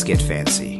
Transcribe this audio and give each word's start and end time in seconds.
let's 0.00 0.08
get 0.08 0.22
fancy. 0.26 0.78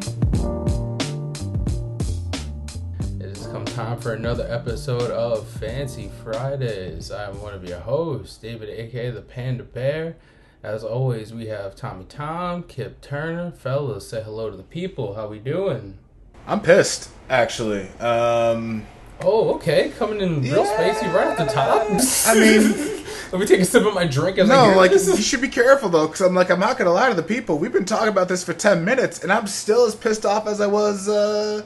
It 3.20 3.28
has 3.28 3.46
come 3.48 3.66
time 3.66 4.00
for 4.00 4.14
another 4.14 4.46
episode 4.48 5.10
of 5.10 5.46
Fancy 5.46 6.10
Fridays. 6.22 7.10
I'm 7.10 7.38
one 7.42 7.52
of 7.52 7.68
your 7.68 7.80
hosts, 7.80 8.38
David, 8.38 8.70
aka 8.70 9.10
the 9.10 9.20
Panda 9.20 9.62
Bear. 9.64 10.16
As 10.62 10.82
always, 10.84 11.34
we 11.34 11.48
have 11.48 11.76
Tommy 11.76 12.06
Tom, 12.06 12.62
Kip 12.62 13.02
Turner. 13.02 13.50
Fellas, 13.50 14.08
say 14.08 14.22
hello 14.22 14.50
to 14.50 14.56
the 14.56 14.62
people. 14.62 15.12
How 15.16 15.26
we 15.28 15.38
doing? 15.38 15.98
I'm 16.46 16.62
pissed, 16.62 17.10
actually. 17.28 17.88
Um, 18.00 18.86
Oh, 19.22 19.52
okay. 19.56 19.90
Coming 19.98 20.22
in 20.22 20.40
real 20.40 20.64
Yeah. 20.64 20.94
spacey 20.94 21.12
right 21.12 21.26
at 21.26 21.36
the 21.36 21.52
top. 21.52 21.82
I 22.26 22.34
mean, 22.40 22.99
Let 23.32 23.40
me 23.40 23.46
take 23.46 23.60
a 23.60 23.64
sip 23.64 23.86
of 23.86 23.94
my 23.94 24.06
drink 24.06 24.38
as 24.38 24.48
no, 24.48 24.64
hear 24.64 24.76
like 24.76 24.90
this. 24.90 25.06
you 25.06 25.22
should 25.22 25.40
be 25.40 25.48
careful 25.48 25.88
though, 25.88 26.08
because 26.08 26.20
I'm 26.20 26.34
like 26.34 26.50
I'm 26.50 26.58
not 26.58 26.76
gonna 26.76 26.92
lie 26.92 27.08
to 27.08 27.14
the 27.14 27.22
people. 27.22 27.58
We've 27.58 27.72
been 27.72 27.84
talking 27.84 28.08
about 28.08 28.26
this 28.26 28.42
for 28.42 28.52
ten 28.52 28.84
minutes, 28.84 29.22
and 29.22 29.32
I'm 29.32 29.46
still 29.46 29.84
as 29.84 29.94
pissed 29.94 30.26
off 30.26 30.48
as 30.48 30.60
I 30.60 30.66
was 30.66 31.08
uh, 31.08 31.64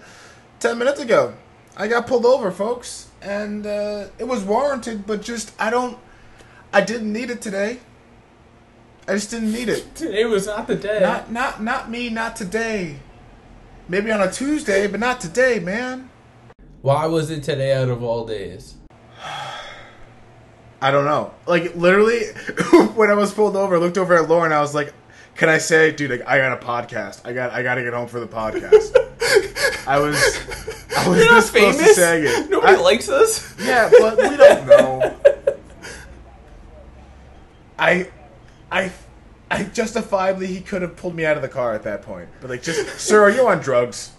ten 0.60 0.76
minutes 0.76 1.00
ago. 1.00 1.32
I 1.74 1.88
got 1.88 2.06
pulled 2.06 2.26
over, 2.26 2.50
folks, 2.50 3.08
and 3.22 3.66
uh, 3.66 4.08
it 4.18 4.28
was 4.28 4.42
warranted, 4.42 5.06
but 5.06 5.22
just 5.22 5.52
I 5.58 5.70
don't, 5.70 5.96
I 6.70 6.82
didn't 6.82 7.10
need 7.10 7.30
it 7.30 7.40
today. 7.40 7.78
I 9.08 9.14
just 9.14 9.30
didn't 9.30 9.52
need 9.52 9.68
it. 9.68 9.94
Today 9.94 10.24
was 10.24 10.46
not 10.46 10.66
the 10.66 10.76
day. 10.76 10.98
Not, 11.00 11.30
not, 11.30 11.62
not 11.62 11.90
me. 11.90 12.08
Not 12.08 12.36
today. 12.36 13.00
Maybe 13.86 14.10
on 14.10 14.22
a 14.22 14.32
Tuesday, 14.32 14.86
but 14.86 14.98
not 14.98 15.20
today, 15.20 15.58
man. 15.58 16.08
Why 16.80 17.04
was 17.04 17.30
it 17.30 17.42
today 17.42 17.74
out 17.74 17.90
of 17.90 18.02
all 18.02 18.24
days? 18.24 18.76
I 20.84 20.90
don't 20.90 21.06
know. 21.06 21.32
Like 21.46 21.74
literally, 21.76 22.24
when 22.94 23.08
I 23.10 23.14
was 23.14 23.32
pulled 23.32 23.56
over, 23.56 23.76
I 23.76 23.78
looked 23.78 23.96
over 23.96 24.14
at 24.16 24.28
Lauren. 24.28 24.52
I 24.52 24.60
was 24.60 24.74
like, 24.74 24.92
"Can 25.34 25.48
I 25.48 25.56
say, 25.58 25.92
dude? 25.92 26.10
Like, 26.10 26.26
I 26.28 26.36
got 26.38 26.62
a 26.62 26.64
podcast. 26.64 27.22
I 27.26 27.32
got, 27.32 27.52
I 27.52 27.62
got 27.62 27.76
to 27.76 27.82
get 27.82 27.94
home 27.94 28.06
for 28.06 28.20
the 28.20 28.26
podcast." 28.26 28.94
I 29.86 29.98
was, 29.98 30.16
I 30.96 31.08
was 31.08 31.18
You're 31.18 31.30
not 31.30 31.40
this 31.40 31.50
close 31.50 31.76
to 31.76 31.80
famous. 31.82 31.96
saying 31.96 32.24
it. 32.26 32.50
Nobody 32.50 32.76
I- 32.76 32.80
likes 32.80 33.08
us. 33.08 33.54
Yeah, 33.58 33.90
but 33.98 34.16
we 34.18 34.36
don't 34.36 34.66
know. 34.66 35.16
I, 37.78 38.08
I, 38.70 38.92
I 39.50 39.64
justifiably 39.64 40.46
he 40.46 40.60
could 40.60 40.82
have 40.82 40.96
pulled 40.96 41.14
me 41.14 41.24
out 41.24 41.36
of 41.36 41.42
the 41.42 41.48
car 41.48 41.74
at 41.74 41.82
that 41.84 42.02
point. 42.02 42.28
But 42.40 42.50
like, 42.50 42.62
just 42.62 43.00
sir, 43.00 43.22
are 43.22 43.30
you 43.30 43.46
on 43.48 43.60
drugs? 43.60 44.12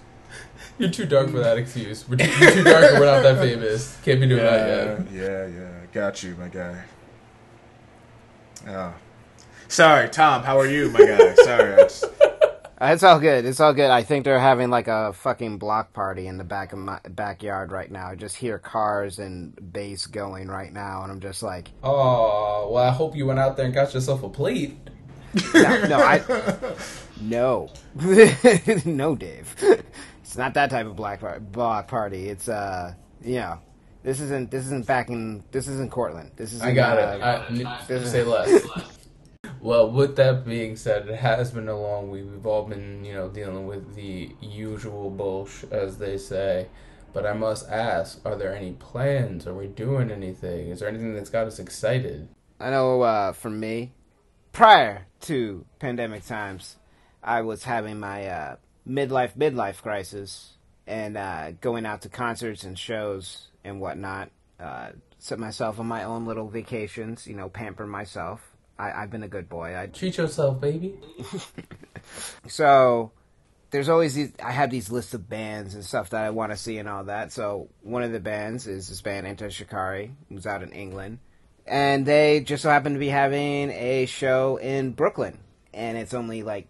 You're 0.77 0.89
too 0.89 1.05
dark 1.05 1.29
for 1.29 1.39
that 1.39 1.57
excuse. 1.57 2.07
We're 2.09 2.17
too, 2.17 2.25
you're 2.39 2.51
too 2.51 2.63
dark 2.63 2.83
and 2.91 2.99
we're 2.99 3.05
not 3.05 3.23
that 3.23 3.37
famous. 3.39 3.97
Can't 4.03 4.19
be 4.19 4.27
doing 4.27 4.43
that 4.43 4.67
yet. 4.67 5.11
yeah, 5.13 5.47
yeah. 5.47 5.74
Got 5.95 6.21
you, 6.23 6.35
my 6.35 6.49
guy. 6.49 6.83
Oh. 8.67 8.93
Sorry, 9.69 10.09
Tom. 10.09 10.43
How 10.43 10.59
are 10.59 10.67
you, 10.67 10.89
my 10.89 10.99
guy? 10.99 11.33
Sorry. 11.35 11.75
Just, 11.77 12.03
It's 12.81 13.01
all 13.01 13.17
good. 13.17 13.45
It's 13.45 13.61
all 13.61 13.71
good. 13.71 13.89
I 13.89 14.03
think 14.03 14.25
they're 14.25 14.37
having 14.37 14.69
like 14.69 14.89
a 14.89 15.13
fucking 15.13 15.57
block 15.57 15.93
party 15.93 16.27
in 16.27 16.37
the 16.37 16.43
back 16.43 16.73
of 16.73 16.79
my 16.79 16.99
backyard 17.11 17.71
right 17.71 17.89
now. 17.89 18.07
I 18.07 18.15
just 18.15 18.35
hear 18.35 18.59
cars 18.59 19.19
and 19.19 19.57
bass 19.71 20.05
going 20.05 20.49
right 20.49 20.73
now, 20.73 21.03
and 21.03 21.13
I'm 21.13 21.21
just 21.21 21.41
like, 21.41 21.71
Oh, 21.81 22.71
well, 22.73 22.83
I 22.83 22.91
hope 22.91 23.15
you 23.15 23.25
went 23.27 23.39
out 23.39 23.55
there 23.55 23.63
and 23.65 23.73
got 23.73 23.93
yourself 23.93 24.21
a 24.23 24.27
plate. 24.29 24.77
no, 25.53 25.87
no, 25.87 25.97
I, 25.97 26.21
no, 27.21 27.69
no, 28.85 29.15
Dave. 29.15 29.55
It's 30.21 30.35
not 30.35 30.55
that 30.55 30.71
type 30.71 30.87
of 30.87 30.97
black 30.97 31.21
par- 31.21 31.39
block 31.39 31.87
party. 31.87 32.27
It's 32.27 32.49
uh, 32.49 32.95
you 33.23 33.35
know, 33.35 33.59
this 34.05 34.19
isn't 34.19 34.51
this 34.51 34.65
isn't 34.67 34.85
back 34.85 35.09
in 35.09 35.43
this 35.51 35.67
isn't 35.67 35.91
Cortland. 35.91 36.31
This 36.35 36.53
is 36.53 36.61
I 36.61 36.73
got 36.73 36.99
it. 36.99 37.21
I, 37.23 37.47
n- 37.47 38.05
say 38.05 38.23
less. 38.23 38.65
Well, 39.59 39.89
with 39.89 40.15
that 40.17 40.45
being 40.45 40.75
said, 40.75 41.07
it 41.09 41.15
has 41.15 41.49
been 41.49 41.67
a 41.67 41.79
long 41.79 42.11
week. 42.11 42.25
We've 42.29 42.45
all 42.45 42.65
been, 42.65 43.03
you 43.03 43.13
know, 43.13 43.29
dealing 43.29 43.65
with 43.65 43.95
the 43.95 44.29
usual 44.39 45.09
bullsh, 45.09 45.71
as 45.71 45.97
they 45.97 46.19
say. 46.19 46.67
But 47.13 47.25
I 47.25 47.33
must 47.33 47.67
ask, 47.67 48.21
are 48.25 48.35
there 48.35 48.55
any 48.55 48.73
plans? 48.73 49.47
Are 49.47 49.55
we 49.55 49.65
doing 49.65 50.11
anything? 50.11 50.69
Is 50.69 50.81
there 50.81 50.89
anything 50.89 51.15
that's 51.15 51.31
got 51.31 51.47
us 51.47 51.57
excited? 51.57 52.27
I 52.59 52.69
know 52.69 53.01
uh, 53.01 53.31
for 53.31 53.49
me, 53.49 53.93
prior 54.51 55.07
to 55.21 55.65
pandemic 55.79 56.25
times, 56.25 56.75
I 57.23 57.41
was 57.41 57.63
having 57.63 57.99
my 57.99 58.27
uh, 58.27 58.55
midlife 58.87 59.35
midlife 59.35 59.81
crisis 59.81 60.57
and 60.85 61.17
uh, 61.17 61.53
going 61.53 61.87
out 61.87 62.03
to 62.03 62.09
concerts 62.09 62.63
and 62.63 62.77
shows 62.77 63.47
and 63.65 63.81
whatnot. 63.81 64.29
Uh, 64.59 64.91
set 65.19 65.39
myself 65.39 65.79
on 65.79 65.85
my 65.87 66.03
own 66.03 66.25
little 66.25 66.47
vacations, 66.47 67.27
you 67.27 67.35
know, 67.35 67.49
pamper 67.49 67.85
myself. 67.85 68.41
I, 68.79 68.91
I've 68.91 69.09
been 69.11 69.23
a 69.23 69.27
good 69.27 69.49
boy. 69.49 69.77
I 69.77 69.87
Treat 69.87 70.17
yourself, 70.17 70.61
baby. 70.61 70.95
so 72.47 73.11
there's 73.71 73.89
always 73.89 74.13
these 74.13 74.31
i 74.43 74.51
have 74.51 74.69
these 74.69 74.91
lists 74.91 75.13
of 75.13 75.27
bands 75.27 75.73
and 75.75 75.83
stuff 75.83 76.11
that 76.11 76.23
i 76.23 76.29
want 76.29 76.51
to 76.51 76.57
see 76.57 76.77
and 76.77 76.87
all 76.87 77.03
that 77.05 77.31
so 77.33 77.67
one 77.81 78.03
of 78.03 78.11
the 78.11 78.19
bands 78.19 78.67
is 78.67 78.87
this 78.87 79.01
band 79.01 79.25
Enter 79.27 79.49
Shikari, 79.49 80.11
who's 80.29 80.45
out 80.47 80.63
in 80.63 80.71
england 80.71 81.19
and 81.65 82.05
they 82.05 82.39
just 82.41 82.63
so 82.63 82.69
happen 82.69 82.93
to 82.93 82.99
be 82.99 83.09
having 83.09 83.71
a 83.71 84.05
show 84.05 84.57
in 84.57 84.91
brooklyn 84.91 85.39
and 85.73 85.97
it's 85.97 86.13
only 86.13 86.43
like 86.43 86.67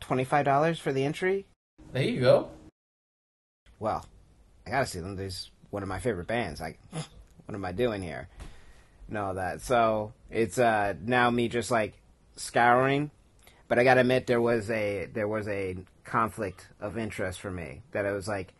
$25 0.00 0.78
for 0.78 0.92
the 0.92 1.04
entry 1.04 1.44
There 1.92 2.02
you 2.04 2.20
go. 2.20 2.48
well 3.78 4.06
i 4.66 4.70
gotta 4.70 4.86
see 4.86 5.00
them 5.00 5.16
there's 5.16 5.50
one 5.70 5.82
of 5.82 5.88
my 5.88 5.98
favorite 5.98 6.26
bands. 6.26 6.60
Like 6.60 6.78
what 6.92 7.54
am 7.54 7.64
i 7.64 7.72
doing 7.72 8.02
here? 8.02 8.28
And 9.08 9.16
all 9.16 9.34
that. 9.34 9.60
So 9.62 10.12
it's 10.30 10.58
uh 10.58 10.94
now 11.02 11.30
me 11.30 11.48
just 11.48 11.70
like 11.70 11.94
scouring. 12.36 13.10
But 13.68 13.78
i 13.78 13.84
gotta 13.84 14.00
admit 14.00 14.26
there 14.26 14.40
was 14.40 14.70
a 14.70 15.08
there 15.12 15.28
was 15.28 15.48
a 15.48 15.76
conflict 16.04 16.68
of 16.80 16.98
interest 16.98 17.40
for 17.40 17.50
me. 17.50 17.82
That 17.92 18.06
it 18.06 18.12
was 18.12 18.28
like 18.28 18.54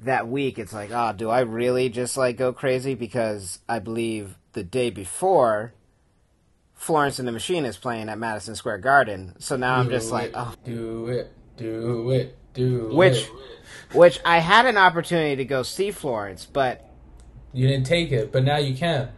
that 0.00 0.26
week 0.26 0.58
it's 0.58 0.72
like 0.72 0.90
oh 0.92 1.12
do 1.12 1.30
i 1.30 1.40
really 1.40 1.88
just 1.88 2.16
like 2.16 2.36
go 2.36 2.52
crazy? 2.52 2.94
Because 2.94 3.60
i 3.68 3.78
believe 3.78 4.36
the 4.52 4.64
day 4.64 4.90
before 4.90 5.72
florence 6.74 7.20
and 7.20 7.28
the 7.28 7.32
machine 7.32 7.64
is 7.64 7.76
playing 7.76 8.08
at 8.08 8.18
madison 8.18 8.54
square 8.56 8.78
garden. 8.78 9.34
So 9.38 9.56
now 9.56 9.76
i'm 9.76 9.90
just 9.90 10.10
like 10.10 10.32
oh. 10.34 10.54
do 10.64 11.06
it, 11.06 11.32
do 11.56 12.10
it, 12.10 12.36
do 12.54 12.88
which 12.92 13.28
which 13.92 14.20
i 14.24 14.38
had 14.38 14.66
an 14.66 14.76
opportunity 14.76 15.36
to 15.36 15.44
go 15.44 15.62
see 15.62 15.90
florence 15.90 16.44
but 16.44 16.88
You 17.52 17.66
didn't 17.68 17.86
take 17.86 18.12
it, 18.12 18.32
but 18.32 18.44
now 18.44 18.56
you 18.58 18.74
can. 18.74 19.10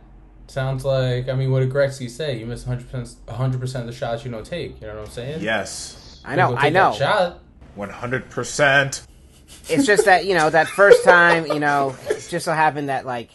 Sounds 0.49 0.85
like, 0.85 1.29
I 1.29 1.35
mean, 1.35 1.51
what 1.53 1.61
did 1.61 1.71
Gretzky 1.71 2.11
say? 2.11 2.37
You 2.39 2.47
miss 2.47 2.65
100%, 2.65 3.15
100% 3.27 3.81
of 3.81 3.87
the 3.87 3.93
shots 3.93 4.25
you 4.25 4.31
don't 4.31 4.45
take. 4.45 4.81
You 4.81 4.89
know 4.89 4.97
what 4.97 5.07
I'm 5.07 5.11
saying? 5.13 5.41
yes, 5.43 6.21
i 6.25 6.35
know 6.37 6.57
i 6.57 6.69
know 6.71 6.93
Shot. 6.95 7.41
one 7.75 7.91
hundred 7.91 8.29
percent. 8.31 9.07
it's 9.69 9.87
just 9.87 10.07
that 10.07 10.25
you 10.25 10.35
know 10.35 10.49
that 10.51 10.67
first 10.69 11.05
time 11.05 11.47
you 11.47 11.61
know 11.61 11.95
it 12.09 12.27
just 12.31 12.45
so 12.45 12.53
happened 12.53 12.89
that 12.89 13.05
like 13.07 13.31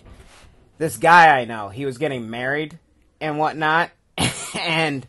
this 0.79 0.97
guy 0.97 1.39
i 1.39 1.45
know 1.45 1.69
he 1.69 1.85
was 1.85 1.97
getting 1.99 2.29
married 2.29 2.77
and 3.21 3.37
whatnot 3.37 3.91
and 4.59 5.05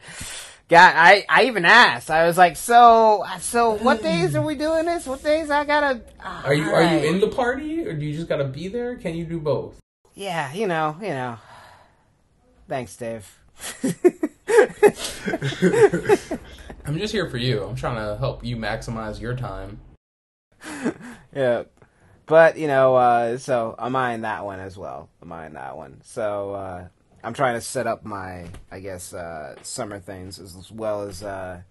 God, 0.71 0.93
I, 0.95 1.27
I 1.29 1.45
even 1.47 1.65
asked. 1.65 2.13
I 2.13 2.27
was 2.27 2.39
like, 2.39 2.57
so, 2.57 3.25
so 3.41 3.73
what 3.73 4.03
days 4.05 4.37
are 4.37 4.43
we 4.43 4.55
doing 4.55 4.87
this? 4.87 5.05
What 5.05 5.21
days 5.21 5.51
I 5.51 5.65
gotta? 5.65 6.01
oh, 6.25 6.43
Are 6.45 6.55
you 6.55 6.63
are 6.71 6.83
alright. 6.85 7.03
you 7.03 7.09
in 7.11 7.19
the 7.19 7.27
party 7.27 7.85
or 7.85 7.93
do 7.93 8.07
you 8.07 8.15
just 8.15 8.29
gotta 8.29 8.45
be 8.45 8.69
there? 8.69 8.95
Can 8.95 9.17
you 9.17 9.25
do 9.25 9.41
both? 9.41 9.75
Yeah, 10.15 10.53
you 10.53 10.69
know, 10.69 10.97
you 11.01 11.09
know. 11.09 11.39
Thanks, 12.69 12.97
Dave. 12.97 13.37
I'm 16.87 16.99
just 16.99 17.13
here 17.13 17.29
for 17.29 17.37
you. 17.37 17.65
I'm 17.65 17.75
trying 17.75 17.97
to 17.97 18.17
help 18.17 18.45
you 18.45 18.57
maximize 18.57 19.21
your 19.21 19.35
time. 19.35 19.81
yeah. 21.35 21.65
But, 22.27 22.57
you 22.59 22.69
know, 22.69 22.95
uh, 22.95 23.39
so 23.39 23.75
I'm 23.77 23.97
eyeing 23.97 24.21
that 24.21 24.45
one 24.45 24.61
as 24.61 24.79
well. 24.79 25.09
I'm 25.21 25.33
eyeing 25.33 25.55
that 25.55 25.77
one. 25.77 26.01
So, 26.05 26.55
uh, 26.55 26.85
I'm 27.23 27.35
trying 27.35 27.55
to 27.55 27.61
set 27.61 27.87
up 27.87 28.05
my, 28.05 28.47
I 28.71 28.81
guess, 28.81 29.13
uh, 29.13 29.57
summer 29.63 29.99
things 29.99 30.39
as 30.39 30.71
well 30.73 31.03
as, 31.03 31.23
uh, 31.23 31.63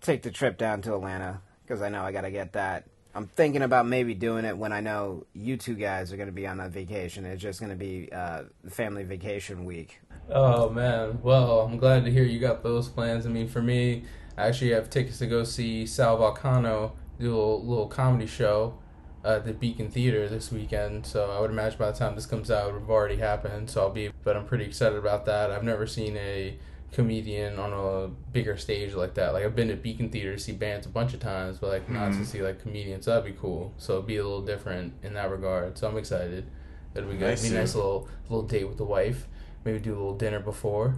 take 0.00 0.22
the 0.22 0.30
trip 0.30 0.56
down 0.58 0.82
to 0.82 0.94
Atlanta. 0.94 1.40
Because 1.62 1.82
I 1.82 1.90
know 1.90 2.02
I 2.02 2.12
gotta 2.12 2.30
get 2.30 2.54
that. 2.54 2.84
I'm 3.14 3.26
thinking 3.26 3.62
about 3.62 3.86
maybe 3.86 4.14
doing 4.14 4.44
it 4.44 4.56
when 4.56 4.72
I 4.72 4.80
know 4.80 5.26
you 5.34 5.56
two 5.56 5.74
guys 5.74 6.12
are 6.12 6.16
gonna 6.16 6.32
be 6.32 6.46
on 6.46 6.60
a 6.60 6.68
vacation. 6.68 7.26
It's 7.26 7.42
just 7.42 7.60
gonna 7.60 7.74
be, 7.74 8.08
uh, 8.10 8.44
family 8.70 9.04
vacation 9.04 9.64
week. 9.66 10.00
Oh 10.30 10.70
man. 10.70 11.18
Well, 11.22 11.60
I'm 11.60 11.76
glad 11.76 12.04
to 12.04 12.10
hear 12.10 12.24
you 12.24 12.38
got 12.38 12.62
those 12.62 12.88
plans. 12.88 13.26
I 13.26 13.28
mean, 13.28 13.48
for 13.48 13.60
me, 13.60 14.04
I 14.36 14.46
actually 14.46 14.70
have 14.70 14.88
tickets 14.88 15.18
to 15.18 15.26
go 15.26 15.44
see 15.44 15.84
Sal 15.84 16.18
Vulcano 16.18 16.92
do 17.18 17.36
a 17.36 17.56
little 17.56 17.88
comedy 17.88 18.26
show 18.26 18.78
at 19.24 19.44
the 19.44 19.52
Beacon 19.52 19.90
Theater 19.90 20.28
this 20.28 20.50
weekend. 20.52 21.06
So 21.06 21.30
I 21.30 21.40
would 21.40 21.50
imagine 21.50 21.78
by 21.78 21.90
the 21.90 21.98
time 21.98 22.14
this 22.14 22.26
comes 22.26 22.50
out, 22.50 22.68
it 22.68 22.72
would 22.72 22.80
have 22.80 22.90
already 22.90 23.16
happened. 23.16 23.70
So 23.70 23.82
I'll 23.82 23.90
be, 23.90 24.10
but 24.24 24.36
I'm 24.36 24.44
pretty 24.44 24.64
excited 24.64 24.98
about 24.98 25.24
that. 25.26 25.50
I've 25.50 25.64
never 25.64 25.86
seen 25.86 26.16
a 26.16 26.56
comedian 26.92 27.58
on 27.58 27.72
a 27.72 28.08
bigger 28.32 28.56
stage 28.56 28.94
like 28.94 29.14
that. 29.14 29.32
Like 29.32 29.44
I've 29.44 29.54
been 29.56 29.68
to 29.68 29.76
Beacon 29.76 30.08
Theater 30.10 30.34
to 30.34 30.38
see 30.38 30.52
bands 30.52 30.86
a 30.86 30.88
bunch 30.88 31.14
of 31.14 31.20
times, 31.20 31.58
but 31.58 31.68
like 31.68 31.88
not 31.88 32.08
to 32.08 32.14
mm-hmm. 32.14 32.24
see 32.24 32.42
like 32.42 32.62
comedians. 32.62 33.06
That'd 33.06 33.24
be 33.24 33.38
cool. 33.38 33.74
So 33.78 33.94
it'd 33.94 34.06
be 34.06 34.16
a 34.16 34.22
little 34.22 34.42
different 34.42 34.94
in 35.02 35.14
that 35.14 35.30
regard. 35.30 35.78
So 35.78 35.88
I'm 35.88 35.96
excited. 35.96 36.46
It'll 36.94 37.10
be 37.10 37.16
good. 37.16 37.28
Nice, 37.28 37.48
be 37.48 37.54
a 37.54 37.58
nice 37.58 37.74
little 37.74 38.08
little 38.28 38.46
date 38.46 38.68
with 38.68 38.78
the 38.78 38.84
wife. 38.84 39.26
Maybe 39.64 39.78
do 39.78 39.92
a 39.92 39.98
little 39.98 40.16
dinner 40.16 40.40
before. 40.40 40.96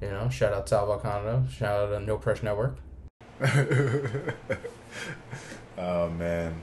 You 0.00 0.10
know, 0.10 0.28
shout 0.28 0.52
out 0.52 0.68
Sal 0.68 0.86
Vulcano. 0.86 1.50
Shout 1.50 1.88
out 1.88 1.98
to 1.98 2.00
No 2.00 2.16
Pressure 2.18 2.44
Network. 2.44 2.76
Oh 5.78 6.10
man. 6.10 6.54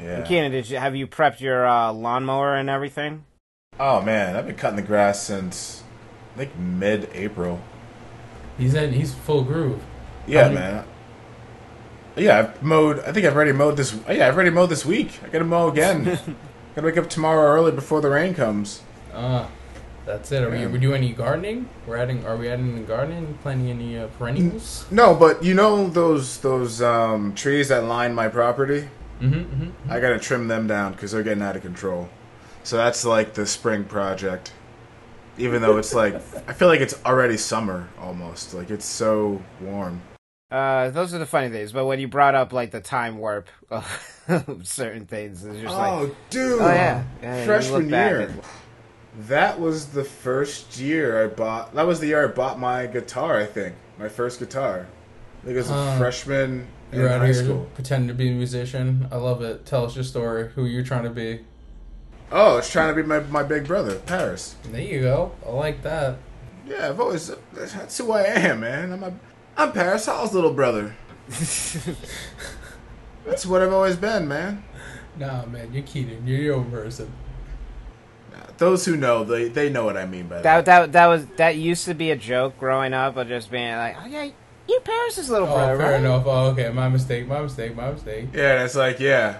Yeah. 0.00 0.22
Keenan, 0.22 0.50
did 0.52 0.68
you 0.68 0.78
have 0.78 0.96
you 0.96 1.06
prepped 1.06 1.40
your 1.40 1.66
uh, 1.66 1.92
lawnmower 1.92 2.54
and 2.56 2.68
everything? 2.68 3.24
Oh 3.78 4.00
man, 4.02 4.36
I've 4.36 4.46
been 4.46 4.56
cutting 4.56 4.76
the 4.76 4.82
grass 4.82 5.22
since 5.22 5.82
I 6.34 6.38
think 6.38 6.56
mid-April. 6.56 7.60
He's 8.58 8.74
in. 8.74 8.92
He's 8.92 9.14
full 9.14 9.42
groove. 9.44 9.82
Yeah, 10.26 10.42
How 10.44 10.48
do- 10.48 10.54
man. 10.54 10.84
Yeah, 12.16 12.38
I've 12.38 12.62
mowed. 12.62 13.00
I 13.00 13.10
think 13.12 13.26
I've 13.26 13.34
already 13.34 13.50
mowed 13.52 13.76
this. 13.76 13.92
Yeah, 14.08 14.28
I've 14.28 14.34
already 14.34 14.50
mowed 14.50 14.70
this 14.70 14.84
week. 14.86 15.18
I 15.24 15.28
gotta 15.28 15.44
mow 15.44 15.68
again. 15.68 16.04
gotta 16.76 16.86
wake 16.86 16.96
up 16.96 17.10
tomorrow 17.10 17.42
early 17.52 17.72
before 17.72 18.00
the 18.00 18.08
rain 18.10 18.34
comes. 18.34 18.82
Ah, 19.12 19.48
that's 20.06 20.30
it. 20.30 20.44
Are 20.44 20.50
we, 20.50 20.58
Yeah. 20.58 20.66
are 20.66 20.68
we 20.68 20.78
doing 20.78 21.02
any 21.02 21.12
gardening? 21.12 21.68
We're 21.86 21.96
adding. 21.96 22.24
Are 22.24 22.36
we 22.36 22.48
adding 22.48 22.72
any 22.76 22.84
gardening? 22.84 23.36
Planting 23.42 23.70
any 23.70 23.98
uh, 23.98 24.06
perennials? 24.16 24.86
No, 24.92 25.14
but 25.16 25.42
you 25.42 25.54
know 25.54 25.88
those 25.88 26.38
those 26.38 26.80
um, 26.80 27.34
trees 27.34 27.68
that 27.68 27.82
line 27.84 28.14
my 28.14 28.28
property. 28.28 28.88
Mm-hmm. 29.24 29.64
mm-hmm. 29.64 29.92
I 29.92 30.00
gotta 30.00 30.18
trim 30.18 30.48
them 30.48 30.66
down 30.66 30.92
because 30.92 31.12
they're 31.12 31.22
getting 31.22 31.42
out 31.42 31.56
of 31.56 31.62
control. 31.62 32.08
So 32.62 32.76
that's 32.76 33.04
like 33.04 33.34
the 33.34 33.46
spring 33.46 33.84
project. 33.84 34.52
Even 35.36 35.62
though 35.62 35.78
it's 35.78 35.92
like, 35.94 36.14
I 36.48 36.52
feel 36.52 36.68
like 36.68 36.80
it's 36.80 36.94
already 37.04 37.36
summer 37.36 37.88
almost. 38.00 38.54
Like 38.54 38.70
it's 38.70 38.84
so 38.84 39.42
warm. 39.60 40.00
Uh, 40.50 40.90
those 40.90 41.12
are 41.12 41.18
the 41.18 41.26
funny 41.26 41.48
things. 41.48 41.72
But 41.72 41.86
when 41.86 41.98
you 41.98 42.06
brought 42.06 42.34
up 42.36 42.52
like 42.52 42.70
the 42.70 42.80
time 42.80 43.18
warp 43.18 43.48
of 43.70 43.84
certain 44.62 45.06
things, 45.06 45.44
it's 45.44 45.60
just 45.60 45.74
like, 45.74 45.92
oh, 45.92 46.16
dude! 46.30 46.60
oh 46.60 46.68
yeah, 46.68 47.04
yeah 47.20 47.44
freshman 47.44 47.88
year. 47.88 48.20
at- 48.20 48.30
That 49.26 49.58
was 49.58 49.86
the 49.86 50.04
first 50.04 50.78
year 50.78 51.24
I 51.24 51.26
bought. 51.26 51.74
That 51.74 51.86
was 51.86 51.98
the 51.98 52.06
year 52.08 52.24
I 52.24 52.32
bought 52.32 52.60
my 52.60 52.86
guitar. 52.86 53.36
I 53.40 53.46
think 53.46 53.74
my 53.98 54.08
first 54.08 54.38
guitar. 54.38 54.86
I 55.42 55.46
think 55.46 55.56
it 55.56 55.58
was 55.58 55.70
a 55.70 55.98
freshman 55.98 56.50
in 56.52 56.68
You're 56.96 57.08
out 57.08 57.20
high 57.20 57.26
here 57.26 57.34
school. 57.34 57.66
pretending 57.74 58.08
to 58.08 58.14
be 58.14 58.28
a 58.28 58.32
musician. 58.32 59.08
I 59.10 59.16
love 59.16 59.42
it. 59.42 59.66
Tell 59.66 59.84
us 59.84 59.94
your 59.94 60.04
story. 60.04 60.50
Who 60.54 60.64
you're 60.66 60.82
trying 60.84 61.04
to 61.04 61.10
be. 61.10 61.40
Oh, 62.32 62.56
it's 62.58 62.70
trying 62.70 62.94
to 62.94 63.00
be 63.00 63.06
my 63.06 63.20
my 63.20 63.42
big 63.42 63.66
brother, 63.66 63.96
Paris. 63.96 64.56
There 64.64 64.80
you 64.80 65.00
go. 65.02 65.32
I 65.46 65.50
like 65.50 65.82
that. 65.82 66.16
Yeah, 66.66 66.88
I've 66.88 67.00
always 67.00 67.30
that's 67.52 67.98
who 67.98 68.12
I 68.12 68.22
am, 68.22 68.60
man. 68.60 68.92
I'm 68.92 69.02
a, 69.02 69.12
I'm 69.56 69.72
Paris 69.72 70.06
Hall's 70.06 70.32
little 70.32 70.52
brother. 70.54 70.96
That's 73.24 73.46
what 73.46 73.62
I've 73.62 73.72
always 73.72 73.96
been, 73.96 74.28
man. 74.28 74.62
Nah, 75.18 75.46
man, 75.46 75.72
you're 75.72 75.82
Keaton. 75.82 76.26
You're 76.26 76.40
your 76.40 76.54
own 76.56 76.70
person. 76.70 77.10
Those 78.58 78.84
who 78.84 78.96
know, 78.96 79.24
they 79.24 79.48
they 79.48 79.68
know 79.68 79.84
what 79.84 79.96
I 79.96 80.06
mean 80.06 80.28
by 80.28 80.40
That 80.40 80.64
that. 80.64 80.64
that 80.64 80.92
that 80.92 81.06
was 81.06 81.26
that 81.36 81.56
used 81.56 81.86
to 81.86 81.94
be 81.94 82.10
a 82.12 82.16
joke 82.16 82.58
growing 82.58 82.92
up 82.92 83.16
of 83.16 83.26
just 83.28 83.50
being 83.50 83.74
like, 83.76 83.96
oh 84.00 84.06
yeah, 84.06 84.30
you're 84.68 84.80
Paris's 84.80 85.28
little 85.30 85.48
Oh, 85.48 85.54
brother, 85.54 85.76
fair 85.76 85.92
right? 85.92 86.00
enough. 86.00 86.24
Oh, 86.26 86.46
okay. 86.50 86.70
My 86.70 86.88
mistake. 86.88 87.26
My 87.26 87.42
mistake. 87.42 87.74
My 87.76 87.90
mistake. 87.92 88.28
Yeah, 88.32 88.54
and 88.54 88.62
it's 88.64 88.74
like 88.74 88.98
yeah, 89.00 89.38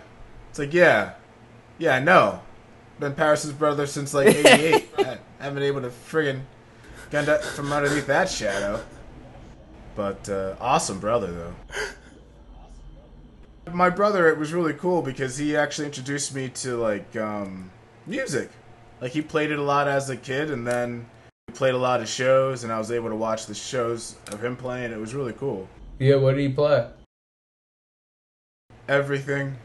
it's 0.51 0.59
like 0.59 0.73
yeah, 0.75 1.13
yeah. 1.79 1.99
No, 1.99 2.41
been 3.01 3.15
Paris's 3.15 3.53
brother 3.53 3.87
since 3.87 4.13
like 4.15 4.27
'88. 4.35 4.89
I 4.99 5.19
haven't 5.41 5.55
been 5.55 5.63
able 5.63 5.81
to 5.83 5.89
friggin' 5.89 6.43
get 7.11 7.29
out 7.29 7.43
from 7.43 7.73
underneath 7.73 8.07
that 8.07 8.29
shadow. 8.29 8.83
But 9.97 10.29
uh, 10.29 10.57
awesome 10.61 10.99
brother 11.01 11.33
though. 11.33 11.55
My 13.73 13.89
brother, 13.89 14.29
it 14.29 14.39
was 14.39 14.53
really 14.53 14.75
cool 14.75 15.01
because 15.01 15.39
he 15.39 15.57
actually 15.57 15.87
introduced 15.87 16.35
me 16.35 16.49
to 16.51 16.77
like 16.77 17.17
um, 17.17 17.71
music. 18.07 18.51
Like 19.01 19.13
he 19.13 19.23
played 19.23 19.51
it 19.51 19.59
a 19.59 19.63
lot 19.63 19.89
as 19.89 20.11
a 20.11 20.17
kid, 20.17 20.51
and 20.51 20.67
then 20.67 21.07
we 21.24 21.24
played 21.55 21.75
a 21.75 21.79
lot 21.79 22.01
of 22.01 22.09
shows, 22.09 22.65
and 22.65 22.73
I 22.73 22.79
was 22.79 22.91
able 22.91 23.09
to 23.09 23.17
watch 23.17 23.47
the 23.47 23.55
shows 23.55 24.17
of 24.33 24.43
him 24.43 24.57
playing. 24.57 24.93
It 24.93 24.99
was 24.99 25.15
really 25.15 25.33
cool. 25.33 25.69
Yeah. 25.99 26.17
What 26.17 26.35
did 26.35 26.41
he 26.41 26.49
play? 26.49 26.89
Everything. 28.89 29.57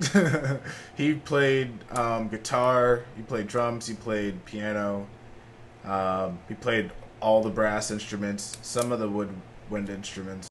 he 0.96 1.14
played 1.14 1.72
um, 1.90 2.28
guitar. 2.28 3.04
He 3.16 3.22
played 3.22 3.48
drums. 3.48 3.86
He 3.86 3.94
played 3.94 4.44
piano. 4.44 5.06
Um, 5.84 6.38
he 6.48 6.54
played 6.54 6.92
all 7.20 7.42
the 7.42 7.50
brass 7.50 7.90
instruments. 7.90 8.56
Some 8.62 8.92
of 8.92 9.00
the 9.00 9.08
woodwind 9.08 9.90
instruments. 9.90 10.48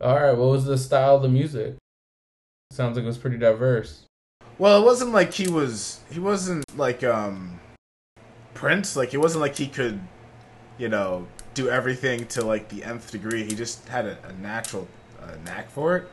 All 0.00 0.14
right. 0.14 0.36
What 0.36 0.48
was 0.48 0.64
the 0.64 0.78
style 0.78 1.16
of 1.16 1.22
the 1.22 1.28
music? 1.28 1.76
Sounds 2.72 2.96
like 2.96 3.04
it 3.04 3.06
was 3.06 3.18
pretty 3.18 3.38
diverse. 3.38 4.02
Well, 4.58 4.80
it 4.80 4.84
wasn't 4.84 5.12
like 5.12 5.34
he 5.34 5.48
was. 5.48 6.00
He 6.10 6.18
wasn't 6.18 6.64
like 6.76 7.04
um, 7.04 7.60
Prince. 8.56 8.96
Like 8.96 9.14
it 9.14 9.18
wasn't 9.18 9.42
like 9.42 9.56
he 9.56 9.68
could, 9.68 10.00
you 10.78 10.88
know, 10.88 11.26
do 11.54 11.68
everything 11.68 12.26
to 12.28 12.44
like 12.44 12.68
the 12.68 12.82
nth 12.82 13.10
degree. 13.12 13.44
He 13.44 13.54
just 13.54 13.86
had 13.88 14.06
a, 14.06 14.18
a 14.26 14.32
natural 14.34 14.88
uh, 15.22 15.32
knack 15.44 15.70
for 15.70 15.96
it. 15.96 16.10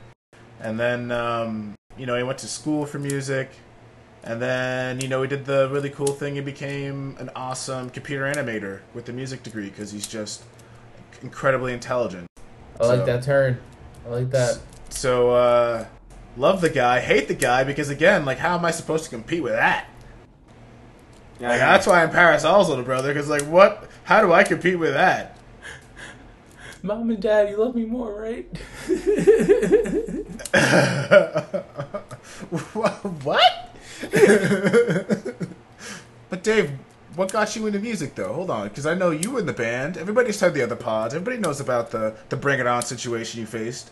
And 0.60 0.80
then 0.80 1.12
um, 1.12 1.76
you 1.98 2.06
know 2.06 2.16
he 2.16 2.24
went 2.24 2.38
to 2.40 2.48
school 2.48 2.86
for 2.86 3.00
music. 3.00 3.50
And 4.26 4.42
then 4.42 5.02
you 5.02 5.08
know 5.08 5.22
he 5.22 5.28
did 5.28 5.46
the 5.46 5.70
really 5.72 5.90
cool 5.90 6.08
thing. 6.14 6.36
He 6.36 6.42
became 6.42 7.16
an 7.20 7.30
awesome 7.36 7.90
computer 7.90 8.24
animator 8.24 8.80
with 8.94 9.06
the 9.06 9.14
music 9.14 9.44
degree 9.44 9.70
because 9.70 9.92
he's 9.92 10.08
just 10.08 10.44
incredibly 11.22 11.74
intelligent. 11.74 12.28
I 12.80 12.86
like 12.88 13.00
So- 13.00 13.06
that 13.06 13.24
turn. 13.24 13.60
I 14.06 14.10
like 14.10 14.30
that. 14.32 14.60
So 14.90 15.32
uh, 15.32 15.86
love 16.38 16.62
the 16.62 16.70
guy, 16.70 17.00
hate 17.00 17.28
the 17.28 17.34
guy 17.34 17.64
because 17.64 17.90
again, 17.90 18.26
like 18.26 18.38
how 18.38 18.58
am 18.58 18.64
I 18.66 18.72
supposed 18.72 19.04
to 19.06 19.10
compete 19.10 19.42
with 19.42 19.54
that? 19.54 19.88
Yeah, 21.44 21.50
Like 21.50 21.60
that's 21.60 21.86
why 21.86 22.02
I'm 22.02 22.10
Paris 22.10 22.46
All's 22.46 22.70
little 22.70 22.86
brother. 22.86 23.14
Because 23.14 23.28
like, 23.28 23.42
what? 23.42 23.90
How 24.06 24.22
do 24.22 24.32
I 24.32 24.44
compete 24.44 24.80
with 24.80 24.94
that? 24.94 25.38
Mom 26.84 27.10
and 27.10 27.22
Dad, 27.22 27.50
you 27.50 27.58
love 27.58 27.76
me 27.76 27.84
more, 27.84 28.14
right? 28.18 28.48
what? 32.72 33.76
but 36.30 36.44
Dave, 36.44 36.72
what 37.16 37.32
got 37.34 37.56
you 37.58 37.68
into 37.68 37.80
music 37.80 38.16
though? 38.16 38.32
Hold 38.32 38.50
on, 38.50 38.70
because 38.70 38.86
I 38.86 38.94
know 38.94 39.12
you 39.12 39.32
were 39.32 39.40
in 39.40 39.46
the 39.46 39.52
band. 39.52 39.98
Everybody's 39.98 40.40
heard 40.40 40.54
the 40.54 40.64
other 40.64 40.78
pods. 40.78 41.14
Everybody 41.14 41.42
knows 41.42 41.60
about 41.60 41.92
the 41.92 42.16
the 42.30 42.38
Bring 42.38 42.62
It 42.62 42.68
On 42.68 42.82
situation 42.82 43.42
you 43.42 43.46
faced. 43.48 43.92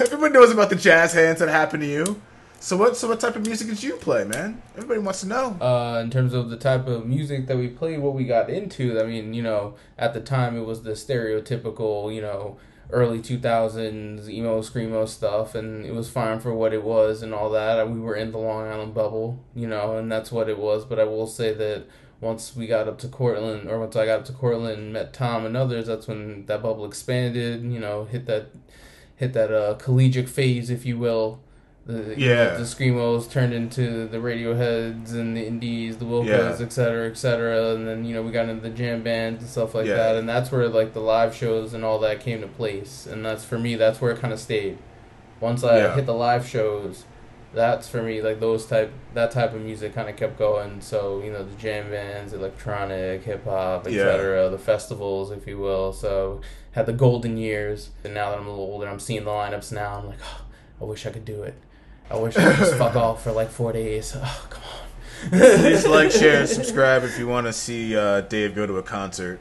Everybody 0.00 0.32
knows 0.34 0.50
about 0.50 0.70
the 0.70 0.76
jazz 0.76 1.12
hands 1.12 1.38
that 1.38 1.48
happened 1.48 1.84
to 1.84 1.88
you. 1.88 2.20
So 2.62 2.76
what? 2.76 2.94
So 2.94 3.08
what 3.08 3.20
type 3.20 3.36
of 3.36 3.46
music 3.46 3.68
did 3.68 3.82
you 3.82 3.96
play, 3.96 4.24
man? 4.24 4.60
Everybody 4.76 5.00
wants 5.00 5.22
to 5.22 5.28
know. 5.28 5.56
uh, 5.62 5.98
in 6.02 6.10
terms 6.10 6.34
of 6.34 6.50
the 6.50 6.58
type 6.58 6.86
of 6.86 7.06
music 7.06 7.46
that 7.46 7.56
we 7.56 7.68
played, 7.68 8.00
what 8.00 8.14
we 8.14 8.24
got 8.24 8.50
into. 8.50 9.00
I 9.00 9.04
mean, 9.04 9.32
you 9.32 9.42
know, 9.42 9.76
at 9.96 10.12
the 10.12 10.20
time 10.20 10.58
it 10.58 10.66
was 10.66 10.82
the 10.82 10.90
stereotypical, 10.90 12.14
you 12.14 12.20
know, 12.20 12.58
early 12.90 13.22
two 13.22 13.38
thousands 13.38 14.28
emo 14.28 14.60
screamo 14.60 15.08
stuff, 15.08 15.54
and 15.54 15.86
it 15.86 15.94
was 15.94 16.10
fine 16.10 16.38
for 16.38 16.52
what 16.52 16.74
it 16.74 16.84
was 16.84 17.22
and 17.22 17.32
all 17.32 17.48
that. 17.50 17.88
We 17.88 17.98
were 17.98 18.14
in 18.14 18.30
the 18.30 18.38
Long 18.38 18.68
Island 18.68 18.92
bubble, 18.92 19.42
you 19.54 19.66
know, 19.66 19.96
and 19.96 20.12
that's 20.12 20.30
what 20.30 20.50
it 20.50 20.58
was. 20.58 20.84
But 20.84 20.98
I 21.00 21.04
will 21.04 21.26
say 21.26 21.54
that 21.54 21.86
once 22.20 22.54
we 22.54 22.66
got 22.66 22.86
up 22.86 22.98
to 22.98 23.08
Cortland, 23.08 23.70
or 23.70 23.80
once 23.80 23.96
I 23.96 24.04
got 24.04 24.20
up 24.20 24.24
to 24.26 24.32
Cortland 24.34 24.78
and 24.78 24.92
met 24.92 25.14
Tom 25.14 25.46
and 25.46 25.56
others, 25.56 25.86
that's 25.86 26.06
when 26.06 26.44
that 26.44 26.62
bubble 26.62 26.84
expanded. 26.84 27.62
You 27.62 27.80
know, 27.80 28.04
hit 28.04 28.26
that 28.26 28.48
hit 29.16 29.32
that 29.32 29.50
uh, 29.50 29.74
collegiate 29.76 30.28
phase, 30.28 30.68
if 30.68 30.84
you 30.84 30.98
will. 30.98 31.40
The, 31.90 32.14
Yeah. 32.18 32.54
the 32.54 32.62
screamos 32.62 33.30
turned 33.30 33.52
into 33.52 34.06
the 34.06 34.18
Radioheads 34.18 35.12
and 35.12 35.36
the 35.36 35.44
Indies, 35.46 35.96
the 35.96 36.04
Wilcos, 36.04 36.26
Yeah. 36.60 36.64
et 36.66 36.72
cetera, 36.72 37.08
et 37.08 37.16
cetera, 37.16 37.74
and 37.74 37.86
then 37.88 38.04
you 38.04 38.14
know 38.14 38.22
we 38.22 38.30
got 38.30 38.48
into 38.48 38.62
the 38.62 38.70
jam 38.70 39.02
bands 39.02 39.42
and 39.42 39.50
stuff 39.50 39.74
like 39.74 39.86
Yeah. 39.86 39.96
that, 39.96 40.16
and 40.16 40.28
that's 40.28 40.52
where 40.52 40.68
like 40.68 40.92
the 40.92 41.00
live 41.00 41.34
shows 41.34 41.74
and 41.74 41.84
all 41.84 41.98
that 42.00 42.20
came 42.20 42.40
to 42.42 42.46
place, 42.46 43.06
and 43.10 43.24
that's 43.24 43.44
for 43.44 43.58
me. 43.58 43.74
That's 43.74 44.00
where 44.00 44.12
it 44.12 44.18
kind 44.20 44.32
of 44.32 44.38
stayed. 44.38 44.78
Once 45.40 45.64
I 45.64 45.78
Yeah. 45.78 45.94
hit 45.94 46.06
the 46.06 46.14
live 46.14 46.46
shows, 46.46 47.04
that's 47.52 47.88
for 47.88 48.00
me 48.02 48.22
like 48.22 48.38
those 48.38 48.66
type 48.66 48.92
that 49.14 49.32
type 49.32 49.52
of 49.52 49.60
music 49.60 49.92
kind 49.94 50.08
of 50.08 50.14
kept 50.16 50.38
going. 50.38 50.80
So 50.80 51.20
you 51.24 51.32
know 51.32 51.42
the 51.42 51.56
jam 51.56 51.90
bands, 51.90 52.32
electronic, 52.32 53.24
hip 53.24 53.44
hop, 53.44 53.86
Yeah. 53.88 54.02
etc. 54.02 54.48
The 54.50 54.58
festivals, 54.58 55.30
if 55.32 55.46
you 55.46 55.58
will. 55.58 55.92
So 55.92 56.40
had 56.72 56.86
the 56.86 56.92
golden 56.92 57.36
years, 57.36 57.90
and 58.04 58.14
now 58.14 58.30
that 58.30 58.38
I'm 58.38 58.46
a 58.46 58.50
little 58.50 58.64
older, 58.66 58.86
I'm 58.86 59.00
seeing 59.00 59.24
the 59.24 59.30
lineups 59.30 59.72
now. 59.72 59.98
I'm 59.98 60.06
like, 60.06 60.18
oh, 60.22 60.42
I 60.80 60.84
wish 60.84 61.04
I 61.04 61.10
could 61.10 61.24
do 61.24 61.42
it. 61.42 61.54
I 62.10 62.16
wish 62.16 62.36
I 62.36 62.50
could 62.50 62.56
just 62.56 62.74
fuck 62.76 62.96
off 62.96 63.22
for 63.22 63.32
like 63.32 63.50
four 63.50 63.72
days. 63.72 64.16
Oh, 64.16 64.46
come 64.50 64.62
on. 64.62 64.80
Please 65.28 65.86
like, 65.86 66.10
share, 66.10 66.40
and 66.40 66.48
subscribe 66.48 67.04
if 67.04 67.18
you 67.18 67.28
want 67.28 67.46
to 67.46 67.52
see 67.52 67.96
uh, 67.96 68.22
Dave 68.22 68.54
go 68.54 68.66
to 68.66 68.78
a 68.78 68.82
concert. 68.82 69.38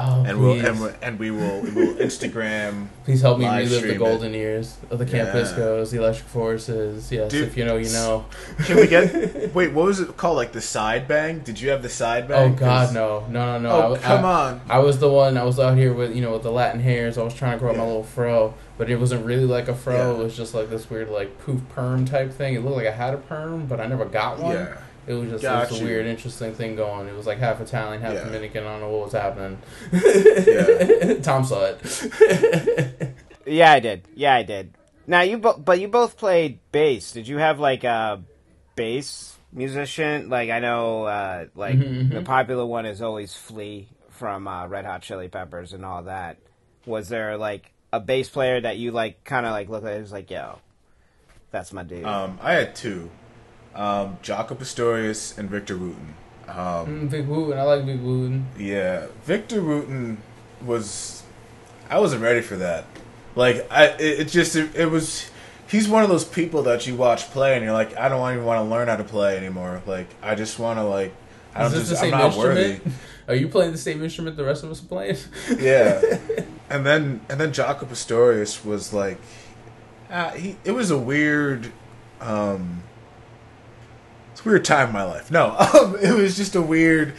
Oh, 0.00 0.22
and 0.24 0.40
we'll 0.40 0.64
and, 0.64 0.80
we 0.80 0.88
and 1.02 1.18
we 1.18 1.30
will 1.32 1.60
we 1.60 1.72
will 1.72 1.94
Instagram. 1.94 2.86
Please 3.04 3.20
help 3.20 3.40
me 3.40 3.46
relive 3.46 3.68
the 3.68 3.78
stream 3.78 3.94
it. 3.94 3.98
golden 3.98 4.32
years 4.32 4.76
of 4.90 5.00
the 5.00 5.04
Camp 5.04 5.34
Yeah. 5.34 5.42
The 5.42 5.98
Electric 5.98 6.28
Forest. 6.28 6.68
Yes, 6.68 7.08
Dude, 7.08 7.48
if 7.48 7.56
you 7.56 7.64
know, 7.64 7.76
you 7.78 7.90
know. 7.90 8.24
Can 8.58 8.76
we 8.76 8.86
get? 8.86 9.52
Wait, 9.54 9.72
what 9.72 9.86
was 9.86 9.98
it 9.98 10.16
called? 10.16 10.36
Like 10.36 10.52
the 10.52 10.60
side 10.60 11.08
bang? 11.08 11.40
Did 11.40 11.60
you 11.60 11.70
have 11.70 11.82
the 11.82 11.88
side 11.88 12.28
bang? 12.28 12.52
Oh 12.52 12.54
God, 12.54 12.94
no, 12.94 13.26
no, 13.28 13.58
no, 13.58 13.68
no. 13.68 13.70
Oh 13.70 13.94
I, 13.96 13.98
come 13.98 14.24
I, 14.24 14.32
on! 14.32 14.60
I 14.68 14.78
was 14.78 15.00
the 15.00 15.10
one. 15.10 15.36
I 15.36 15.42
was 15.42 15.58
out 15.58 15.76
here 15.76 15.92
with 15.92 16.14
you 16.14 16.22
know 16.22 16.32
with 16.32 16.44
the 16.44 16.52
Latin 16.52 16.80
hairs. 16.80 17.18
I 17.18 17.24
was 17.24 17.34
trying 17.34 17.54
to 17.54 17.58
grow 17.58 17.70
out 17.70 17.78
my 17.78 17.84
little 17.84 18.04
fro, 18.04 18.54
but 18.78 18.88
it 18.88 18.96
wasn't 18.96 19.26
really 19.26 19.44
like 19.44 19.68
a 19.68 19.74
fro. 19.74 19.94
Yeah. 19.94 20.10
It 20.20 20.24
was 20.24 20.36
just 20.36 20.54
like 20.54 20.70
this 20.70 20.88
weird 20.88 21.08
like 21.10 21.38
poof 21.40 21.60
perm 21.70 22.04
type 22.06 22.32
thing. 22.32 22.54
It 22.54 22.60
looked 22.64 22.76
like 22.76 22.86
I 22.86 22.92
had 22.92 23.12
a 23.12 23.18
perm, 23.18 23.66
but 23.66 23.80
I 23.80 23.86
never 23.86 24.04
got 24.06 24.38
one. 24.38 24.54
Yeah, 24.54 24.76
It 25.06 25.12
was 25.14 25.30
just 25.42 25.44
it 25.44 25.70
was 25.72 25.80
a 25.80 25.84
weird, 25.84 26.06
interesting 26.06 26.54
thing 26.54 26.76
going. 26.76 27.08
It 27.08 27.14
was 27.16 27.26
like 27.26 27.38
half 27.38 27.60
Italian, 27.60 28.00
half 28.00 28.14
Yeah. 28.14 28.24
Dominican. 28.24 28.64
I 28.64 28.70
don't 28.70 28.80
know 28.80 28.90
what 28.90 29.04
was 29.04 29.12
happening. 29.12 29.58
Yeah. 29.92 31.14
Tom 31.22 31.44
saw 31.44 31.64
it. 31.74 33.14
Yeah, 33.46 33.72
I 33.72 33.80
did. 33.80 34.06
Yeah, 34.14 34.34
I 34.34 34.42
did. 34.42 34.74
Now 35.06 35.22
you, 35.22 35.38
bo- 35.38 35.56
but 35.56 35.80
you 35.80 35.88
both 35.88 36.18
played 36.18 36.58
bass. 36.70 37.12
Did 37.12 37.26
you 37.26 37.38
have 37.38 37.58
like 37.58 37.82
a 37.82 38.22
bass 38.76 39.38
musician? 39.54 40.28
Like 40.28 40.50
I 40.50 40.58
know, 40.58 41.04
uh, 41.04 41.46
like 41.54 41.76
Mhm, 41.76 42.12
the 42.12 42.20
popular 42.20 42.66
one 42.66 42.84
is 42.84 43.00
always 43.00 43.34
Flea 43.34 43.88
from 44.10 44.46
uh, 44.46 44.66
Red 44.66 44.84
Hot 44.84 45.00
Chili 45.00 45.28
Peppers 45.28 45.72
and 45.72 45.82
all 45.82 46.02
that. 46.02 46.36
Was 46.84 47.08
there 47.08 47.38
like 47.38 47.72
a 47.92 48.00
bass 48.00 48.28
player 48.28 48.60
that 48.60 48.76
you 48.78 48.90
like, 48.90 49.24
kind 49.24 49.46
of 49.46 49.52
like 49.52 49.68
looked 49.68 49.86
at? 49.86 49.96
It 49.96 50.00
was 50.00 50.12
like, 50.12 50.30
yo, 50.30 50.58
that's 51.50 51.72
my 51.72 51.82
dude. 51.82 52.04
Um, 52.04 52.38
I 52.42 52.52
had 52.54 52.74
two, 52.74 53.10
um, 53.74 54.18
Jaco 54.22 54.58
Pastorius 54.58 55.36
and 55.38 55.48
Victor 55.50 55.76
Wooten. 55.76 56.14
Um, 56.48 56.56
Mm, 56.56 57.08
Vic 57.08 57.26
Wooten, 57.28 57.58
I 57.58 57.62
like 57.62 57.84
Vic 57.84 58.00
Wooten. 58.02 58.46
Yeah, 58.58 59.06
Victor 59.24 59.62
Wooten 59.62 60.18
was. 60.64 61.22
I 61.90 61.98
wasn't 62.00 62.22
ready 62.22 62.40
for 62.40 62.56
that. 62.56 62.84
Like 63.34 63.70
I, 63.70 63.88
it, 63.88 64.20
it 64.20 64.28
just 64.28 64.56
it, 64.56 64.74
it 64.74 64.86
was. 64.86 65.30
He's 65.68 65.86
one 65.86 66.02
of 66.02 66.08
those 66.08 66.24
people 66.24 66.62
that 66.62 66.86
you 66.86 66.96
watch 66.96 67.30
play 67.30 67.54
and 67.54 67.62
you're 67.62 67.74
like, 67.74 67.94
I 67.98 68.08
don't 68.08 68.32
even 68.32 68.44
want 68.46 68.58
to 68.64 68.64
learn 68.70 68.88
how 68.88 68.96
to 68.96 69.04
play 69.04 69.36
anymore. 69.36 69.82
Like 69.86 70.08
I 70.22 70.34
just 70.34 70.58
want 70.58 70.78
to 70.78 70.84
like. 70.84 71.14
I 71.54 71.62
don't 71.62 71.72
just, 71.72 71.90
I'm 71.92 71.96
same 71.98 72.10
not 72.12 72.36
worthy. 72.36 72.72
instrument? 72.72 72.96
Are 73.28 73.34
you 73.34 73.48
playing 73.48 73.72
the 73.72 73.78
same 73.78 74.02
instrument 74.02 74.36
the 74.36 74.44
rest 74.44 74.64
of 74.64 74.70
us 74.70 74.82
are 74.82 74.86
playing? 74.86 75.16
yeah. 75.58 76.18
And 76.70 76.84
then 76.84 77.20
and 77.28 77.40
then 77.40 77.52
Jaco 77.52 77.88
Pastorius 77.88 78.64
was 78.64 78.92
like, 78.92 79.18
uh, 80.10 80.30
he 80.30 80.56
it 80.64 80.72
was 80.72 80.90
a 80.90 80.98
weird, 80.98 81.72
um, 82.20 82.82
it's 84.32 84.44
weird 84.44 84.64
time 84.64 84.88
in 84.88 84.92
my 84.92 85.04
life. 85.04 85.30
No, 85.30 85.56
um, 85.74 85.96
it 85.96 86.14
was 86.14 86.36
just 86.36 86.54
a 86.54 86.62
weird, 86.62 87.14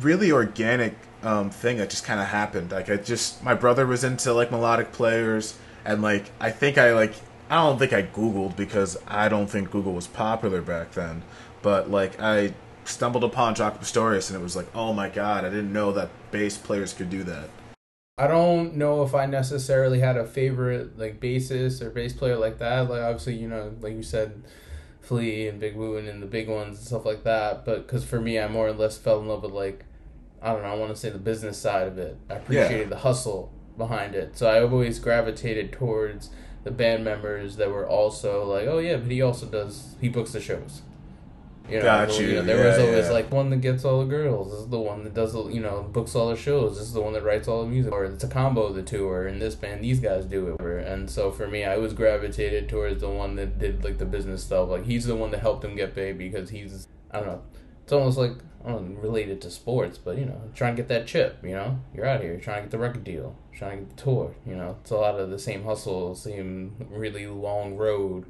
really 0.00 0.30
organic 0.30 0.94
um, 1.22 1.50
thing 1.50 1.78
that 1.78 1.90
just 1.90 2.04
kind 2.04 2.20
of 2.20 2.26
happened. 2.26 2.70
Like 2.72 2.90
I 2.90 2.96
just 2.96 3.42
my 3.42 3.54
brother 3.54 3.86
was 3.86 4.04
into 4.04 4.32
like 4.32 4.50
melodic 4.50 4.92
players, 4.92 5.56
and 5.84 6.02
like 6.02 6.30
I 6.40 6.50
think 6.50 6.76
I 6.78 6.92
like 6.92 7.14
I 7.48 7.56
don't 7.56 7.78
think 7.78 7.92
I 7.92 8.02
googled 8.02 8.56
because 8.56 8.96
I 9.06 9.28
don't 9.28 9.46
think 9.46 9.70
Google 9.70 9.92
was 9.92 10.06
popular 10.06 10.62
back 10.62 10.92
then, 10.92 11.22
but 11.62 11.90
like 11.90 12.20
I 12.20 12.54
stumbled 12.84 13.24
upon 13.24 13.54
Jaco 13.54 13.78
Pastorius 13.78 14.30
and 14.30 14.38
it 14.38 14.42
was 14.42 14.56
like, 14.56 14.66
oh 14.74 14.92
my 14.92 15.08
god, 15.08 15.44
I 15.44 15.50
didn't 15.50 15.72
know 15.72 15.92
that 15.92 16.10
bass 16.30 16.56
players 16.56 16.92
could 16.92 17.10
do 17.10 17.22
that. 17.24 17.48
I 18.18 18.26
don't 18.26 18.76
know 18.76 19.02
if 19.02 19.14
I 19.14 19.24
necessarily 19.24 20.00
had 20.00 20.18
a 20.18 20.26
favorite 20.26 20.98
like 20.98 21.18
bassist 21.18 21.80
or 21.80 21.88
bass 21.88 22.12
player 22.12 22.36
like 22.36 22.58
that. 22.58 22.90
Like 22.90 23.00
obviously, 23.00 23.36
you 23.36 23.48
know, 23.48 23.74
like 23.80 23.94
you 23.94 24.02
said, 24.02 24.42
Flea 25.00 25.48
and 25.48 25.58
Vic 25.58 25.74
Wooten 25.74 26.06
and 26.06 26.22
the 26.22 26.26
big 26.26 26.48
ones 26.48 26.76
and 26.78 26.86
stuff 26.86 27.06
like 27.06 27.24
that. 27.24 27.64
But 27.64 27.86
because 27.86 28.04
for 28.04 28.20
me, 28.20 28.38
I 28.38 28.48
more 28.48 28.68
or 28.68 28.72
less 28.72 28.98
fell 28.98 29.20
in 29.20 29.28
love 29.28 29.42
with 29.42 29.52
like 29.52 29.86
I 30.42 30.52
don't 30.52 30.62
know. 30.62 30.68
I 30.68 30.74
want 30.74 30.92
to 30.92 31.00
say 31.00 31.08
the 31.08 31.18
business 31.18 31.56
side 31.56 31.86
of 31.86 31.96
it. 31.98 32.18
I 32.28 32.34
appreciated 32.34 32.90
the 32.90 32.98
hustle 32.98 33.50
behind 33.78 34.14
it. 34.14 34.36
So 34.36 34.46
I 34.46 34.60
always 34.62 34.98
gravitated 34.98 35.72
towards 35.72 36.30
the 36.64 36.70
band 36.70 37.04
members 37.04 37.56
that 37.56 37.70
were 37.70 37.88
also 37.88 38.44
like, 38.44 38.66
oh 38.66 38.78
yeah, 38.78 38.98
but 38.98 39.10
he 39.10 39.22
also 39.22 39.46
does 39.46 39.96
he 40.02 40.10
books 40.10 40.32
the 40.32 40.40
shows. 40.40 40.82
You 41.68 41.76
know, 41.78 41.82
Got 41.84 42.08
the- 42.08 42.22
you, 42.22 42.34
know, 42.34 42.42
there 42.42 42.58
yeah, 42.58 42.70
was 42.70 42.78
always 42.78 43.06
yeah. 43.06 43.12
like 43.12 43.30
one 43.32 43.50
that 43.50 43.60
gets 43.60 43.84
all 43.84 44.00
the 44.00 44.06
girls. 44.06 44.50
This 44.50 44.60
is 44.60 44.68
the 44.68 44.80
one 44.80 45.04
that 45.04 45.14
does, 45.14 45.32
the 45.32 45.44
you 45.46 45.60
know, 45.60 45.82
books 45.92 46.14
all 46.14 46.28
the 46.28 46.36
shows. 46.36 46.76
This 46.78 46.88
is 46.88 46.92
the 46.92 47.00
one 47.00 47.12
that 47.12 47.22
writes 47.22 47.48
all 47.48 47.62
the 47.62 47.68
music. 47.68 47.92
Or 47.92 48.04
it's 48.04 48.24
a 48.24 48.28
combo 48.28 48.62
of 48.64 48.74
the 48.74 48.82
two. 48.82 49.08
Or 49.08 49.26
in 49.26 49.38
this 49.38 49.54
band, 49.54 49.82
these 49.84 50.00
guys 50.00 50.24
do 50.24 50.56
it. 50.58 50.86
And 50.86 51.08
so 51.10 51.30
for 51.30 51.46
me, 51.46 51.64
I 51.64 51.76
was 51.78 51.92
gravitated 51.94 52.68
towards 52.68 53.00
the 53.00 53.08
one 53.10 53.36
that 53.36 53.58
did 53.58 53.84
like 53.84 53.98
the 53.98 54.04
business 54.04 54.42
stuff. 54.44 54.68
Like 54.68 54.84
he's 54.84 55.06
the 55.06 55.16
one 55.16 55.30
that 55.30 55.40
helped 55.40 55.64
him 55.64 55.76
get 55.76 55.94
big 55.94 56.18
because 56.18 56.50
he's 56.50 56.88
I 57.10 57.18
don't 57.18 57.28
know. 57.28 57.42
It's 57.84 57.92
almost 57.92 58.18
like 58.18 58.32
I 58.64 58.70
don't 58.70 58.94
know, 58.94 59.00
related 59.00 59.40
to 59.42 59.50
sports, 59.50 59.98
but 59.98 60.18
you 60.18 60.24
know, 60.24 60.40
trying 60.54 60.76
to 60.76 60.82
get 60.82 60.88
that 60.88 61.06
chip. 61.06 61.38
You 61.42 61.52
know, 61.52 61.80
you're 61.94 62.06
out 62.06 62.20
here 62.20 62.38
trying 62.38 62.58
to 62.58 62.62
get 62.62 62.70
the 62.70 62.78
record 62.78 63.04
deal, 63.04 63.36
trying 63.52 63.78
to 63.78 63.84
get 63.84 63.96
the 63.96 64.02
tour. 64.02 64.34
You 64.46 64.56
know, 64.56 64.76
it's 64.80 64.90
a 64.90 64.96
lot 64.96 65.18
of 65.18 65.30
the 65.30 65.38
same 65.38 65.64
hustle, 65.64 66.14
same 66.14 66.74
really 66.90 67.26
long 67.26 67.76
road. 67.76 68.26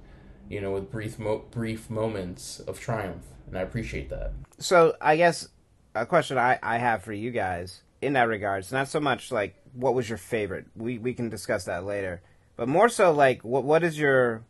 You 0.52 0.60
know, 0.60 0.72
with 0.72 0.90
brief 0.90 1.18
mo- 1.18 1.44
brief 1.50 1.88
moments 1.88 2.60
of 2.60 2.78
triumph, 2.78 3.24
and 3.46 3.56
I 3.56 3.62
appreciate 3.62 4.10
that. 4.10 4.32
So 4.58 4.94
I 5.00 5.16
guess 5.16 5.48
a 5.94 6.04
question 6.04 6.36
I, 6.36 6.58
I 6.62 6.76
have 6.76 7.02
for 7.02 7.14
you 7.14 7.30
guys 7.30 7.80
in 8.02 8.12
that 8.12 8.24
regard 8.24 8.56
regards, 8.56 8.70
not 8.70 8.88
so 8.88 9.00
much 9.00 9.32
like 9.32 9.54
what 9.72 9.94
was 9.94 10.10
your 10.10 10.18
favorite. 10.18 10.66
We 10.76 10.98
we 10.98 11.14
can 11.14 11.30
discuss 11.30 11.64
that 11.64 11.86
later, 11.86 12.20
but 12.56 12.68
more 12.68 12.90
so 12.90 13.12
like 13.12 13.42
what 13.42 13.64
what 13.64 13.82
is 13.82 13.98
your 13.98 14.44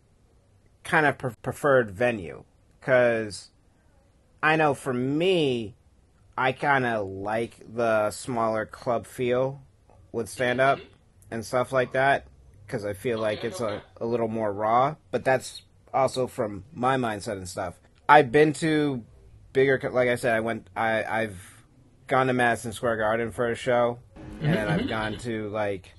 kind 0.82 1.06
of 1.06 1.18
pre- 1.18 1.34
preferred 1.40 1.92
venue? 1.92 2.42
Because 2.80 3.50
I 4.42 4.56
know 4.56 4.74
for 4.74 4.92
me, 4.92 5.76
I 6.36 6.50
kind 6.50 6.84
of 6.84 7.06
like 7.06 7.60
the 7.72 8.10
smaller 8.10 8.66
club 8.66 9.06
feel 9.06 9.62
with 10.10 10.28
stand 10.28 10.60
up 10.60 10.80
and 11.30 11.44
stuff 11.44 11.70
like 11.70 11.92
that 11.92 12.26
because 12.66 12.84
I 12.84 12.92
feel 12.92 13.20
like 13.20 13.44
it's 13.44 13.60
a, 13.60 13.82
a 14.00 14.06
little 14.06 14.28
more 14.28 14.52
raw. 14.52 14.96
But 15.12 15.24
that's 15.24 15.62
also 15.92 16.26
from 16.26 16.64
my 16.72 16.96
mindset 16.96 17.32
and 17.32 17.48
stuff. 17.48 17.78
I've 18.08 18.32
been 18.32 18.52
to 18.54 19.04
bigger, 19.52 19.80
like 19.90 20.08
I 20.08 20.16
said, 20.16 20.34
I 20.34 20.40
went, 20.40 20.68
I, 20.76 21.04
I've 21.04 21.64
gone 22.06 22.26
to 22.26 22.32
Madison 22.32 22.72
Square 22.72 22.98
Garden 22.98 23.30
for 23.30 23.50
a 23.50 23.54
show, 23.54 23.98
and 24.40 24.54
then 24.54 24.68
I've 24.68 24.88
gone 24.88 25.16
to 25.18 25.48
like, 25.48 25.94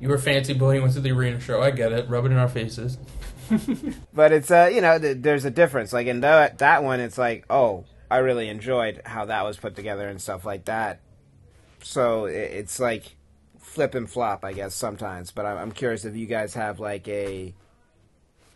You 0.00 0.08
were 0.08 0.18
fancy 0.18 0.54
boy. 0.54 0.76
You 0.76 0.82
went 0.82 0.94
to 0.94 1.00
the 1.00 1.10
arena 1.10 1.40
show. 1.40 1.60
I 1.62 1.70
get 1.70 1.92
it. 1.92 2.08
Rub 2.08 2.24
it 2.24 2.32
in 2.32 2.38
our 2.38 2.48
faces. 2.48 2.98
but 4.14 4.32
it's 4.32 4.50
uh, 4.50 4.70
you 4.72 4.80
know, 4.80 4.98
th- 4.98 5.18
there's 5.20 5.44
a 5.44 5.50
difference. 5.50 5.92
Like 5.92 6.06
in 6.06 6.20
that 6.20 6.58
that 6.58 6.84
one, 6.84 7.00
it's 7.00 7.18
like, 7.18 7.44
oh, 7.50 7.84
I 8.10 8.18
really 8.18 8.48
enjoyed 8.48 9.02
how 9.04 9.24
that 9.26 9.44
was 9.44 9.56
put 9.56 9.74
together 9.74 10.08
and 10.08 10.20
stuff 10.20 10.44
like 10.44 10.66
that. 10.66 11.00
So 11.82 12.26
it, 12.26 12.34
it's 12.34 12.78
like 12.78 13.16
flip 13.58 13.94
and 13.94 14.08
flop, 14.08 14.44
I 14.44 14.52
guess 14.52 14.74
sometimes. 14.74 15.30
But 15.30 15.46
I'm, 15.46 15.58
I'm 15.58 15.72
curious 15.72 16.04
if 16.04 16.16
you 16.16 16.26
guys 16.26 16.54
have 16.54 16.80
like 16.80 17.06
a 17.08 17.54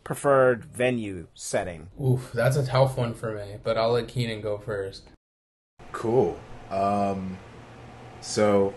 preferred 0.05 0.65
venue 0.65 1.27
setting. 1.35 1.89
Oof, 2.03 2.33
that's 2.33 2.57
a 2.57 2.67
tough 2.67 2.97
one 2.97 3.15
for 3.15 3.33
me. 3.33 3.57
But 3.63 3.77
I'll 3.79 3.93
let 3.93 4.09
Keenan 4.09 4.41
go 4.41 4.59
first. 4.59 5.05
Cool. 5.93 6.39
Um, 6.71 7.39
so 8.21 8.75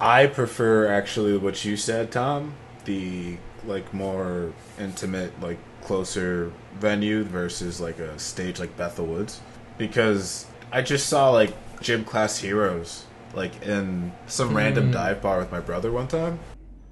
I 0.00 0.26
prefer 0.26 0.86
actually 0.92 1.36
what 1.38 1.64
you 1.64 1.76
said, 1.76 2.10
Tom. 2.10 2.54
The 2.84 3.38
like 3.64 3.94
more 3.94 4.52
intimate, 4.78 5.40
like 5.40 5.58
closer 5.82 6.52
venue 6.78 7.24
versus 7.24 7.80
like 7.80 7.98
a 7.98 8.18
stage 8.18 8.58
like 8.60 8.76
Bethel 8.76 9.06
Woods, 9.06 9.40
because 9.78 10.46
I 10.72 10.82
just 10.82 11.06
saw 11.08 11.30
like 11.30 11.54
gym 11.80 12.04
class 12.04 12.38
heroes 12.38 13.04
like 13.34 13.62
in 13.62 14.12
some 14.26 14.54
random 14.56 14.86
Hmm. 14.86 14.92
dive 14.92 15.22
bar 15.22 15.38
with 15.38 15.50
my 15.50 15.60
brother 15.60 15.90
one 15.90 16.08
time. 16.08 16.38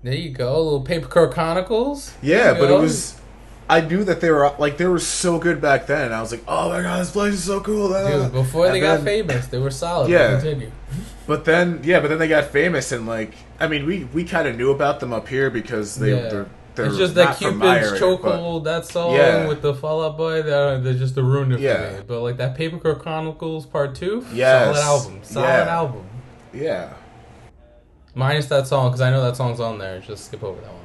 There 0.02 0.14
you 0.14 0.30
go. 0.30 0.56
A 0.56 0.59
little 0.59 0.85
Papercut 0.85 1.32
Chronicles. 1.32 2.12
Yeah, 2.23 2.54
but 2.54 2.71
it 2.71 2.78
was. 2.78 3.18
I 3.68 3.80
knew 3.80 4.04
that 4.04 4.21
they 4.21 4.30
were 4.30 4.52
like 4.59 4.76
they 4.76 4.87
were 4.87 4.99
so 4.99 5.38
good 5.38 5.61
back 5.61 5.87
then. 5.87 6.06
And 6.06 6.14
I 6.14 6.21
was 6.21 6.32
like, 6.32 6.42
oh 6.49 6.68
my 6.71 6.82
god, 6.82 7.00
this 7.00 7.12
place 7.12 7.35
is 7.35 7.44
so 7.44 7.61
cool. 7.61 7.94
uh." 7.94 8.25
Dude, 8.25 8.32
before 8.32 8.66
they 8.68 8.80
And 8.85 8.99
got 8.99 9.00
famous, 9.04 9.47
they 9.47 9.59
were 9.59 9.71
solid. 9.71 10.11
Yeah. 10.11 10.32
Continue. 10.40 10.71
But 11.26 11.44
then, 11.44 11.80
yeah, 11.85 12.00
but 12.00 12.09
then 12.09 12.18
they 12.18 12.26
got 12.28 12.47
famous, 12.47 12.90
and 12.90 13.06
like, 13.06 13.32
I 13.61 13.68
mean, 13.68 13.87
we 13.87 14.04
we 14.12 14.25
kind 14.25 14.49
of 14.49 14.56
knew 14.56 14.73
about 14.73 14.99
them 15.00 15.12
up 15.12 15.28
here 15.28 15.49
because 15.50 15.94
they 15.94 16.11
Yeah. 16.11 16.28
they're, 16.28 16.47
they're 16.75 16.87
it's 16.87 16.97
just 16.99 17.14
that 17.14 17.37
Cupid's 17.37 17.92
chokehold, 18.00 18.64
that 18.64 18.85
song 18.87 19.14
Yeah. 19.14 19.47
with 19.47 19.62
the 19.62 19.73
Fall 19.73 20.04
Out 20.04 20.18
Boy, 20.18 20.42
that 20.42 20.82
they 20.82 20.94
just 20.94 21.16
ruined 21.16 21.52
it 21.52 21.56
for 21.59 21.62
Yeah. 21.62 21.92
me. 21.92 21.99
But 22.06 22.21
like 22.23 22.38
that 22.38 22.59
Papercut 22.59 22.99
Chronicles 22.99 23.64
Part 23.66 23.94
Two, 23.94 24.26
Yes. 24.35 24.76
solid 24.76 24.85
album, 24.85 25.21
solid 25.23 25.47
Yeah. 25.47 25.76
album. 25.76 26.04
Yeah. 26.52 26.88
Minus 28.14 28.47
that 28.47 28.66
song 28.66 28.88
because 28.90 29.00
I 29.00 29.11
know 29.11 29.23
that 29.23 29.37
song's 29.37 29.61
on 29.61 29.78
there. 29.78 30.00
Just 30.00 30.26
skip 30.26 30.42
over 30.42 30.61
that 30.61 30.71
one. 30.73 30.78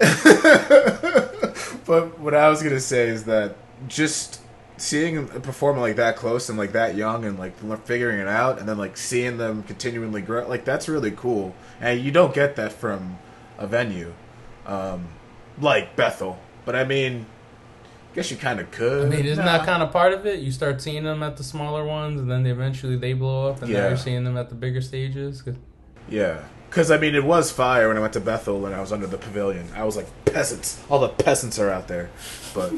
but 1.86 2.18
what 2.18 2.34
I 2.34 2.48
was 2.48 2.62
gonna 2.62 2.80
say 2.80 3.08
is 3.08 3.24
that 3.24 3.56
just 3.88 4.40
seeing 4.76 5.16
a 5.18 5.22
performer 5.40 5.80
like 5.80 5.96
that 5.96 6.16
close 6.16 6.48
and 6.48 6.58
like 6.58 6.72
that 6.72 6.94
young 6.96 7.24
and 7.24 7.38
like 7.38 7.56
figuring 7.86 8.18
it 8.18 8.28
out, 8.28 8.58
and 8.58 8.68
then 8.68 8.76
like 8.78 8.96
seeing 8.96 9.38
them 9.38 9.62
continually 9.62 10.20
grow, 10.22 10.46
like 10.48 10.64
that's 10.64 10.88
really 10.88 11.12
cool. 11.12 11.54
And 11.80 12.00
you 12.00 12.10
don't 12.10 12.34
get 12.34 12.56
that 12.56 12.72
from 12.72 13.18
a 13.58 13.66
venue 13.66 14.12
um, 14.66 15.06
like 15.60 15.96
Bethel. 15.96 16.38
But 16.64 16.76
I 16.76 16.84
mean, 16.84 17.26
I 18.12 18.14
guess 18.14 18.30
you 18.30 18.36
kind 18.36 18.60
of 18.60 18.70
could. 18.70 19.06
I 19.06 19.16
mean, 19.16 19.24
isn't 19.26 19.44
Nah. 19.44 19.58
that 19.58 19.66
kind 19.66 19.82
of 19.82 19.90
part 19.92 20.12
of 20.12 20.26
it? 20.26 20.40
You 20.40 20.50
start 20.50 20.80
seeing 20.82 21.04
them 21.04 21.22
at 21.22 21.36
the 21.36 21.44
smaller 21.44 21.84
ones, 21.84 22.20
and 22.20 22.30
then 22.30 22.42
they 22.42 22.50
eventually 22.50 22.96
they 22.96 23.12
blow 23.12 23.48
up, 23.50 23.62
and 23.62 23.72
now 23.72 23.78
Yeah. 23.78 23.88
you're 23.88 23.96
seeing 23.96 24.24
them 24.24 24.36
at 24.36 24.48
the 24.48 24.54
bigger 24.54 24.80
stages 24.80 25.42
Yeah. 26.08 26.40
Because, 26.74 26.90
I 26.90 26.98
mean, 26.98 27.14
it 27.14 27.22
was 27.22 27.52
fire 27.52 27.86
when 27.86 27.96
I 27.96 28.00
went 28.00 28.14
to 28.14 28.20
Bethel 28.20 28.66
and 28.66 28.74
I 28.74 28.80
was 28.80 28.90
under 28.90 29.06
the 29.06 29.16
pavilion. 29.16 29.68
I 29.76 29.84
was 29.84 29.96
like, 29.96 30.08
peasants. 30.24 30.82
All 30.90 30.98
the 30.98 31.08
peasants 31.08 31.56
are 31.60 31.70
out 31.70 31.86
there. 31.86 32.10
But. 32.52 32.72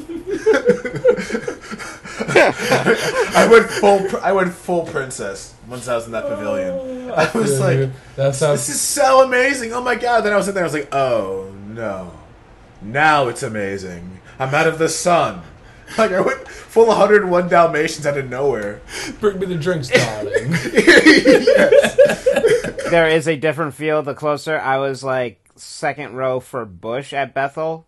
I 2.29 3.47
went 3.49 3.65
full 3.71 4.07
I 4.21 4.33
went 4.33 4.53
full 4.53 4.85
princess 4.85 5.55
once 5.67 5.87
I 5.87 5.95
was 5.95 6.05
in 6.05 6.11
that 6.11 6.25
pavilion. 6.25 7.09
I 7.09 7.31
oh. 7.33 7.39
was 7.39 7.59
like, 7.59 7.89
that 8.15 8.35
sounds 8.35 8.67
this 8.67 8.75
is 8.75 8.81
so 8.81 9.25
amazing. 9.25 9.73
Oh 9.73 9.81
my 9.81 9.95
god. 9.95 10.21
Then 10.21 10.33
I 10.33 10.37
was 10.37 10.47
in 10.47 10.53
there, 10.53 10.63
I 10.63 10.67
was 10.67 10.73
like, 10.75 10.93
oh 10.93 11.51
no. 11.69 12.11
Now 12.83 13.29
it's 13.29 13.41
amazing. 13.41 14.19
I'm 14.37 14.53
out 14.53 14.67
of 14.67 14.77
the 14.77 14.89
sun. 14.89 15.41
Like, 15.97 16.11
I 16.11 16.21
went 16.21 16.47
full 16.47 16.87
101 16.87 17.49
Dalmatians 17.49 18.05
out 18.05 18.17
of 18.17 18.29
nowhere. 18.29 18.81
bring 19.19 19.39
me 19.39 19.45
the 19.47 19.55
drinks, 19.55 19.89
darling. 19.89 20.51
yes. 20.73 22.89
there 22.89 23.07
is 23.07 23.27
a 23.27 23.35
different 23.35 23.73
feel 23.73 24.03
the 24.03 24.13
closer. 24.13 24.59
I 24.59 24.77
was 24.77 25.03
like 25.03 25.43
second 25.55 26.15
row 26.15 26.39
for 26.39 26.65
Bush 26.65 27.13
at 27.13 27.33
Bethel. 27.33 27.85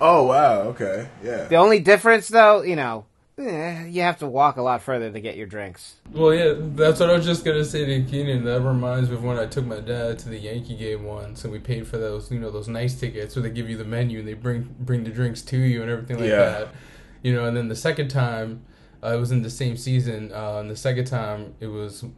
Oh 0.00 0.24
wow, 0.24 0.60
okay, 0.68 1.08
yeah. 1.22 1.44
The 1.44 1.56
only 1.56 1.80
difference, 1.80 2.28
though, 2.28 2.62
you 2.62 2.76
know, 2.76 3.04
eh, 3.36 3.84
you 3.86 4.00
have 4.02 4.18
to 4.20 4.26
walk 4.26 4.56
a 4.56 4.62
lot 4.62 4.80
further 4.80 5.10
to 5.12 5.20
get 5.20 5.36
your 5.36 5.46
drinks. 5.46 5.96
Well, 6.10 6.32
yeah, 6.32 6.54
that's 6.56 7.00
what 7.00 7.10
I 7.10 7.14
was 7.14 7.26
just 7.26 7.44
gonna 7.44 7.64
say 7.66 7.84
to 7.84 8.10
Keenan. 8.10 8.44
That 8.44 8.62
reminds 8.62 9.10
me 9.10 9.16
of 9.16 9.24
when 9.24 9.38
I 9.38 9.44
took 9.44 9.66
my 9.66 9.80
dad 9.80 10.18
to 10.20 10.30
the 10.30 10.38
Yankee 10.38 10.76
game 10.76 11.04
once, 11.04 11.44
and 11.44 11.52
we 11.52 11.58
paid 11.58 11.86
for 11.86 11.98
those, 11.98 12.30
you 12.32 12.40
know, 12.40 12.50
those 12.50 12.68
nice 12.68 12.98
tickets 12.98 13.36
where 13.36 13.42
they 13.42 13.50
give 13.50 13.68
you 13.68 13.76
the 13.76 13.84
menu 13.84 14.20
and 14.20 14.28
they 14.28 14.34
bring 14.34 14.74
bring 14.80 15.04
the 15.04 15.10
drinks 15.10 15.42
to 15.42 15.58
you 15.58 15.82
and 15.82 15.90
everything 15.90 16.18
like 16.18 16.30
Yeah. 16.30 16.48
that. 16.48 16.68
You 17.22 17.34
know, 17.34 17.44
and 17.44 17.56
then 17.56 17.68
the 17.68 17.76
second 17.76 18.08
time, 18.08 18.62
uh, 19.02 19.14
it 19.14 19.18
was 19.18 19.30
in 19.30 19.42
the 19.42 19.50
same 19.50 19.76
season. 19.76 20.32
Uh, 20.32 20.58
and 20.58 20.70
the 20.70 20.76
second 20.76 21.06
time, 21.06 21.54
it 21.60 21.66
was 21.68 22.02
a 22.02 22.08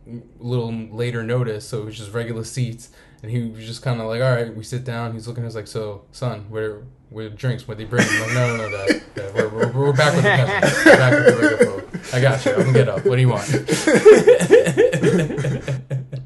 little 0.40 0.72
later 0.72 1.22
notice, 1.22 1.68
so 1.68 1.82
it 1.82 1.84
was 1.86 1.96
just 1.98 2.12
regular 2.12 2.44
seats. 2.44 2.90
And 3.22 3.30
he 3.30 3.42
was 3.50 3.64
just 3.64 3.82
kind 3.82 4.00
of 4.00 4.06
like, 4.08 4.20
"All 4.20 4.32
right, 4.32 4.54
we 4.54 4.64
sit 4.64 4.82
down." 4.84 5.12
He's 5.12 5.28
looking 5.28 5.44
at 5.44 5.48
us 5.48 5.54
like, 5.54 5.68
"So, 5.68 6.02
son, 6.10 6.46
where 6.48 6.82
where 7.10 7.28
drinks? 7.30 7.68
What 7.68 7.78
they 7.78 7.84
bring?" 7.84 8.04
I'm 8.08 8.20
like, 8.20 8.34
"No, 8.34 8.56
no, 8.56 8.68
no, 8.68 8.86
Dad. 8.86 9.02
Dad, 9.14 9.34
We're, 9.34 9.48
we're, 9.48 9.70
we're 9.72 9.92
back 9.92 10.14
with 10.14 10.24
the. 10.24 10.30
We're 10.90 10.96
back 10.96 11.12
with 11.12 11.26
the 11.26 11.40
regular 11.40 11.66
folk. 11.66 12.14
I 12.14 12.20
got 12.20 12.44
you. 12.44 12.52
I'm 12.52 12.58
gonna 12.58 12.72
get 12.72 12.88
up. 12.88 13.04
What 13.06 13.14
do 13.16 13.20
you 13.20 13.28
want?" 13.28 13.48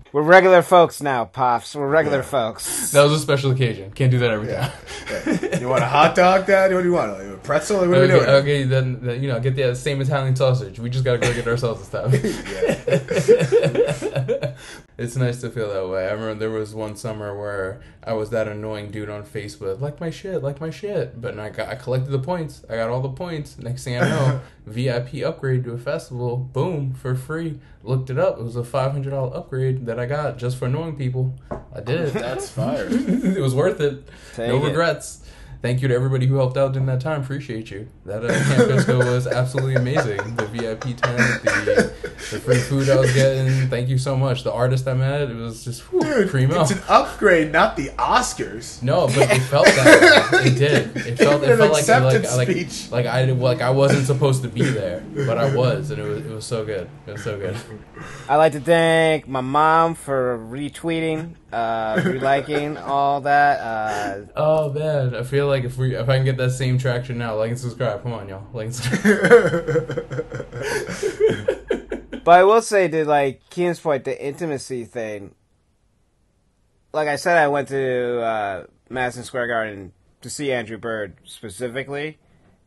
We're 0.17 0.23
regular 0.23 0.63
folks 0.63 1.03
now, 1.03 1.27
Pops. 1.27 1.75
We're 1.75 1.87
regular 1.89 2.21
Yeah. 2.21 2.23
folks. 2.23 2.91
That 2.93 3.03
was 3.03 3.13
a 3.13 3.19
special 3.19 3.51
occasion. 3.51 3.91
Can't 3.91 4.11
do 4.11 4.19
that 4.21 4.31
every 4.31 4.49
Yeah. 4.49 4.71
time. 5.27 5.61
You 5.61 5.69
want 5.69 5.83
a 5.83 5.87
hot 5.87 6.15
dog, 6.15 6.47
Dad? 6.47 6.73
What 6.73 6.81
do 6.81 6.87
you 6.89 6.95
want? 6.95 7.19
Like 7.19 7.35
a 7.35 7.37
pretzel? 7.37 7.81
What 7.81 7.89
are 7.89 7.91
we 7.91 7.97
Okay, 7.99 8.09
doing? 8.15 8.27
okay, 8.27 8.63
then, 8.65 8.99
then 9.03 9.23
you 9.23 9.29
know, 9.29 9.39
get 9.41 9.57
the 9.57 9.73
uh, 9.73 9.75
same 9.75 10.01
Italian 10.01 10.35
sausage. 10.35 10.81
We 10.81 10.89
just 10.89 11.05
gotta 11.05 11.19
go 11.19 11.31
get 11.35 11.47
ourselves 11.47 11.87
this 11.87 11.91
time. 11.91 12.13
it's 14.97 15.17
nice 15.17 15.43
to 15.43 15.51
feel 15.51 15.69
that 15.69 15.87
way. 15.87 16.09
I 16.09 16.13
remember 16.13 16.35
there 16.37 16.51
was 16.51 16.75
one 16.75 16.97
summer 16.97 17.39
where 17.39 17.83
I 18.03 18.15
was 18.15 18.31
that 18.31 18.49
annoying 18.49 18.91
dude 18.91 19.11
on 19.11 19.23
Facebook, 19.23 19.83
like 19.83 20.01
my 20.01 20.09
shit, 20.09 20.43
like 20.43 20.63
my 20.63 20.71
shit. 20.71 21.21
But 21.21 21.39
I 21.39 21.51
got, 21.51 21.69
I 21.69 21.75
collected 21.75 22.11
the 22.11 22.21
points. 22.21 22.65
I 22.71 22.77
got 22.77 22.89
all 22.89 23.03
the 23.03 23.11
points. 23.11 23.59
Next 23.59 23.85
thing 23.85 23.99
I 23.99 24.09
know, 24.09 24.41
VIP 24.67 25.23
upgrade 25.23 25.65
to 25.65 25.73
a 25.73 25.79
festival, 25.79 26.39
boom, 26.39 26.95
for 26.95 27.15
free. 27.15 27.61
Looked 27.87 28.11
it 28.11 28.19
up. 28.19 28.39
It 28.41 28.43
was 28.43 28.57
a 28.57 28.65
five 28.65 28.91
hundred 28.91 29.11
dollar 29.11 29.37
upgrade 29.37 29.87
that 29.87 30.01
I 30.01 30.07
got 30.07 30.39
just 30.39 30.59
for 30.59 30.67
annoying 30.67 30.97
people. 30.97 31.39
I 31.73 31.81
did 31.81 32.01
it. 32.01 32.15
That's 32.15 32.51
fire. 32.51 32.87
it 32.91 33.41
was 33.41 33.55
worth 33.55 33.81
it. 33.81 34.09
Take 34.35 34.49
no 34.49 34.57
it. 34.57 34.69
regrets. 34.69 35.25
Thank 35.63 35.83
you 35.83 35.89
to 35.89 35.95
everybody 35.95 36.27
who 36.27 36.37
helped 36.37 36.57
out 36.57 36.73
during 36.73 36.87
that 36.87 37.01
time. 37.01 37.23
Appreciate 37.23 37.71
you. 37.71 37.89
That 38.05 38.25
uh, 38.25 38.29
Camp 38.29 38.69
Bisco 38.69 38.99
was 38.99 39.27
absolutely 39.41 39.75
amazing. 39.75 40.19
The 40.37 40.47
VIP 40.47 40.83
tent, 40.97 41.43
the, 41.43 41.93
the 42.31 42.41
free 42.41 42.59
food 42.59 42.89
I 42.89 42.97
was 42.97 43.13
getting. 43.15 43.69
Thank 43.69 43.89
you 43.89 43.99
so 43.99 44.17
much. 44.17 44.45
The 44.45 44.53
artist 44.53 44.87
I 44.87 44.95
met, 44.95 45.23
it 45.31 45.35
was 45.35 45.65
just 45.65 45.83
whew, 45.91 46.01
Dude, 46.03 46.29
primo. 46.29 46.61
it's 46.63 46.71
an 46.71 46.83
upgrade, 46.89 47.53
not 47.53 47.77
the 47.77 47.89
Oscars. 47.99 48.83
No, 48.83 49.07
but 49.09 49.31
it 49.31 49.41
felt 49.41 49.67
that 49.67 50.31
way. 50.33 50.39
It 50.51 50.59
did. 50.59 50.97
It 50.97 51.19
felt. 51.19 51.43
It 51.43 51.51
An 51.51 51.59
felt 51.59 51.61
like 51.61 51.71
like 51.73 51.81
acceptance 51.81 52.37
like, 52.37 52.49
speech. 52.49 52.91
like 52.93 53.07
I 53.07 53.25
like 53.25 53.61
I 53.61 53.71
wasn't 53.71 54.07
supposed 54.07 54.43
to 54.43 54.49
be 54.49 54.63
there, 54.63 55.03
but 55.27 55.39
I 55.39 55.55
was, 55.55 55.91
and 55.91 56.01
it 56.01 56.05
was 56.09 56.25
it 56.27 56.31
was 56.33 56.45
so 56.45 56.65
good. 56.65 56.89
It 57.07 57.13
was 57.13 57.25
so 57.25 57.39
good. 57.39 57.57
I'd 58.29 58.37
like 58.37 58.53
to 58.53 58.61
thank 58.61 59.27
my 59.27 59.41
mom 59.41 59.95
for 59.95 60.39
retweeting, 60.39 61.35
uh, 61.53 61.97
reliking 61.97 62.77
all 62.77 63.23
that. 63.23 63.61
Uh, 63.61 64.23
Oh 64.37 64.73
man, 64.73 65.15
I 65.15 65.23
feel 65.23 65.46
like 65.47 65.65
if 65.65 65.79
we 65.79 65.95
if 65.95 66.09
I 66.09 66.17
can 66.17 66.25
get 66.25 66.37
that 66.37 66.51
same 66.51 66.79
traction 66.79 67.19
now, 67.19 67.37
like 67.37 67.51
and 67.51 67.59
subscribe. 67.59 68.03
Come 68.03 68.13
on, 68.13 68.29
y'all. 68.29 68.47
Like 68.53 68.69
but 72.25 72.33
I 72.33 72.45
will 72.45 72.63
say, 72.63 72.89
to 72.89 73.05
like 73.05 73.49
Keen's 73.51 73.81
point, 73.81 74.05
the 74.05 74.25
intimacy 74.25 74.85
thing. 74.85 75.35
Like 76.93 77.09
I 77.09 77.17
said, 77.17 77.37
I 77.37 77.49
went 77.49 77.69
to 77.69 78.21
uh, 78.21 78.67
Madison 78.89 79.25
Square 79.25 79.49
Garden 79.49 79.93
to 80.23 80.31
see 80.31 80.53
Andrew 80.53 80.79
Bird 80.79 81.17
specifically, 81.25 82.19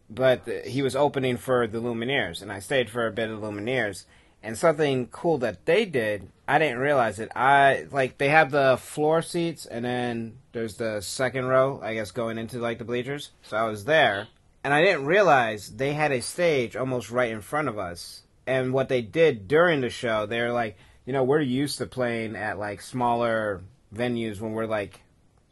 but 0.09 0.47
he 0.65 0.81
was 0.81 0.95
opening 0.95 1.37
for 1.37 1.67
the 1.67 1.81
Lumineers, 1.81 2.41
and 2.41 2.51
I 2.51 2.59
stayed 2.59 2.89
for 2.89 3.07
a 3.07 3.11
bit 3.11 3.29
of 3.29 3.39
Lumineers. 3.39 4.05
And 4.41 4.57
something 4.57 5.07
cool 5.07 5.37
that 5.39 5.65
they 5.65 5.83
did, 5.85 6.29
I 6.47 6.59
didn't 6.59 6.79
realize 6.79 7.19
it. 7.19 7.29
I 7.35 7.87
like 7.91 8.17
they 8.17 8.29
have 8.29 8.51
the 8.51 8.77
floor 8.81 9.21
seats, 9.21 9.65
and 9.65 9.83
then 9.83 10.37
there's 10.53 10.75
the 10.75 11.01
second 11.01 11.45
row, 11.45 11.81
I 11.83 11.93
guess, 11.93 12.11
going 12.11 12.37
into 12.37 12.59
like 12.59 12.77
the 12.77 12.85
bleachers. 12.85 13.31
So 13.43 13.57
I 13.57 13.63
was 13.63 13.83
there, 13.83 14.27
and 14.63 14.73
I 14.73 14.81
didn't 14.81 15.05
realize 15.05 15.69
they 15.69 15.93
had 15.93 16.11
a 16.11 16.21
stage 16.21 16.75
almost 16.75 17.11
right 17.11 17.31
in 17.31 17.41
front 17.41 17.67
of 17.67 17.77
us. 17.77 18.23
And 18.47 18.73
what 18.73 18.89
they 18.89 19.01
did 19.01 19.47
during 19.47 19.81
the 19.81 19.89
show, 19.89 20.25
they're 20.25 20.53
like, 20.53 20.77
you 21.05 21.13
know, 21.13 21.23
we're 21.23 21.41
used 21.41 21.77
to 21.79 21.85
playing 21.85 22.35
at 22.35 22.57
like 22.57 22.81
smaller 22.81 23.61
venues 23.93 24.39
when 24.39 24.53
we're 24.53 24.65
like 24.65 25.01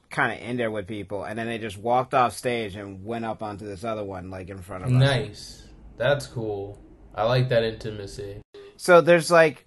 kind 0.09 0.31
of 0.31 0.47
in 0.47 0.55
there 0.55 0.71
with 0.71 0.87
people, 0.87 1.25
and 1.25 1.37
then 1.37 1.47
they 1.47 1.57
just 1.57 1.77
walked 1.77 2.13
off 2.13 2.33
stage 2.33 2.75
and 2.75 3.03
went 3.05 3.25
up 3.25 3.43
onto 3.43 3.65
this 3.65 3.83
other 3.83 4.03
one 4.03 4.29
like 4.29 4.49
in 4.49 4.59
front 4.59 4.85
of 4.85 4.91
us. 4.91 4.95
Nice. 4.95 5.63
That's 5.97 6.25
cool. 6.25 6.79
I 7.13 7.23
like 7.23 7.49
that 7.49 7.63
intimacy. 7.63 8.41
So 8.77 9.01
there's 9.01 9.29
like, 9.31 9.65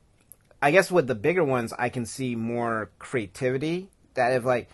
I 0.63 0.71
guess 0.71 0.91
with 0.91 1.07
the 1.07 1.15
bigger 1.15 1.45
ones, 1.45 1.73
I 1.79 1.89
can 1.89 2.07
see 2.07 2.35
more 2.37 2.91
creativity. 2.99 3.89
That 4.15 4.33
if 4.33 4.45
like, 4.45 4.69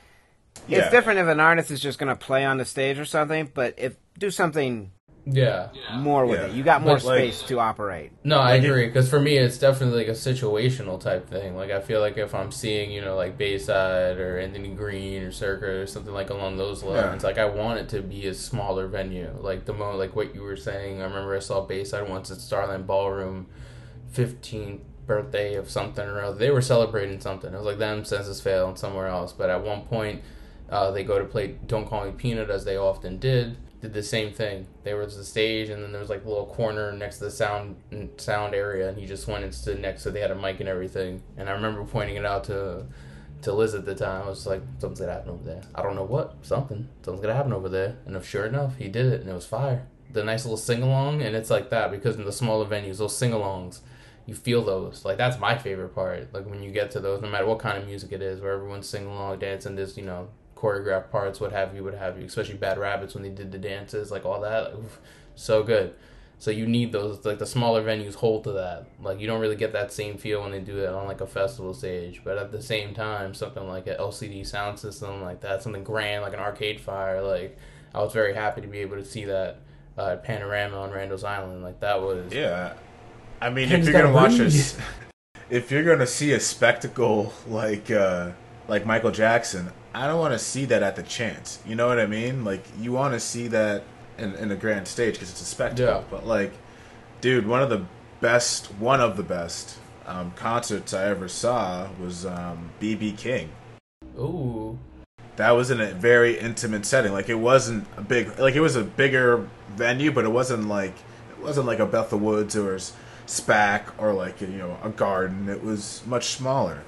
Yeah. 0.69 0.81
it's 0.81 0.91
different 0.91 1.19
if 1.19 1.27
an 1.29 1.41
artist 1.41 1.71
is 1.71 1.81
just 1.81 1.99
gonna 1.99 2.17
play 2.17 2.45
on 2.45 2.59
the 2.59 2.65
stage 2.65 2.99
or 2.99 3.05
something, 3.05 3.51
but 3.53 3.75
if 3.77 3.97
do 4.19 4.31
something 4.31 4.91
Yeah. 5.27 5.69
more 5.95 6.25
with 6.25 6.41
Yeah. 6.41 6.47
it, 6.47 6.53
you 6.53 6.63
got 6.63 6.83
more 6.83 6.97
But, 6.97 7.05
like- 7.05 7.19
space 7.35 7.43
to 7.49 7.59
operate. 7.61 8.13
No, 8.25 8.39
I 8.39 8.55
agree. 8.55 8.87
Because 8.87 9.09
for 9.11 9.21
me, 9.21 9.37
it's 9.37 9.59
definitely 9.59 9.99
like 9.99 10.09
a 10.09 10.13
situational 10.13 11.01
type 11.01 11.29
thing. 11.29 11.57
Like 11.57 11.71
I 11.71 11.81
feel 11.81 12.01
like 12.01 12.17
if 12.17 12.35
I'm 12.35 12.51
seeing, 12.53 12.91
you 12.91 13.01
know, 13.03 13.17
like 13.17 13.37
Bayside 13.37 14.19
or 14.19 14.39
Anthony 14.39 14.69
Green 14.71 15.23
or 15.23 15.33
Circa 15.33 15.67
or 15.83 15.87
something 15.87 16.13
like 16.15 16.31
along 16.31 16.57
those 16.59 16.83
lines, 16.83 17.25
like 17.25 17.39
I 17.39 17.45
want 17.47 17.81
it 17.81 17.89
to 17.91 18.03
be 18.03 18.27
a 18.27 18.35
smaller 18.35 18.87
venue. 18.87 19.31
Like 19.41 19.65
the 19.67 19.73
mo, 19.73 19.97
like 19.97 20.15
what 20.17 20.35
you 20.35 20.43
were 20.43 20.57
saying. 20.57 21.01
I 21.01 21.05
remember 21.05 21.35
I 21.37 21.41
saw 21.41 21.61
Bayside 21.61 22.09
once 22.09 22.31
at 22.31 22.39
Starland 22.39 22.87
Ballroom, 22.87 23.47
15th 24.13 24.81
birthday 25.07 25.55
of 25.55 25.71
something 25.71 26.07
or 26.07 26.21
other. 26.21 26.39
They 26.39 26.51
were 26.51 26.63
celebrating 26.63 27.21
something. 27.21 27.53
It 27.53 27.57
was 27.57 27.67
like 27.67 27.79
them, 27.79 28.05
Senses 28.05 28.41
Fail, 28.41 28.69
and 28.69 28.79
somewhere 28.79 29.07
else. 29.07 29.33
But 29.33 29.51
at 29.51 29.63
one 29.63 29.83
point, 29.83 30.23
uh, 30.69 30.91
they 30.91 31.05
go 31.05 31.19
to 31.19 31.25
play 31.25 31.57
Don't 31.67 31.87
Call 31.87 32.05
Me 32.05 32.13
Peanut 32.13 32.51
as 32.51 32.65
they 32.65 32.77
often 32.77 33.19
did. 33.19 33.57
Did 33.81 33.93
the 33.93 34.03
same 34.03 34.33
thing. 34.33 34.67
There 34.85 34.97
was 34.97 35.17
the 35.17 35.25
stage, 35.25 35.69
and 35.69 35.83
then 35.83 35.93
there 35.93 36.01
was 36.01 36.11
like 36.11 36.25
a 36.25 36.29
little 36.29 36.47
corner 36.47 36.93
next 36.93 37.19
to 37.19 37.25
the 37.25 37.31
sound 37.31 37.77
sound 38.17 38.55
area, 38.55 38.89
and 38.89 38.99
he 38.99 39.07
just 39.07 39.29
went 39.29 39.45
and 39.45 39.55
stood 39.55 39.81
next 39.81 40.03
to. 40.05 40.11
They 40.11 40.21
had 40.21 40.31
a 40.31 40.35
mic 40.35 40.61
and 40.61 40.69
everything, 40.69 41.23
and 41.37 41.49
I 41.49 41.53
remember 41.53 41.85
pointing 41.85 42.17
it 42.17 42.25
out 42.25 42.45
to 42.45 42.87
to 43.43 43.53
Liz 43.53 43.75
at 43.75 43.85
the 43.85 43.95
time. 43.95 44.23
I 44.23 44.29
was 44.29 44.47
like, 44.47 44.63
"Something's 44.79 45.01
gonna 45.01 45.13
happen 45.13 45.31
over 45.31 45.45
there. 45.45 45.61
I 45.75 45.83
don't 45.83 45.95
know 45.95 46.05
what. 46.05 46.37
Something. 46.41 46.89
Something's 47.03 47.21
gonna 47.21 47.37
happen 47.37 47.53
over 47.53 47.69
there." 47.69 47.97
And 48.07 48.21
sure 48.25 48.47
enough, 48.47 48.77
he 48.77 48.89
did 48.89 49.07
it, 49.13 49.21
and 49.21 49.29
it 49.29 49.35
was 49.35 49.47
fire. 49.47 49.87
The 50.11 50.25
nice 50.25 50.47
little 50.47 50.57
sing 50.57 50.83
along, 50.83 51.21
and 51.21 51.37
it's 51.37 51.51
like 51.51 51.69
that 51.69 51.91
because 51.91 52.17
in 52.17 52.25
the 52.25 52.33
smaller 52.33 52.65
venues, 52.65 52.97
those 52.97 53.17
sing 53.17 53.33
alongs, 53.33 53.81
you 54.27 54.35
feel 54.35 54.65
those. 54.65 55.05
Like 55.05 55.17
that's 55.17 55.39
my 55.39 55.57
favorite 55.57 55.95
part. 55.95 56.33
Like 56.35 56.47
when 56.47 56.63
you 56.63 56.71
get 56.71 56.91
to 56.93 57.01
those, 57.01 57.23
no 57.23 57.29
matter 57.29 57.47
what 57.47 57.59
kind 57.59 57.79
of 57.79 57.87
music 57.87 58.13
it 58.13 58.23
is, 58.23 58.41
where 58.41 58.53
everyone's 58.53 58.89
singing 58.89 59.09
along, 59.09 59.39
dancing, 59.39 59.77
this 59.77 59.97
you 59.97 60.05
know 60.05 60.29
choreographed 60.57 61.11
parts, 61.11 61.41
what 61.41 61.53
have 61.53 61.75
you, 61.75 61.85
what 61.85 61.95
have 61.95 62.19
you. 62.19 62.25
Especially 62.25 62.57
Bad 62.57 62.79
Rabbits 62.79 63.15
when 63.15 63.23
they 63.23 63.31
did 63.31 63.53
the 63.53 63.59
dances, 63.59 64.11
like 64.11 64.25
all 64.25 64.41
that, 64.41 64.65
like, 64.65 64.75
oof, 64.75 65.01
so 65.35 65.63
good. 65.63 65.95
So 66.39 66.51
you 66.51 66.67
need 66.67 66.93
those. 66.93 67.25
Like 67.25 67.39
the 67.39 67.47
smaller 67.47 67.83
venues 67.83 68.15
hold 68.15 68.45
to 68.45 68.53
that. 68.53 68.87
Like 69.01 69.21
you 69.21 69.27
don't 69.27 69.41
really 69.41 69.57
get 69.57 69.73
that 69.73 69.93
same 69.93 70.19
feel 70.19 70.43
when 70.43 70.51
they 70.51 70.61
do 70.61 70.79
it 70.79 70.89
on 70.89 71.07
like 71.07 71.21
a 71.21 71.27
festival 71.27 71.73
stage. 71.73 72.21
But 72.25 72.37
at 72.37 72.53
the 72.53 72.61
same 72.61 72.95
time, 72.95 73.33
something 73.33 73.67
like 73.67 73.87
an 73.87 73.97
LCD 73.99 74.47
sound 74.47 74.79
system 74.79 75.23
like 75.23 75.41
that, 75.43 75.63
something 75.63 75.85
grand 75.85 76.23
like 76.23 76.35
an 76.35 76.41
Arcade 76.41 76.81
Fire, 76.81 77.23
like 77.23 77.57
I 77.95 78.03
was 78.03 78.13
very 78.13 78.35
happy 78.35 78.61
to 78.61 78.67
be 78.67 78.79
able 78.81 78.97
to 78.97 79.05
see 79.05 79.25
that 79.25 79.61
uh, 79.97 80.17
Panorama 80.17 80.79
on 80.79 80.91
Randall's 80.91 81.25
Island. 81.25 81.63
Like 81.63 81.81
that 81.81 82.03
was 82.03 82.33
Yeah. 82.33 82.75
I 83.41 83.51
mean, 83.51 83.69
Ken's 83.69 83.87
if 83.87 83.93
you're 83.95 84.03
gonna 84.03 84.15
watch 84.15 84.33
ring. 84.33 84.45
this, 84.45 84.79
if 85.51 85.71
you're 85.71 85.85
gonna 85.85 86.07
see 86.07 86.33
a 86.33 86.41
spectacle 86.41 87.33
like 87.47 87.91
uh, 87.91 88.31
like 88.69 88.87
Michael 88.87 89.11
Jackson, 89.13 89.71
I 89.95 90.07
don't 90.07 90.19
want 90.19 90.33
to 90.35 90.39
see 90.39 90.65
that 90.67 90.83
at 90.83 90.97
the 90.97 91.03
chance. 91.03 91.59
You 91.67 91.75
know 91.75 91.87
what 91.89 91.99
I 92.01 92.07
mean? 92.07 92.45
Like 92.45 92.65
you 92.81 92.93
want 92.93 93.15
to 93.15 93.21
see 93.21 93.49
that 93.49 93.85
in, 94.19 94.35
in 94.37 94.51
a 94.51 94.57
grand 94.57 94.89
stage 94.89 95.15
because 95.15 95.31
it's 95.31 95.43
a 95.43 95.45
spectacle. 95.45 95.85
Yeah. 95.95 96.03
But 96.11 96.27
like, 96.27 96.53
dude, 97.21 97.47
one 97.47 97.63
of 97.63 97.69
the 97.71 97.85
best, 98.21 98.67
one 98.75 99.01
of 99.01 99.17
the 99.17 99.23
best 99.23 99.77
um, 100.07 100.31
concerts 100.33 100.95
I 100.95 101.05
ever 101.09 101.29
saw 101.29 101.89
was 102.01 102.25
um, 102.27 102.71
BB 102.81 103.19
King. 103.19 103.51
ooh. 104.19 104.79
That 105.37 105.51
was 105.51 105.71
in 105.71 105.83
a 105.83 105.93
very 105.93 106.39
intimate 106.39 106.87
setting. 106.87 107.13
Like 107.13 107.29
it 107.29 107.35
wasn't 107.35 107.87
a 107.99 108.01
big, 108.01 108.39
like 108.39 108.55
it 108.55 108.61
was 108.61 108.75
a 108.75 108.83
bigger 108.83 109.47
venue, 109.75 110.11
but 110.11 110.25
it 110.25 110.31
wasn't 110.31 110.67
like 110.67 110.95
it 111.31 111.43
wasn't 111.43 111.67
like 111.67 111.79
a 111.79 111.85
Bethel 111.85 112.19
Woods 112.19 112.57
or 112.57 112.77
s- 112.77 112.95
SPAC 113.27 113.85
or 113.99 114.13
like 114.13 114.41
you 114.41 114.49
know 114.49 114.79
a 114.83 114.91
garden. 114.91 115.49
It 115.49 115.63
was 115.63 116.03
much 116.07 116.27
smaller, 116.27 116.83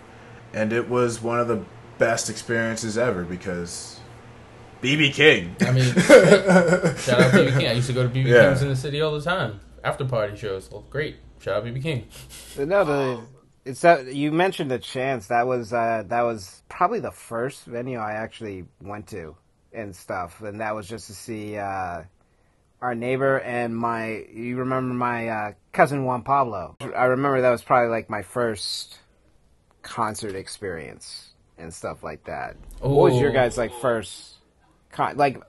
and 0.53 0.73
it 0.73 0.89
was 0.89 1.23
one 1.23 1.41
of 1.41 1.49
the 1.49 1.65
best 1.99 2.31
experiences 2.31 2.97
ever 2.97 3.25
because 3.25 4.01
BB 4.83 5.13
King. 5.13 5.57
I 5.61 5.73
mean, 5.73 5.85
shout 5.95 7.21
out 7.21 7.33
BB 7.33 7.59
King. 7.59 7.67
I 7.69 7.73
used 7.73 7.89
to 7.89 7.93
go 7.93 8.03
to 8.03 8.09
BB 8.09 8.27
Yeah. 8.27 8.49
King's 8.49 8.63
in 8.63 8.69
the 8.69 8.77
city 8.77 9.01
all 9.01 9.13
the 9.13 9.23
time. 9.23 9.61
After 9.85 10.05
party 10.05 10.37
shows, 10.37 10.69
oh, 10.73 10.85
great. 10.91 11.17
Shout 11.41 11.57
out 11.57 11.65
BB 11.65 11.83
King. 11.83 12.09
No, 12.57 12.85
the 12.85 13.21
it's 13.65 13.83
that 13.83 14.15
you 14.15 14.33
mentioned 14.33 14.71
the 14.71 14.79
chance 14.79 15.27
that 15.27 15.47
was 15.47 15.73
uh, 15.73 16.05
that 16.07 16.23
was 16.23 16.63
probably 16.69 17.01
the 17.01 17.11
first 17.11 17.65
venue 17.65 17.99
I 17.99 18.13
actually 18.13 18.65
went 18.81 19.07
to 19.09 19.37
and 19.73 19.95
stuff, 19.95 20.41
and 20.41 20.61
that 20.61 20.75
was 20.75 20.89
just 20.89 21.09
to 21.09 21.15
see 21.15 21.57
uh, 21.57 22.03
our 22.81 22.95
neighbor 22.95 23.39
and 23.41 23.77
my. 23.77 24.25
You 24.33 24.59
remember 24.59 24.95
my 24.95 25.29
uh, 25.29 25.53
cousin 25.73 26.05
Juan 26.05 26.23
Pablo? 26.23 26.77
I 26.81 27.05
remember 27.05 27.41
that 27.41 27.51
was 27.51 27.63
probably 27.63 27.91
like 27.91 28.09
my 28.11 28.23
first 28.23 28.99
concert 29.83 30.35
experience 30.35 31.33
and 31.57 31.73
stuff 31.73 32.03
like 32.03 32.25
that. 32.25 32.57
What 32.81 33.13
was 33.13 33.21
your 33.21 33.33
guys 33.33 33.59
like 33.59 33.73
first? 33.81 34.37
Con- 34.93 35.17
like, 35.17 35.43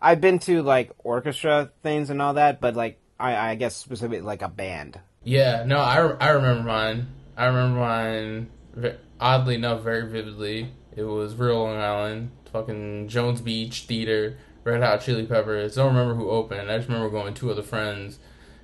I've 0.00 0.20
been 0.20 0.38
to 0.40 0.62
like 0.62 0.92
orchestra 0.98 1.70
things 1.82 2.10
and 2.10 2.20
all 2.20 2.34
that, 2.34 2.60
but 2.60 2.74
like 2.76 2.98
I, 3.18 3.50
I 3.50 3.54
guess 3.54 3.76
specifically 3.76 4.20
like 4.20 4.42
a 4.42 4.48
band. 4.48 4.98
Yeah, 5.24 5.64
no, 5.66 5.78
I, 5.78 5.98
re- 5.98 6.16
I 6.20 6.30
remember 6.30 6.64
mine. 6.64 7.06
I 7.36 7.46
remember 7.46 7.78
mine, 7.78 8.50
oddly 9.20 9.54
enough, 9.54 9.82
very 9.82 10.10
vividly. 10.10 10.72
It 10.94 11.04
was 11.04 11.34
Real 11.36 11.62
Long 11.62 11.76
Island, 11.76 12.30
fucking 12.52 13.08
Jones 13.08 13.40
Beach 13.40 13.84
Theater, 13.84 14.36
Red 14.64 14.82
Hot 14.82 15.00
Chili 15.00 15.26
Peppers. 15.26 15.74
Don't 15.74 15.94
remember 15.94 16.14
who 16.14 16.30
opened. 16.30 16.70
I 16.70 16.76
just 16.76 16.88
remember 16.88 17.10
going 17.10 17.26
with 17.26 17.34
two 17.34 17.50
other 17.50 17.62
friends, 17.62 18.18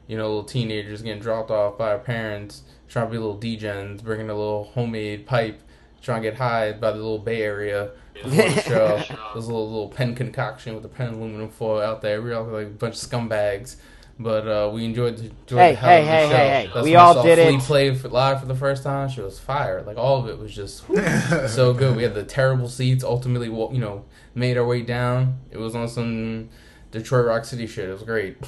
you 0.06 0.16
know, 0.16 0.28
little 0.28 0.44
teenagers 0.44 1.02
getting 1.02 1.22
dropped 1.22 1.50
off 1.50 1.78
by 1.78 1.90
our 1.90 1.98
parents, 1.98 2.62
trying 2.88 3.06
to 3.06 3.12
be 3.12 3.18
little 3.18 3.38
degens, 3.38 4.02
bringing 4.02 4.30
a 4.30 4.34
little 4.34 4.64
homemade 4.64 5.26
pipe, 5.26 5.62
trying 6.00 6.22
to 6.22 6.30
get 6.30 6.38
high 6.38 6.72
by 6.72 6.90
the 6.90 6.98
little 6.98 7.18
Bay 7.18 7.42
Area 7.42 7.90
the 8.24 8.62
show. 8.62 8.96
It 9.11 9.34
was 9.34 9.46
a 9.46 9.52
little, 9.52 9.70
little 9.70 9.88
pen 9.88 10.14
concoction 10.14 10.74
with 10.74 10.82
the 10.82 10.88
pen 10.88 11.14
aluminum 11.14 11.50
foil 11.50 11.80
out 11.80 12.02
there. 12.02 12.22
We 12.22 12.30
were 12.30 12.37
all 12.37 12.44
like 12.44 12.66
a 12.66 12.70
bunch 12.70 12.94
of 12.94 13.00
scumbags. 13.00 13.76
But 14.20 14.48
uh, 14.48 14.70
we 14.72 14.85
enjoyed, 14.85 15.16
the- 15.16 15.31
enjoyed 15.31 15.59
Hey, 15.61 15.70
the 15.72 15.76
hell 15.78 15.88
hey, 15.90 15.98
of 16.00 16.04
the 16.07 16.11
hey, 16.11 16.28
show. 16.28 16.37
hey, 16.37 16.48
hey. 16.66 16.70
That's 16.74 16.85
We 16.85 16.96
all 16.96 17.22
did 17.22 17.38
Flea 17.38 17.54
it. 17.54 17.61
play 17.61 17.94
for, 17.94 18.09
live 18.09 18.40
for 18.40 18.46
the 18.46 18.54
first 18.57 18.83
time. 18.83 19.09
She 19.09 19.20
was 19.20 19.38
fire. 19.38 19.83
Like 19.83 19.96
all 19.96 20.18
of 20.18 20.28
it 20.28 20.38
was 20.38 20.52
just 20.54 20.83
whew, 20.88 21.02
so 21.48 21.72
good. 21.72 21.94
We 21.96 22.02
had 22.02 22.14
the 22.14 22.24
terrible 22.24 22.68
seats. 22.68 23.04
Ultimately, 23.04 23.46
you 23.46 23.78
know, 23.81 24.04
made 24.35 24.57
our 24.59 24.66
way 24.66 24.83
down. 24.83 25.38
It 25.52 25.59
was 25.59 25.76
on 25.76 25.87
some 25.88 26.48
Detroit 26.90 27.26
Rock 27.26 27.44
City 27.44 27.66
shit. 27.68 27.88
It 27.88 27.92
was 27.92 28.02
great. 28.02 28.38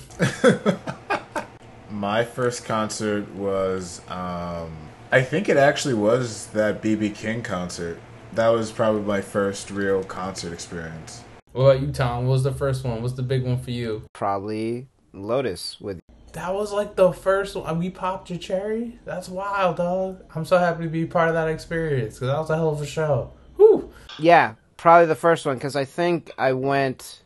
My 1.90 2.24
first 2.24 2.64
concert 2.64 3.28
was, 3.34 4.00
um, 4.08 4.70
I 5.10 5.22
think 5.22 5.48
it 5.48 5.56
actually 5.56 5.94
was 5.94 6.46
that 6.48 6.80
BB 6.82 7.14
King 7.16 7.42
concert. 7.42 7.98
That 8.34 8.48
was 8.50 8.70
probably 8.70 9.02
my 9.02 9.20
first 9.20 9.72
real 9.72 10.04
concert 10.04 10.52
experience. 10.52 11.24
What 11.52 11.62
about 11.64 11.80
you, 11.84 11.92
Tom? 11.92 12.26
What 12.26 12.34
was 12.34 12.42
the 12.44 12.52
first 12.52 12.84
one? 12.84 13.02
What's 13.02 13.14
the 13.14 13.24
big 13.24 13.44
one 13.44 13.58
for 13.58 13.72
you? 13.72 14.04
Probably 14.12 14.86
Lotus 15.12 15.80
with 15.80 16.00
That 16.32 16.54
was 16.54 16.72
like 16.72 16.96
the 16.96 17.12
first 17.12 17.56
one. 17.56 17.78
We 17.78 17.90
popped 17.90 18.30
your 18.30 18.38
cherry. 18.38 18.98
That's 19.04 19.28
wild, 19.28 19.76
dog. 19.76 20.24
I'm 20.34 20.44
so 20.44 20.58
happy 20.58 20.84
to 20.84 20.88
be 20.88 21.06
part 21.06 21.28
of 21.28 21.34
that 21.34 21.48
experience 21.48 22.14
because 22.14 22.28
that 22.28 22.38
was 22.38 22.50
a 22.50 22.56
hell 22.56 22.70
of 22.70 22.80
a 22.80 22.86
show. 22.86 23.32
Whew. 23.56 23.92
Yeah, 24.18 24.54
probably 24.76 25.06
the 25.06 25.14
first 25.14 25.46
one 25.46 25.56
because 25.56 25.76
I 25.76 25.84
think 25.84 26.30
I 26.38 26.52
went 26.52 27.22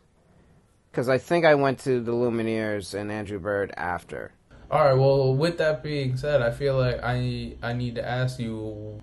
because 0.91 1.09
I 1.09 1.17
think 1.17 1.45
I 1.45 1.55
went 1.55 1.79
to 1.79 1.99
the 1.99 2.13
Lumineers 2.13 2.93
and 2.93 3.11
Andrew 3.11 3.39
Bird 3.39 3.73
after. 3.75 4.31
All 4.71 4.83
right. 4.83 4.93
Well, 4.93 5.35
with 5.35 5.57
that 5.59 5.83
being 5.83 6.17
said, 6.17 6.41
I 6.41 6.51
feel 6.51 6.77
like 6.77 6.99
I 7.03 7.55
I 7.61 7.73
need 7.73 7.95
to 7.95 8.07
ask 8.07 8.39
you 8.39 8.99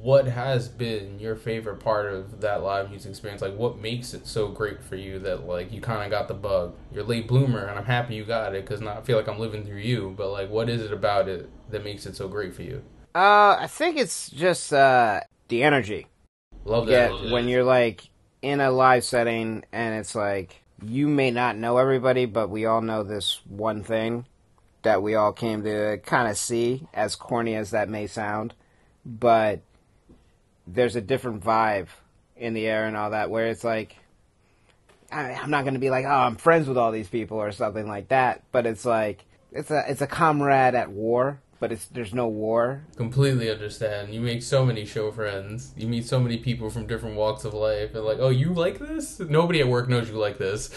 what 0.00 0.26
has 0.26 0.68
been 0.68 1.18
your 1.18 1.34
favorite 1.34 1.80
part 1.80 2.12
of 2.12 2.40
that 2.40 2.62
live 2.62 2.90
music 2.90 3.10
experience. 3.10 3.42
Like, 3.42 3.56
what 3.56 3.78
makes 3.78 4.14
it 4.14 4.26
so 4.26 4.48
great 4.48 4.82
for 4.82 4.96
you 4.96 5.18
that 5.20 5.46
like 5.46 5.72
you 5.72 5.80
kind 5.80 6.04
of 6.04 6.10
got 6.10 6.28
the 6.28 6.34
bug? 6.34 6.74
You're 6.92 7.04
late 7.04 7.28
bloomer, 7.28 7.64
and 7.66 7.78
I'm 7.78 7.84
happy 7.84 8.14
you 8.14 8.24
got 8.24 8.54
it 8.54 8.64
because 8.66 8.82
I 8.82 9.00
feel 9.02 9.16
like 9.16 9.28
I'm 9.28 9.38
living 9.38 9.64
through 9.64 9.78
you. 9.78 10.14
But 10.16 10.30
like, 10.30 10.50
what 10.50 10.68
is 10.68 10.82
it 10.82 10.92
about 10.92 11.28
it 11.28 11.48
that 11.70 11.84
makes 11.84 12.06
it 12.06 12.16
so 12.16 12.28
great 12.28 12.54
for 12.54 12.62
you? 12.62 12.82
Uh, 13.14 13.56
I 13.60 13.68
think 13.68 13.96
it's 13.96 14.30
just 14.30 14.72
uh 14.72 15.20
the 15.48 15.62
energy. 15.62 16.08
Love 16.64 16.86
that. 16.88 17.30
when 17.30 17.48
you're 17.48 17.64
like 17.64 18.08
in 18.42 18.60
a 18.60 18.70
live 18.70 19.04
setting 19.04 19.64
and 19.72 19.94
it's 19.94 20.14
like 20.14 20.62
you 20.82 21.06
may 21.06 21.30
not 21.30 21.56
know 21.56 21.78
everybody, 21.78 22.26
but 22.26 22.50
we 22.50 22.66
all 22.66 22.80
know 22.80 23.02
this 23.02 23.40
one 23.46 23.82
thing 23.84 24.26
that 24.84 25.02
we 25.02 25.14
all 25.14 25.32
came 25.32 25.64
to 25.64 25.98
kind 26.04 26.30
of 26.30 26.38
see, 26.38 26.86
as 26.94 27.16
corny 27.16 27.54
as 27.56 27.72
that 27.72 27.88
may 27.88 28.06
sound, 28.06 28.54
but 29.04 29.60
there's 30.66 30.96
a 30.96 31.00
different 31.00 31.42
vibe 31.42 31.88
in 32.36 32.54
the 32.54 32.66
air 32.66 32.86
and 32.86 32.96
all 32.96 33.10
that 33.10 33.30
where 33.30 33.46
it's 33.48 33.64
like 33.64 33.96
I, 35.10 35.32
I'm 35.34 35.50
not 35.50 35.62
going 35.62 35.74
to 35.74 35.80
be 35.80 35.90
like, 35.90 36.04
oh, 36.04 36.08
I'm 36.08 36.36
friends 36.36 36.66
with 36.68 36.76
all 36.76 36.90
these 36.90 37.08
people 37.08 37.38
or 37.38 37.52
something 37.52 37.86
like 37.86 38.08
that, 38.08 38.42
but 38.52 38.66
it's 38.66 38.84
like 38.84 39.24
it's 39.52 39.70
a 39.70 39.84
it's 39.88 40.00
a 40.00 40.06
comrade 40.06 40.74
at 40.74 40.90
war, 40.90 41.40
but 41.60 41.70
it's 41.72 41.86
there's 41.86 42.12
no 42.12 42.26
war. 42.26 42.82
Completely 42.96 43.50
understand. 43.50 44.12
You 44.12 44.20
make 44.20 44.42
so 44.42 44.66
many 44.66 44.84
show 44.84 45.12
friends. 45.12 45.72
You 45.76 45.86
meet 45.86 46.06
so 46.06 46.18
many 46.18 46.38
people 46.38 46.70
from 46.70 46.86
different 46.86 47.16
walks 47.16 47.44
of 47.44 47.54
life, 47.54 47.94
and 47.94 48.04
like, 48.04 48.18
oh, 48.18 48.30
you 48.30 48.52
like 48.52 48.78
this? 48.78 49.20
Nobody 49.20 49.60
at 49.60 49.68
work 49.68 49.88
knows 49.88 50.08
you 50.08 50.16
like 50.16 50.38
this. 50.38 50.70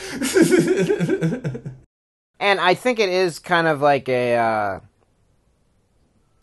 And 2.39 2.59
I 2.59 2.73
think 2.73 2.99
it 2.99 3.09
is 3.09 3.39
kind 3.39 3.67
of 3.67 3.81
like 3.81 4.07
a 4.09 4.35
uh, 4.35 4.79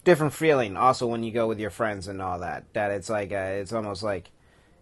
different 0.04 0.34
feeling 0.34 0.76
also 0.76 1.06
when 1.06 1.22
you 1.22 1.32
go 1.32 1.48
with 1.48 1.58
your 1.58 1.70
friends 1.70 2.08
and 2.08 2.20
all 2.20 2.40
that. 2.40 2.64
That 2.74 2.90
it's 2.90 3.10
like 3.10 3.32
uh 3.32 3.58
it's 3.60 3.72
almost 3.72 4.02
like 4.02 4.30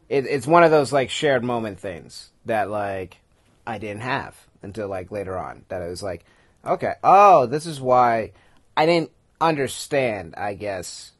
it, 0.09 0.27
it's 0.27 0.47
one 0.47 0.65
of 0.65 0.71
those 0.71 0.93
like 0.93 1.11
shared 1.11 1.45
moment 1.45 1.79
things 1.79 2.31
that 2.45 2.69
like 2.69 3.19
I 3.67 3.79
didn't 3.79 4.03
have 4.03 4.37
until 4.63 4.89
like 4.89 5.11
later 5.11 5.39
on. 5.39 5.65
That 5.69 5.83
it 5.83 5.89
was 5.89 6.03
like, 6.03 6.25
okay, 6.65 6.95
oh, 7.03 7.47
this 7.47 7.67
is 7.67 7.81
why 7.81 8.33
I 8.77 8.87
didn't 8.87 9.11
understand. 9.41 10.35
I 10.37 10.55
guess 10.55 11.13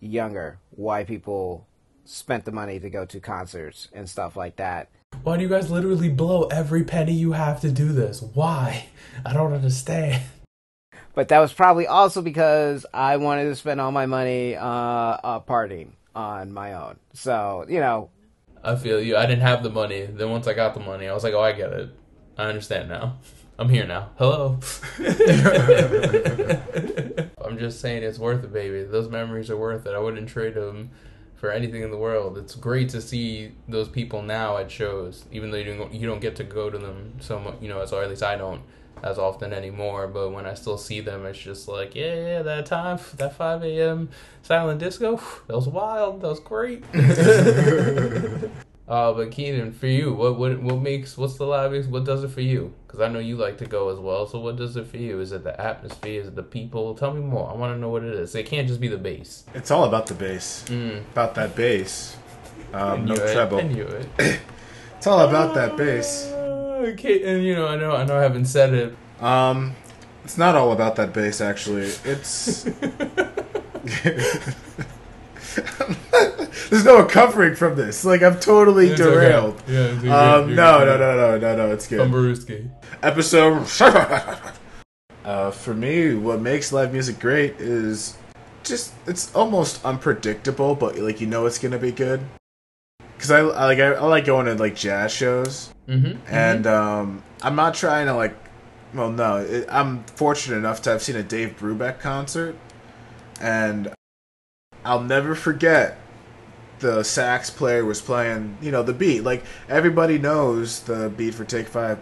younger 0.00 0.58
why 0.70 1.04
people 1.04 1.66
spent 2.04 2.44
the 2.44 2.52
money 2.52 2.80
to 2.80 2.90
go 2.90 3.04
to 3.04 3.20
concerts 3.20 3.88
and 3.92 4.08
stuff 4.08 4.36
like 4.36 4.56
that. 4.56 4.88
Why 5.22 5.36
do 5.36 5.42
you 5.42 5.48
guys 5.48 5.70
literally 5.70 6.08
blow 6.08 6.44
every 6.44 6.84
penny 6.84 7.12
you 7.12 7.32
have 7.32 7.60
to 7.60 7.70
do 7.70 7.92
this? 7.92 8.22
Why? 8.22 8.86
I 9.24 9.34
don't 9.34 9.52
understand. 9.52 10.22
But 11.14 11.28
that 11.28 11.40
was 11.40 11.52
probably 11.52 11.86
also 11.86 12.22
because 12.22 12.86
I 12.94 13.18
wanted 13.18 13.44
to 13.44 13.56
spend 13.56 13.80
all 13.80 13.92
my 13.92 14.06
money 14.06 14.56
uh, 14.56 14.64
uh 14.64 15.40
partying 15.40 15.88
on 16.14 16.52
my 16.52 16.72
own. 16.72 16.96
So, 17.12 17.66
you 17.68 17.80
know, 17.80 18.10
I 18.62 18.76
feel 18.76 19.00
you. 19.00 19.16
I 19.16 19.26
didn't 19.26 19.42
have 19.42 19.62
the 19.62 19.70
money. 19.70 20.06
Then 20.06 20.30
once 20.30 20.46
I 20.46 20.54
got 20.54 20.74
the 20.74 20.80
money, 20.80 21.08
I 21.08 21.12
was 21.14 21.24
like, 21.24 21.34
oh, 21.34 21.40
I 21.40 21.52
get 21.52 21.72
it. 21.72 21.90
I 22.38 22.44
understand 22.44 22.88
now. 22.88 23.18
I'm 23.58 23.68
here 23.68 23.86
now. 23.86 24.10
Hello. 24.16 24.58
I'm 27.44 27.58
just 27.58 27.80
saying 27.80 28.02
it's 28.02 28.18
worth 28.18 28.42
it, 28.42 28.52
baby. 28.52 28.84
Those 28.84 29.10
memories 29.10 29.50
are 29.50 29.56
worth 29.56 29.86
it. 29.86 29.94
I 29.94 29.98
wouldn't 29.98 30.28
trade 30.28 30.54
them 30.54 30.90
for 31.40 31.50
anything 31.50 31.82
in 31.82 31.90
the 31.90 31.96
world. 31.96 32.36
It's 32.36 32.54
great 32.54 32.90
to 32.90 33.00
see 33.00 33.52
those 33.66 33.88
people 33.88 34.20
now 34.20 34.58
at 34.58 34.70
shows, 34.70 35.24
even 35.32 35.50
though 35.50 35.56
you 35.56 35.74
don't 35.74 35.92
you 35.92 36.06
don't 36.06 36.20
get 36.20 36.36
to 36.36 36.44
go 36.44 36.68
to 36.68 36.76
them 36.76 37.14
so 37.20 37.38
much. 37.38 37.54
You 37.62 37.68
know, 37.68 37.80
as 37.80 37.92
or 37.92 38.02
at 38.02 38.10
least 38.10 38.22
I 38.22 38.36
don't 38.36 38.60
as 39.02 39.18
often 39.18 39.54
anymore. 39.54 40.06
But 40.06 40.30
when 40.30 40.44
I 40.44 40.52
still 40.52 40.76
see 40.76 41.00
them, 41.00 41.24
it's 41.24 41.38
just 41.38 41.66
like, 41.66 41.94
yeah, 41.94 42.14
yeah, 42.14 42.42
that 42.42 42.66
time, 42.66 42.98
that 43.16 43.36
5 43.36 43.62
a.m. 43.62 44.10
silent 44.42 44.80
disco, 44.80 45.16
that 45.46 45.56
was 45.56 45.66
wild. 45.66 46.20
That 46.20 46.28
was 46.28 46.40
great. 46.40 46.84
Uh, 48.90 49.12
but 49.12 49.30
Keenan, 49.30 49.70
for 49.70 49.86
you, 49.86 50.12
what 50.12 50.36
what 50.36 50.60
what 50.60 50.82
makes 50.82 51.16
what's 51.16 51.36
the 51.36 51.46
live? 51.46 51.86
What 51.86 52.04
does 52.04 52.24
it 52.24 52.32
for 52.32 52.40
you? 52.40 52.74
Because 52.84 52.98
I 52.98 53.06
know 53.06 53.20
you 53.20 53.36
like 53.36 53.56
to 53.58 53.64
go 53.64 53.88
as 53.90 54.00
well. 54.00 54.26
So 54.26 54.40
what 54.40 54.56
does 54.56 54.76
it 54.76 54.88
for 54.88 54.96
you? 54.96 55.20
Is 55.20 55.30
it 55.30 55.44
the 55.44 55.58
atmosphere? 55.60 56.20
Is 56.20 56.26
it 56.26 56.34
the 56.34 56.42
people? 56.42 56.96
Tell 56.96 57.14
me 57.14 57.20
more. 57.20 57.48
I 57.48 57.54
want 57.54 57.72
to 57.72 57.78
know 57.78 57.88
what 57.88 58.02
it 58.02 58.14
is. 58.14 58.34
It 58.34 58.46
can't 58.46 58.66
just 58.66 58.80
be 58.80 58.88
the 58.88 58.98
bass. 58.98 59.44
It's 59.54 59.70
all 59.70 59.84
about 59.84 60.08
the 60.08 60.14
bass. 60.14 60.64
Mm. 60.66 61.02
About 61.12 61.36
that 61.36 61.54
bass. 61.54 62.16
Um, 62.72 63.04
no 63.04 63.14
it. 63.14 63.32
treble. 63.32 63.58
I 63.58 63.62
knew 63.62 63.84
it. 63.84 64.40
It's 64.96 65.06
all 65.06 65.20
about 65.20 65.54
that 65.54 65.78
bass. 65.78 66.30
Uh, 66.30 66.90
okay, 66.92 67.22
and 67.22 67.42
you 67.42 67.54
know, 67.54 67.68
I 67.68 67.76
know, 67.76 67.96
I 67.96 68.04
know, 68.04 68.18
I 68.18 68.22
haven't 68.22 68.44
said 68.44 68.74
it. 68.74 68.94
Um, 69.18 69.74
it's 70.24 70.36
not 70.36 70.56
all 70.56 70.72
about 70.72 70.96
that 70.96 71.14
bass, 71.14 71.40
actually. 71.40 71.90
It's. 72.04 72.66
There's 76.70 76.84
no 76.84 76.98
recovering 77.02 77.54
from 77.54 77.76
this. 77.76 78.04
Like 78.04 78.22
I'm 78.22 78.38
totally 78.40 78.88
It's 78.88 79.00
okay. 79.00 79.10
derailed. 79.10 79.62
Yeah. 79.66 79.88
dude, 80.00 80.08
Um, 80.10 80.44
you're- 80.50 80.56
no, 80.56 80.78
you're 80.78 80.86
no, 80.86 80.88
good. 80.88 81.00
no, 81.00 81.16
no, 81.16 81.38
no, 81.38 81.56
no. 81.56 81.72
It's 81.72 81.86
good. 81.86 82.70
Episode. 83.02 83.66
uh, 85.24 85.50
for 85.50 85.74
me, 85.74 86.14
what 86.14 86.40
makes 86.40 86.72
live 86.72 86.92
music 86.92 87.18
great 87.18 87.56
is 87.60 88.16
just 88.62 88.92
it's 89.06 89.34
almost 89.34 89.84
unpredictable, 89.84 90.74
but 90.74 90.98
like 90.98 91.20
you 91.20 91.26
know 91.26 91.46
it's 91.46 91.58
gonna 91.58 91.78
be 91.78 91.92
good. 91.92 92.20
Cause 93.18 93.30
I, 93.30 93.40
I 93.40 93.64
like 93.66 93.78
I, 93.78 93.92
I 93.92 94.04
like 94.06 94.24
going 94.24 94.46
to 94.46 94.54
like 94.54 94.74
jazz 94.74 95.12
shows, 95.12 95.72
Mm-hmm. 95.88 96.18
and 96.32 96.66
um, 96.66 97.22
I'm 97.42 97.54
not 97.56 97.74
trying 97.74 98.06
to 98.06 98.14
like. 98.14 98.34
Well, 98.94 99.10
no, 99.10 99.36
it, 99.36 99.66
I'm 99.70 100.02
fortunate 100.04 100.56
enough 100.56 100.82
to 100.82 100.90
have 100.90 101.02
seen 101.02 101.16
a 101.16 101.22
Dave 101.22 101.56
Brubeck 101.58 102.00
concert, 102.00 102.56
and 103.40 103.92
I'll 104.84 105.02
never 105.02 105.34
forget 105.34 105.98
the 106.80 107.02
sax 107.02 107.50
player 107.50 107.84
was 107.84 108.00
playing, 108.00 108.56
you 108.60 108.70
know, 108.70 108.82
the 108.82 108.92
beat. 108.92 109.22
Like 109.22 109.44
everybody 109.68 110.18
knows 110.18 110.80
the 110.80 111.10
beat 111.14 111.34
for 111.34 111.44
Take 111.44 111.68
Five. 111.68 112.00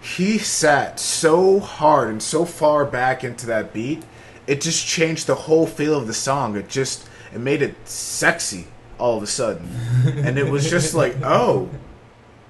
He 0.00 0.38
sat 0.38 1.00
so 1.00 1.58
hard 1.58 2.08
and 2.08 2.22
so 2.22 2.44
far 2.44 2.84
back 2.84 3.24
into 3.24 3.46
that 3.46 3.72
beat, 3.72 4.04
it 4.46 4.60
just 4.60 4.86
changed 4.86 5.26
the 5.26 5.34
whole 5.34 5.66
feel 5.66 5.96
of 5.98 6.06
the 6.06 6.14
song. 6.14 6.56
It 6.56 6.68
just 6.68 7.08
it 7.34 7.40
made 7.40 7.62
it 7.62 7.74
sexy 7.84 8.68
all 8.98 9.16
of 9.16 9.22
a 9.22 9.26
sudden, 9.26 9.68
and 10.06 10.38
it 10.38 10.50
was 10.50 10.68
just 10.70 10.94
like, 10.94 11.16
oh, 11.22 11.68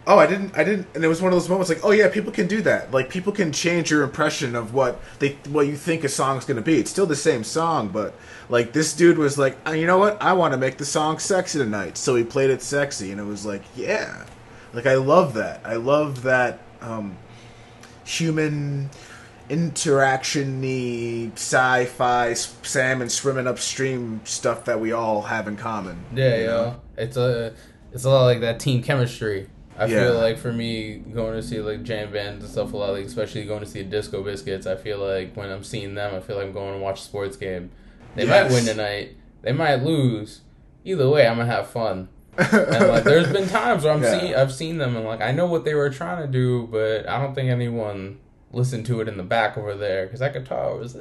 oh, 0.09 0.19
I 0.19 0.27
didn't, 0.27 0.57
I 0.57 0.65
didn't, 0.65 0.89
and 0.95 1.05
it 1.05 1.09
was 1.09 1.21
one 1.21 1.33
of 1.33 1.39
those 1.39 1.51
moments 1.51 1.69
like, 1.69 1.85
oh 1.85 1.91
yeah, 1.91 2.09
people 2.09 2.33
can 2.33 2.47
do 2.47 2.63
that. 2.63 2.91
Like 2.91 3.11
people 3.11 3.33
can 3.33 3.53
change 3.53 3.91
your 3.91 4.03
impression 4.03 4.57
of 4.57 4.73
what 4.73 5.01
they, 5.19 5.33
what 5.51 5.67
you 5.67 5.77
think 5.77 6.03
a 6.03 6.09
song's 6.09 6.47
gonna 6.47 6.63
be. 6.63 6.79
It's 6.79 6.91
still 6.91 7.07
the 7.07 7.15
same 7.15 7.45
song, 7.45 7.89
but 7.89 8.15
like 8.49 8.73
this 8.73 8.95
dude 8.95 9.19
was 9.19 9.37
like, 9.37 9.57
"Uh, 9.67 9.73
you 9.73 9.87
know 9.87 9.99
what, 9.99 10.21
I 10.21 10.33
want 10.33 10.53
to 10.53 10.59
make 10.59 10.79
the 10.79 10.87
song 10.87 11.19
sexy 11.19 11.59
tonight, 11.59 11.99
so 11.99 12.17
he 12.17 12.25
played 12.25 12.49
it 12.49 12.63
sexy, 12.63 13.13
and 13.13 13.21
it 13.21 13.25
was 13.25 13.45
like, 13.45 13.63
yeah, 13.77 14.25
like 14.73 14.87
I 14.87 14.95
love 14.95 15.35
that. 15.35 15.61
I 15.65 15.75
love 15.75 16.23
that 16.23 16.61
um, 16.81 17.19
human 18.05 18.89
interaction-y 19.51 21.31
sci-fi 21.35 22.33
salmon 22.35 23.09
swimming 23.11 23.47
upstream 23.47 24.21
stuff 24.25 24.65
that 24.65 24.81
we 24.81 24.93
all 24.93 25.23
have 25.23 25.47
in 25.49 25.57
common. 25.57 26.03
Yeah, 26.15 26.37
you 26.37 26.43
yeah. 26.43 26.47
know? 26.47 26.81
It's 26.97 27.17
a 27.19 27.55
it's 27.93 28.05
a 28.05 28.11
lot 28.11 28.25
like 28.25 28.41
that 28.41 28.59
team 28.59 28.83
chemistry. 28.83 29.49
I 29.79 29.87
Yeah. 29.87 30.01
feel 30.05 30.15
like 30.15 30.39
for 30.39 30.53
me 30.53 30.97
going 31.15 31.35
to 31.35 31.43
see 31.43 31.61
like 31.61 31.83
jam 31.85 32.11
bands 32.13 32.43
and 32.45 32.53
stuff 32.53 32.73
a 32.73 32.77
lot, 32.77 32.93
like 32.93 33.05
especially 33.07 33.45
going 33.45 33.61
to 33.61 33.67
see 33.67 33.83
Disco 33.85 34.23
Biscuits, 34.23 34.67
I 34.67 34.75
feel 34.77 34.99
like 34.99 35.35
when 35.37 35.51
I'm 35.51 35.63
seeing 35.65 35.95
them, 35.95 36.15
I 36.15 36.21
feel 36.21 36.37
like 36.37 36.47
I'm 36.47 36.53
going 36.53 36.75
to 36.75 36.81
watch 36.81 37.01
a 37.01 37.05
sports 37.05 37.37
game. 37.37 37.71
They 38.17 38.25
Yes. 38.27 38.51
might 38.51 38.55
win 38.55 38.65
tonight, 38.65 39.17
they 39.43 39.53
might 39.53 39.77
lose. 39.85 40.41
Either 40.85 41.09
way, 41.09 41.27
I'm 41.27 41.37
gonna 41.37 41.47
have 41.51 41.69
fun. 41.69 42.09
and 42.39 42.89
like, 42.89 43.05
there's 43.05 43.31
been 43.33 43.49
times 43.49 43.85
where 43.85 43.93
I'm 43.93 44.03
Yeah. 44.03 44.19
seeing, 44.21 44.35
I've 44.35 44.53
seen 44.53 44.79
them, 44.79 44.97
and 44.97 45.05
like, 45.05 45.21
I 45.21 45.33
know 45.33 45.47
what 45.47 45.65
they 45.65 45.75
were 45.75 45.91
trying 45.91 46.23
to 46.25 46.29
do, 46.33 46.67
but 46.71 47.09
I 47.09 47.21
don't 47.21 47.35
think 47.35 47.51
anyone 47.51 48.19
listened 48.53 48.87
to 48.87 49.01
it 49.01 49.09
in 49.09 49.17
the 49.17 49.23
back 49.23 49.59
over 49.59 49.75
there 49.75 50.07
because 50.07 50.21
that 50.21 50.33
guitar 50.33 50.75
was. 50.77 50.97
Eh, 50.97 51.01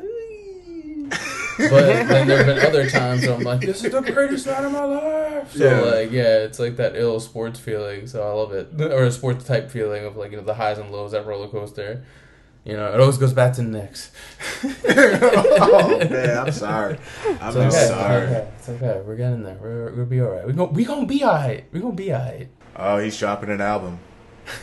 but 1.57 1.69
then 2.07 2.27
there 2.27 2.37
have 2.43 2.45
been 2.45 2.65
other 2.65 2.89
times 2.89 3.21
where 3.25 3.33
I'm 3.35 3.41
like, 3.43 3.61
this 3.61 3.83
is 3.83 3.91
the 3.91 4.01
greatest 4.01 4.45
night 4.47 4.63
of 4.63 4.71
my 4.71 4.83
life. 4.83 5.53
So 5.53 5.63
Yeah. 5.63 5.81
like, 5.81 6.11
yeah, 6.11 6.37
it's 6.39 6.59
like 6.59 6.75
that 6.77 6.95
ill 6.95 7.19
sports 7.19 7.59
feeling. 7.59 8.07
So 8.07 8.21
I 8.27 8.31
love 8.31 8.51
it, 8.53 8.79
or 8.79 9.03
a 9.05 9.11
sports 9.11 9.43
type 9.45 9.69
feeling 9.71 10.05
of 10.05 10.15
like 10.17 10.31
you 10.31 10.37
know 10.37 10.43
the 10.43 10.53
highs 10.53 10.77
and 10.77 10.91
lows 10.91 11.11
that 11.13 11.25
roller 11.25 11.47
coaster. 11.47 12.03
You 12.65 12.73
know, 12.73 12.93
it 12.93 12.99
always 12.99 13.17
goes 13.17 13.31
back 13.31 13.53
to 13.53 13.61
the 13.61 13.69
Knicks. 13.69 14.11
oh 14.89 15.97
man, 16.09 16.37
I'm 16.37 16.51
sorry. 16.51 16.97
I'm 17.39 17.47
It's 17.47 17.55
okay. 17.55 17.87
sorry. 17.87 18.23
It's 18.23 18.31
okay. 18.31 18.47
It's 18.57 18.69
okay. 18.69 19.01
We're 19.05 19.15
getting 19.15 19.43
there. 19.43 19.57
We're, 19.61 19.85
we're 19.85 19.91
gonna 19.91 20.05
be 20.05 20.21
all 20.21 20.29
right. 20.29 20.45
We 20.45 20.53
gonna 20.53 20.71
we 20.71 20.83
gonna 20.85 21.05
be 21.05 21.23
all 21.23 21.33
right. 21.35 21.63
We're 21.71 21.79
gonna 21.81 21.93
be 21.93 22.11
all 22.13 22.19
right. 22.19 22.47
Oh, 22.75 22.97
he's 22.99 23.17
dropping 23.17 23.49
an 23.49 23.61
album. 23.61 23.99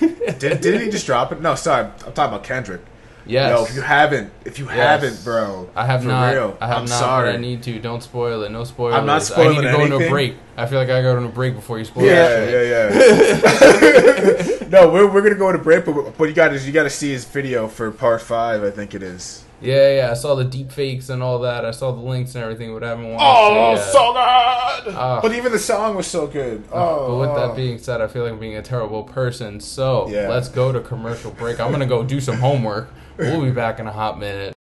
Did, 0.00 0.38
didn't 0.38 0.82
he 0.82 0.90
just 0.90 1.06
drop 1.06 1.32
it? 1.32 1.40
No, 1.40 1.54
sorry. 1.54 1.84
I'm 1.86 2.12
talking 2.12 2.24
about 2.34 2.44
Kendrick. 2.44 2.80
Yes. 3.26 3.50
Yo, 3.58 3.64
if 3.64 3.74
you 3.74 3.80
haven't, 3.80 4.30
if 4.44 4.58
you 4.58 4.66
Yes. 4.66 4.74
haven't, 4.76 5.24
bro, 5.24 5.68
I 5.74 5.86
have 5.86 6.04
not. 6.04 6.32
real, 6.34 6.58
I 6.60 6.66
have 6.66 6.76
I'm 6.78 6.84
not. 6.84 6.98
sorry. 6.98 7.30
I 7.30 7.36
need 7.38 7.62
to. 7.62 7.78
Don't 7.80 8.02
spoil 8.02 8.42
it. 8.42 8.50
No 8.50 8.64
spoilers. 8.64 8.96
I'm 8.96 9.06
not 9.06 9.22
spoiling 9.22 9.58
I 9.58 9.60
need 9.62 9.66
to 9.68 9.72
go 9.72 9.84
into 9.84 10.06
a 10.06 10.10
break. 10.10 10.34
I 10.56 10.66
feel 10.66 10.78
like 10.78 10.90
I 10.90 11.00
go 11.00 11.16
into 11.16 11.28
a 11.28 11.32
break 11.32 11.54
before 11.54 11.78
you 11.78 11.84
spoil. 11.86 12.04
It. 12.04 12.08
Yeah, 12.08 12.50
yeah, 12.50 12.62
yeah. 12.92 14.68
no, 14.68 14.90
we're, 14.90 15.10
we're 15.10 15.22
gonna 15.22 15.34
go 15.36 15.50
to 15.52 15.58
break, 15.58 15.84
but 15.84 16.16
but 16.18 16.24
you 16.24 16.34
got 16.34 16.48
to 16.48 16.58
you 16.58 16.72
got 16.72 16.82
to 16.84 16.90
see 16.90 17.10
his 17.12 17.24
video 17.24 17.66
for 17.68 17.90
part 17.90 18.20
five. 18.22 18.62
I 18.62 18.70
think 18.70 18.94
it 18.94 19.02
is. 19.02 19.44
Yeah, 19.60 19.96
yeah. 19.96 20.10
I 20.10 20.14
saw 20.14 20.34
the 20.34 20.44
deep 20.44 20.70
fakes 20.70 21.08
and 21.08 21.22
all 21.22 21.38
that. 21.40 21.64
I 21.64 21.70
saw 21.70 21.92
the 21.92 22.00
links 22.02 22.34
and 22.34 22.44
everything, 22.44 22.74
but 22.74 22.84
I 22.84 22.88
haven't 22.90 23.08
watched 23.10 23.22
Oh, 23.24 23.70
it 23.72 23.76
yet. 23.76 23.84
so 23.84 24.12
good! 24.12 24.94
Ah. 24.94 25.20
but 25.22 25.32
even 25.34 25.52
the 25.52 25.58
song 25.58 25.94
was 25.96 26.06
so 26.06 26.26
good. 26.26 26.62
Oh, 26.70 27.08
But 27.08 27.16
with 27.20 27.30
oh. 27.30 27.48
that 27.48 27.56
being 27.56 27.78
said, 27.78 28.02
I 28.02 28.06
feel 28.06 28.24
like 28.24 28.32
I'm 28.32 28.38
being 28.38 28.56
a 28.56 28.62
terrible 28.62 29.04
person. 29.04 29.60
So 29.60 30.06
Yeah. 30.10 30.28
let's 30.28 30.48
go 30.48 30.70
to 30.70 30.80
commercial 30.80 31.30
break. 31.30 31.60
I'm 31.60 31.72
gonna 31.72 31.86
go 31.86 32.02
do 32.02 32.20
some 32.20 32.36
homework. 32.36 32.90
We'll 33.16 33.44
be 33.44 33.52
back 33.52 33.78
in 33.78 33.86
a 33.86 33.92
hot 33.92 34.18
minute. 34.18 34.54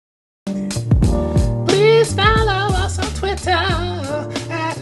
Please 0.46 2.14
follow 2.14 2.76
us 2.76 3.00
on 3.00 3.08
Twitter 3.16 3.50
at 3.50 4.76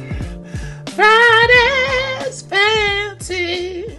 Fridays 0.90 2.42
Fancy. 2.42 3.98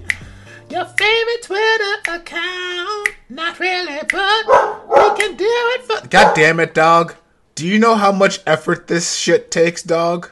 Your 0.69 0.85
favorite 0.85 1.43
Twitter 1.43 1.95
account. 2.09 3.09
Not 3.31 3.59
really, 3.59 3.99
but 4.11 4.89
we 4.91 5.19
can 5.19 5.37
do 5.37 5.47
it 5.49 5.85
for. 5.85 6.07
God 6.07 6.37
damn 6.37 6.61
it, 6.61 6.75
dog. 6.75 7.15
Do 7.55 7.67
you 7.67 7.79
know 7.79 7.95
how 7.95 8.13
much 8.13 8.41
effort 8.47 8.89
this 8.89 9.17
shit 9.17 9.51
takes, 9.51 9.83
dog? 9.83 10.31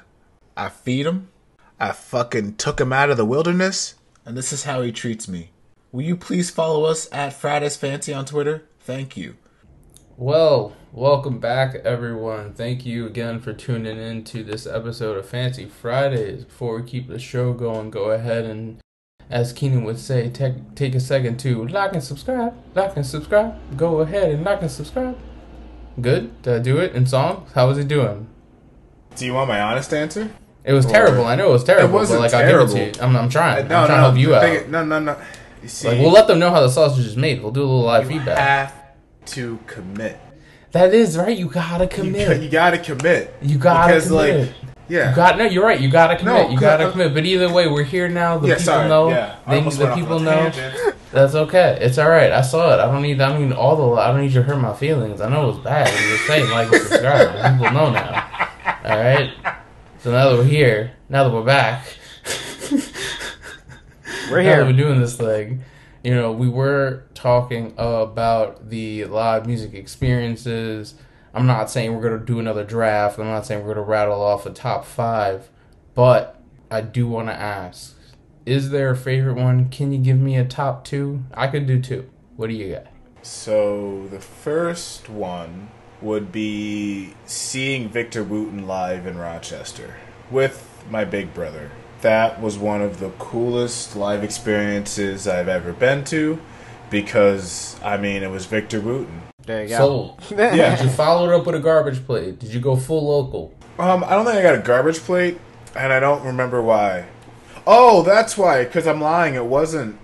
I 0.55 0.69
feed 0.69 1.07
him. 1.07 1.31
I 1.79 1.93
fucking 1.93 2.57
took 2.57 2.79
him 2.79 2.93
out 2.93 3.09
of 3.09 3.17
the 3.17 3.25
wilderness. 3.25 3.95
And 4.27 4.37
this 4.37 4.53
is 4.53 4.65
how 4.65 4.83
he 4.83 4.93
treats 4.93 5.29
me. 5.29 5.53
Will 5.93 6.03
you 6.03 6.17
please 6.17 6.51
follow 6.51 6.85
us 6.85 7.09
at 7.11 7.33
Fridays 7.33 7.79
Fancy 7.79 8.13
on 8.13 8.27
Twitter? 8.27 8.65
Thank 8.81 9.17
you. 9.17 9.37
Well, 10.17 10.75
welcome 10.93 11.39
back, 11.39 11.75
everyone. 11.77 12.53
Thank 12.55 12.85
you 12.85 13.07
again 13.07 13.41
for 13.41 13.53
tuning 13.53 13.99
in 13.99 14.25
to 14.25 14.43
this 14.43 14.67
episode 14.67 15.17
of 15.17 15.27
Fancy 15.29 15.67
Fridays. 15.67 16.45
Before 16.45 16.77
we 16.77 16.83
keep 16.89 17.09
the 17.09 17.19
show 17.19 17.53
going, 17.53 17.91
go 17.91 18.11
ahead 18.11 18.45
and, 18.45 18.81
as 19.31 19.53
Keenan 19.53 19.85
would 19.85 19.99
say, 19.99 20.29
take 20.29 20.75
take 20.75 20.95
a 20.95 21.01
second 21.01 21.39
to 21.41 21.67
like 21.69 21.93
and 21.95 22.03
subscribe. 22.05 22.55
Like 22.75 22.97
and 22.97 23.07
subscribe. 23.07 23.55
Go 23.77 24.01
ahead 24.01 24.31
and 24.31 24.45
like 24.45 24.61
and 24.63 24.71
subscribe. 24.71 25.17
Good. 26.01 26.43
Did 26.43 26.55
I 26.55 26.59
do 26.59 26.79
it 26.79 26.95
in 26.95 27.07
song? 27.07 27.47
How 27.55 27.69
was 27.69 27.79
it 27.79 27.89
doing? 27.89 28.29
Do 29.17 29.27
you 29.27 29.35
want 29.35 29.49
my 29.49 29.61
honest 29.61 29.93
answer? 29.93 30.31
It 30.65 30.73
was 30.75 30.85
Or- 30.87 30.91
terrible. 30.91 31.25
I 31.25 31.35
know 31.35 31.49
it 31.49 31.53
was 31.53 31.65
terrible. 31.65 31.89
It 31.89 31.93
wasn't 31.93 32.21
but 32.21 32.33
like 32.33 32.35
I'll 32.35 32.51
give 32.51 32.61
it 32.61 32.67
to 32.67 32.75
terrible. 32.75 32.99
you. 32.99 33.03
I'm, 33.05 33.17
I'm 33.25 33.29
trying. 33.31 33.65
Uh, 33.65 33.69
no, 33.69 33.77
I'm 33.81 33.87
trying 33.87 33.99
to 33.99 34.03
help 34.03 34.17
you 34.19 34.35
out. 34.35 34.43
thing- 34.43 34.71
no, 34.71 34.85
no, 34.85 34.99
no. 34.99 35.17
You 35.63 35.69
see, 35.69 35.89
Like 35.89 35.99
we'll 35.99 36.13
let 36.13 36.27
them 36.27 36.39
know 36.39 36.51
how 36.51 36.61
the 36.61 36.71
sausage 36.71 37.07
is 37.07 37.17
made. 37.17 37.43
We'll 37.43 37.53
do 37.53 37.63
a 37.63 37.65
little 37.65 37.83
live 37.83 38.11
you 38.11 38.19
feedback. 38.19 38.39
have 38.39 38.75
to 39.27 39.59
commit. 39.67 40.19
that 40.73 40.95
is 40.95 41.19
right. 41.19 41.37
You 41.37 41.49
gotta 41.49 41.87
commit. 41.87 42.43
you 42.43 42.49
gotta 42.49 42.79
commit. 42.79 43.35
You 43.43 43.59
gotta 43.59 43.93
because, 43.93 44.09
commit. 44.09 44.47
like, 44.47 44.55
yeah. 44.91 45.11
You 45.11 45.17
got 45.17 45.39
no. 45.39 45.45
You're 45.45 45.65
right. 45.65 45.81
You 45.81 45.89
gotta 45.89 46.17
commit. 46.17 46.35
No, 46.35 46.51
you 46.51 46.59
gotta 46.59 46.89
uh, 46.89 46.91
commit. 46.91 47.15
But 47.15 47.25
either 47.25 47.53
way, 47.53 47.69
we're 47.69 47.85
here 47.85 48.09
now. 48.09 48.39
The 48.39 48.49
yeah, 48.49 48.55
people 48.55 48.65
sorry. 48.65 48.89
know. 48.89 49.09
Yeah. 49.11 49.37
They, 49.49 49.61
the 49.61 49.95
people 49.95 50.19
know. 50.19 50.51
tangent. 50.51 50.97
That's 51.13 51.35
okay. 51.35 51.79
It's 51.81 51.99
all 51.99 52.09
right. 52.09 52.33
I 52.33 52.41
saw 52.41 52.75
it. 52.75 52.81
I 52.81 52.87
don't 52.87 53.03
need. 53.03 53.21
I 53.21 53.31
don't 53.31 53.49
need 53.49 53.55
all 53.55 53.77
the. 53.77 54.01
I 54.01 54.09
don't 54.09 54.23
need 54.23 54.33
you 54.33 54.41
to 54.41 54.43
hurt 54.43 54.59
my 54.59 54.75
feelings. 54.75 55.21
I 55.21 55.29
know 55.29 55.45
it 55.45 55.47
was 55.55 55.59
bad. 55.59 55.89
I'm 55.89 55.95
just 55.95 56.27
saying, 56.27 56.51
like, 56.51 56.73
and 56.73 56.83
subscribe. 56.83 57.59
People 57.59 57.73
know 57.73 57.91
now. 57.91 58.29
All 58.85 58.99
right. 58.99 59.33
So 60.01 60.11
now 60.11 60.31
that 60.31 60.39
we're 60.39 60.45
here, 60.45 60.93
now 61.09 61.25
that 61.25 61.33
we're 61.33 61.45
back, 61.45 61.85
We're 64.31 64.43
now 64.43 64.57
that 64.57 64.67
we're 64.67 64.73
doing 64.73 65.01
this 65.01 65.17
thing. 65.17 65.63
You 66.05 66.15
know, 66.15 66.33
we 66.33 66.49
were 66.49 67.05
talking 67.15 67.75
about 67.77 68.71
the 68.71 69.05
live 69.07 69.47
music 69.47 69.75
experiences. 69.75 70.95
I'm 71.35 71.47
not 71.47 71.71
saying 71.71 71.95
we're 71.95 72.03
gonna 72.03 72.25
do 72.25 72.39
another 72.39 72.65
draft. 72.65 73.19
I'm 73.19 73.27
not 73.27 73.47
saying 73.47 73.65
we're 73.65 73.75
gonna 73.75 73.87
rattle 73.87 74.23
off 74.23 74.47
a 74.47 74.51
top 74.51 74.85
five, 74.85 75.51
but 75.95 76.41
I 76.71 76.81
do 76.81 77.07
want 77.07 77.29
to 77.29 77.35
ask: 77.35 77.97
Is 78.47 78.71
there 78.71 78.91
a 78.91 78.97
favorite 78.97 79.37
one? 79.37 79.69
Can 79.69 79.93
you 79.93 79.99
give 79.99 80.19
me 80.19 80.37
a 80.37 80.45
top 80.45 80.85
two? 80.85 81.25
I 81.35 81.49
could 81.49 81.67
do 81.67 81.81
two. 81.81 82.09
What 82.37 82.49
do 82.49 82.55
you 82.55 82.75
got? 82.75 82.87
So 83.23 84.07
the 84.09 84.21
first 84.21 85.09
one 85.09 85.69
would 86.01 86.33
be 86.33 87.15
seeing 87.27 87.89
Victor 87.89 88.25
Wooten 88.25 88.67
live 88.67 89.07
in 89.07 89.19
Rochester 89.19 89.97
with 90.31 90.85
my 90.89 91.05
big 91.05 91.35
brother. 91.35 91.71
That 92.03 92.41
was 92.41 92.57
one 92.59 92.81
of 92.81 92.99
the 92.99 93.11
coolest 93.19 93.95
live 93.95 94.25
experiences 94.25 95.29
I've 95.29 95.49
ever 95.49 95.73
been 95.73 96.05
to 96.05 96.41
because 96.89 97.79
I 97.83 97.97
mean 97.97 98.23
it 98.23 98.31
was 98.31 98.47
Victor 98.47 98.81
Wooten. 98.81 99.23
There 99.45 99.63
you 99.63 99.69
go. 99.69 99.77
Sold. 99.77 100.23
Yeah. 100.31 100.77
Did 100.77 100.85
you 100.85 100.91
follow 100.91 101.31
it 101.31 101.35
up 101.35 101.47
with 101.47 101.55
a 101.55 101.61
garbage 101.61 102.05
plate? 102.07 102.39
Did 102.39 102.55
you 102.55 102.61
go 102.61 102.77
full 102.77 103.09
local? 103.09 103.53
Um, 103.79 104.05
I 104.05 104.11
don't 104.11 104.25
think 104.25 104.37
I 104.39 104.43
got 104.43 104.55
a 104.55 104.63
garbage 104.63 104.99
plate, 104.99 105.39
and 105.75 105.93
I 105.93 106.01
don't 106.01 106.25
remember 106.25 106.61
why. 106.61 107.07
Oh, 107.67 108.03
that's 108.03 108.37
why. 108.37 108.65
Because 108.65 108.87
I'm 108.87 109.01
lying. 109.01 109.35
It 109.35 109.47
wasn't. 109.47 109.99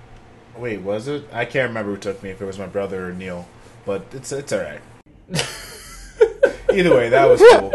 Wait, 0.57 0.81
was 0.81 1.09
it? 1.09 1.29
I 1.33 1.45
can't 1.45 1.69
remember 1.69 1.93
who 1.93 1.99
took 1.99 2.23
me. 2.23 2.31
If 2.31 2.41
it 2.41 2.47
was 2.47 2.59
my 2.59 2.67
brother 2.67 3.09
or 3.09 3.13
Neil, 3.13 3.47
but 3.85 4.07
it's 4.13 4.33
it's 4.33 4.53
all 4.53 4.61
right. 4.61 4.81
Either 6.73 6.95
way, 6.95 7.09
that 7.11 7.29
was 7.29 7.43
cool. 7.53 7.73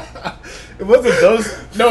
it 0.84 0.88
wasn't 0.88 1.20
those. 1.20 1.76
No, 1.76 1.90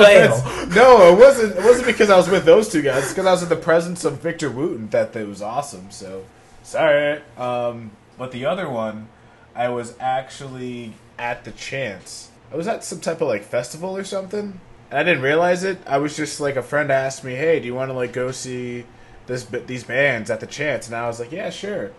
no, 0.75 1.13
it 1.13 1.19
wasn't. 1.19 1.57
It 1.57 1.63
wasn't 1.63 1.87
because 1.87 2.09
I 2.09 2.17
was 2.17 2.29
with 2.29 2.45
those 2.45 2.69
two 2.69 2.81
guys. 2.81 3.03
It's 3.03 3.11
because 3.11 3.25
I 3.25 3.31
was 3.31 3.43
in 3.43 3.49
the 3.49 3.55
presence 3.55 4.05
of 4.05 4.21
Victor 4.21 4.49
Wooten 4.49 4.89
that 4.89 5.15
it 5.15 5.27
was 5.27 5.41
awesome. 5.41 5.91
So 5.91 6.23
sorry. 6.63 7.21
Um, 7.37 7.91
but 8.17 8.31
the 8.31 8.45
other 8.45 8.69
one, 8.69 9.09
I 9.55 9.69
was 9.69 9.95
actually 9.99 10.93
at 11.17 11.43
the 11.43 11.51
Chance. 11.51 12.29
I 12.51 12.55
was 12.55 12.67
at 12.67 12.83
some 12.83 12.99
type 12.99 13.21
of 13.21 13.27
like 13.27 13.43
festival 13.43 13.97
or 13.97 14.03
something. 14.03 14.59
And 14.89 14.99
I 14.99 15.03
didn't 15.03 15.23
realize 15.23 15.63
it. 15.63 15.79
I 15.87 15.97
was 15.97 16.15
just 16.15 16.39
like 16.39 16.55
a 16.55 16.63
friend 16.63 16.91
asked 16.91 17.23
me, 17.23 17.33
"Hey, 17.33 17.59
do 17.59 17.65
you 17.65 17.75
want 17.75 17.89
to 17.89 17.93
like 17.93 18.13
go 18.13 18.31
see 18.31 18.85
this 19.25 19.45
these 19.45 19.83
bands 19.83 20.29
at 20.29 20.39
the 20.39 20.47
Chance?" 20.47 20.87
And 20.87 20.95
I 20.95 21.07
was 21.07 21.19
like, 21.19 21.31
"Yeah, 21.31 21.49
sure." 21.49 21.91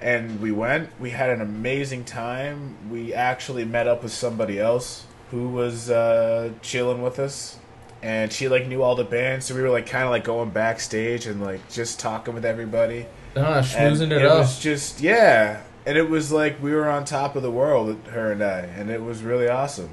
And 0.00 0.40
we 0.40 0.50
went. 0.50 0.90
We 0.98 1.10
had 1.10 1.30
an 1.30 1.40
amazing 1.40 2.04
time. 2.04 2.76
We 2.90 3.14
actually 3.14 3.64
met 3.64 3.86
up 3.86 4.02
with 4.02 4.12
somebody 4.12 4.58
else 4.58 5.04
who 5.30 5.48
was 5.48 5.90
uh, 5.90 6.50
chilling 6.62 7.02
with 7.02 7.18
us, 7.18 7.58
and 8.02 8.32
she 8.32 8.48
like 8.48 8.66
knew 8.66 8.82
all 8.82 8.94
the 8.96 9.04
bands. 9.04 9.46
So 9.46 9.54
we 9.54 9.62
were 9.62 9.70
like 9.70 9.86
kind 9.86 10.04
of 10.04 10.10
like 10.10 10.24
going 10.24 10.50
backstage 10.50 11.26
and 11.26 11.40
like 11.42 11.68
just 11.70 12.00
talking 12.00 12.34
with 12.34 12.44
everybody. 12.44 13.06
Ah, 13.36 13.58
And 13.76 13.96
schmoozing 13.96 14.06
it, 14.10 14.22
it 14.22 14.26
up. 14.26 14.38
was 14.38 14.58
just 14.58 15.00
yeah, 15.00 15.62
and 15.86 15.96
it 15.96 16.10
was 16.10 16.32
like 16.32 16.60
we 16.62 16.72
were 16.72 16.88
on 16.88 17.04
top 17.04 17.36
of 17.36 17.42
the 17.42 17.50
world, 17.50 17.96
her 18.10 18.32
and 18.32 18.42
I, 18.42 18.60
and 18.60 18.90
it 18.90 19.02
was 19.02 19.22
really 19.22 19.48
awesome. 19.48 19.90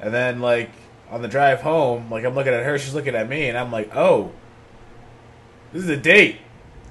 And 0.00 0.12
then 0.12 0.40
like 0.40 0.70
on 1.10 1.22
the 1.22 1.28
drive 1.28 1.62
home, 1.62 2.10
like 2.10 2.24
I'm 2.24 2.34
looking 2.34 2.52
at 2.52 2.64
her, 2.64 2.78
she's 2.78 2.94
looking 2.94 3.14
at 3.14 3.28
me, 3.28 3.48
and 3.48 3.56
I'm 3.56 3.72
like, 3.72 3.94
oh, 3.96 4.32
this 5.72 5.82
is 5.84 5.88
a 5.88 5.96
date. 5.96 6.38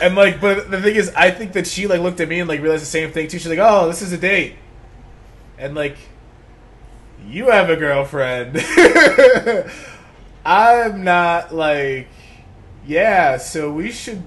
and 0.00 0.14
like, 0.14 0.40
but 0.40 0.70
the 0.70 0.80
thing 0.80 0.96
is, 0.96 1.12
I 1.16 1.30
think 1.30 1.52
that 1.52 1.66
she 1.66 1.86
like 1.86 2.00
looked 2.00 2.20
at 2.20 2.28
me 2.28 2.40
and 2.40 2.48
like 2.48 2.60
realized 2.60 2.82
the 2.82 2.86
same 2.86 3.12
thing 3.12 3.28
too. 3.28 3.38
She's 3.38 3.48
like, 3.48 3.58
oh, 3.60 3.88
this 3.88 4.02
is 4.02 4.12
a 4.12 4.18
date, 4.18 4.56
and 5.58 5.74
like, 5.74 5.96
you 7.26 7.50
have 7.50 7.70
a 7.70 7.76
girlfriend. 7.76 8.58
I'm 10.44 11.02
not 11.02 11.54
like, 11.54 12.08
yeah, 12.86 13.36
so 13.38 13.72
we 13.72 13.90
should. 13.90 14.22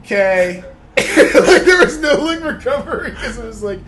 Okay. 0.00 0.64
like 0.96 1.62
there 1.64 1.78
was 1.84 1.98
no 1.98 2.14
like 2.14 2.42
recovery 2.42 3.10
because 3.10 3.38
it 3.38 3.44
was 3.44 3.62
like, 3.62 3.78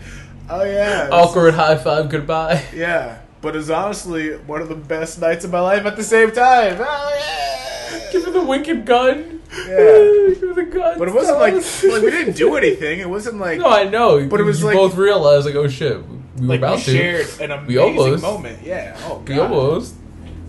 oh 0.49 0.63
yeah, 0.63 1.09
Awkward 1.11 1.53
high 1.53 1.75
five 1.77 2.09
goodbye. 2.09 2.63
yeah. 2.73 3.19
But 3.41 3.57
it's 3.57 3.69
honestly 3.69 4.37
one 4.37 4.61
of 4.61 4.69
the 4.69 4.75
best 4.75 5.19
nights 5.19 5.43
of 5.43 5.51
my 5.51 5.59
life 5.59 5.85
at 5.85 5.97
the 5.97 6.03
same 6.03 6.31
time. 6.31 6.77
Oh 6.79 7.82
Give 8.13 8.21
yeah. 8.21 8.27
her 8.27 8.31
the 8.39 8.45
wicked 8.45 8.85
gun. 8.85 9.41
Yeah. 9.51 9.67
Give 9.67 10.39
her 10.41 10.53
the 10.53 10.69
gun. 10.71 10.99
But 10.99 11.07
it 11.09 11.13
wasn't 11.13 11.39
like 11.39 11.53
like 11.93 12.01
we 12.03 12.11
didn't 12.11 12.35
do 12.35 12.55
anything. 12.55 12.99
It 12.99 13.09
wasn't 13.09 13.37
like 13.39 13.59
No, 13.59 13.67
I 13.67 13.83
know. 13.83 14.25
But 14.27 14.39
it 14.39 14.43
was 14.43 14.61
you 14.61 14.67
like- 14.67 14.75
both 14.75 14.95
realized 14.95 15.45
like, 15.45 15.55
oh 15.55 15.67
shit, 15.67 15.97
we 16.37 16.47
were 16.47 16.53
like 16.53 16.59
about 16.59 16.77
we 16.77 16.83
to. 16.83 16.91
shared 16.91 17.27
an 17.41 17.51
amazing 17.51 17.67
We 17.67 17.77
almost. 17.77 18.23
moment. 18.23 18.63
Yeah. 18.63 18.95
Oh 19.03 19.19
god. 19.19 19.29
We 19.29 19.39
almost. 19.39 19.95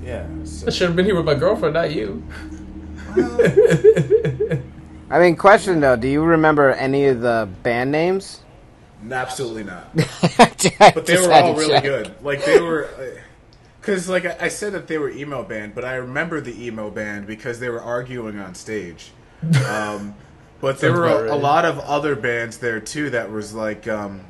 Yeah. 0.04 0.26
So. 0.44 0.66
I 0.66 0.70
should 0.70 0.86
have 0.88 0.96
been 0.96 1.06
here 1.06 1.16
with 1.16 1.24
my 1.24 1.34
girlfriend, 1.34 1.74
not 1.74 1.90
you. 1.90 2.22
I 5.10 5.18
mean, 5.18 5.36
question 5.36 5.80
though, 5.80 5.96
do 5.96 6.08
you 6.08 6.22
remember 6.22 6.70
any 6.72 7.06
of 7.06 7.20
the 7.20 7.48
band 7.62 7.92
names? 7.92 8.40
Absolutely 9.10 9.64
not. 9.64 9.94
but 9.96 10.66
But 10.94 11.06
they 11.06 11.16
were 11.18 11.32
all 11.32 11.54
really 11.54 11.80
good. 11.80 12.14
Like 12.22 12.44
they 12.44 12.60
were, 12.60 12.86
uh, 12.86 13.20
because 13.84 14.08
like 14.08 14.24
I 14.24 14.36
I 14.40 14.48
said 14.48 14.72
that 14.72 14.86
they 14.86 14.96
were 14.96 15.10
emo 15.10 15.42
band, 15.42 15.74
but 15.74 15.84
I 15.84 15.96
remember 15.96 16.40
the 16.40 16.64
emo 16.66 16.90
band 16.90 17.26
because 17.26 17.60
they 17.60 17.68
were 17.68 17.82
arguing 17.82 18.38
on 18.38 18.54
stage. 18.54 19.12
Um, 19.68 20.14
but 20.60 20.78
there 20.78 20.92
were 20.92 21.04
about 21.04 21.26
a, 21.26 21.34
a 21.34 21.36
lot 21.36 21.64
of 21.66 21.78
other 21.80 22.16
bands 22.16 22.58
there 22.58 22.80
too 22.80 23.10
that 23.10 23.30
was 23.30 23.52
like 23.52 23.86
um, 23.86 24.24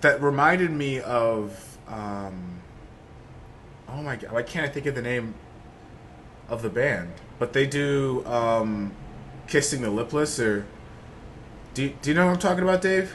that 0.00 0.22
reminded 0.22 0.70
me 0.70 1.00
of. 1.00 1.78
Um, 1.86 2.60
oh 3.88 4.02
my 4.02 4.16
god! 4.16 4.32
Why 4.32 4.42
can't 4.42 4.64
I 4.64 4.72
think 4.72 4.86
of 4.86 4.94
the 4.94 5.02
name 5.02 5.34
of 6.48 6.62
the 6.62 6.70
band? 6.70 7.12
But 7.38 7.52
they 7.52 7.66
do 7.66 8.24
um, 8.24 8.92
"Kissing 9.48 9.82
the 9.82 9.90
Lipless" 9.90 10.38
or. 10.42 10.66
Do, 11.72 11.88
do 11.88 12.10
you 12.10 12.16
know 12.16 12.26
what 12.26 12.32
I'm 12.32 12.38
talking 12.40 12.64
about, 12.64 12.82
Dave? 12.82 13.14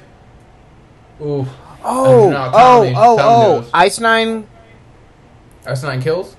Ooh. 1.19 1.45
Oh, 1.83 2.29
No, 2.29 2.51
oh, 2.53 2.93
oh, 2.95 3.17
oh! 3.19 3.69
Ice 3.73 3.99
Nine. 3.99 4.47
Ice 5.65 5.83
Nine 5.83 6.01
Kills? 6.01 6.35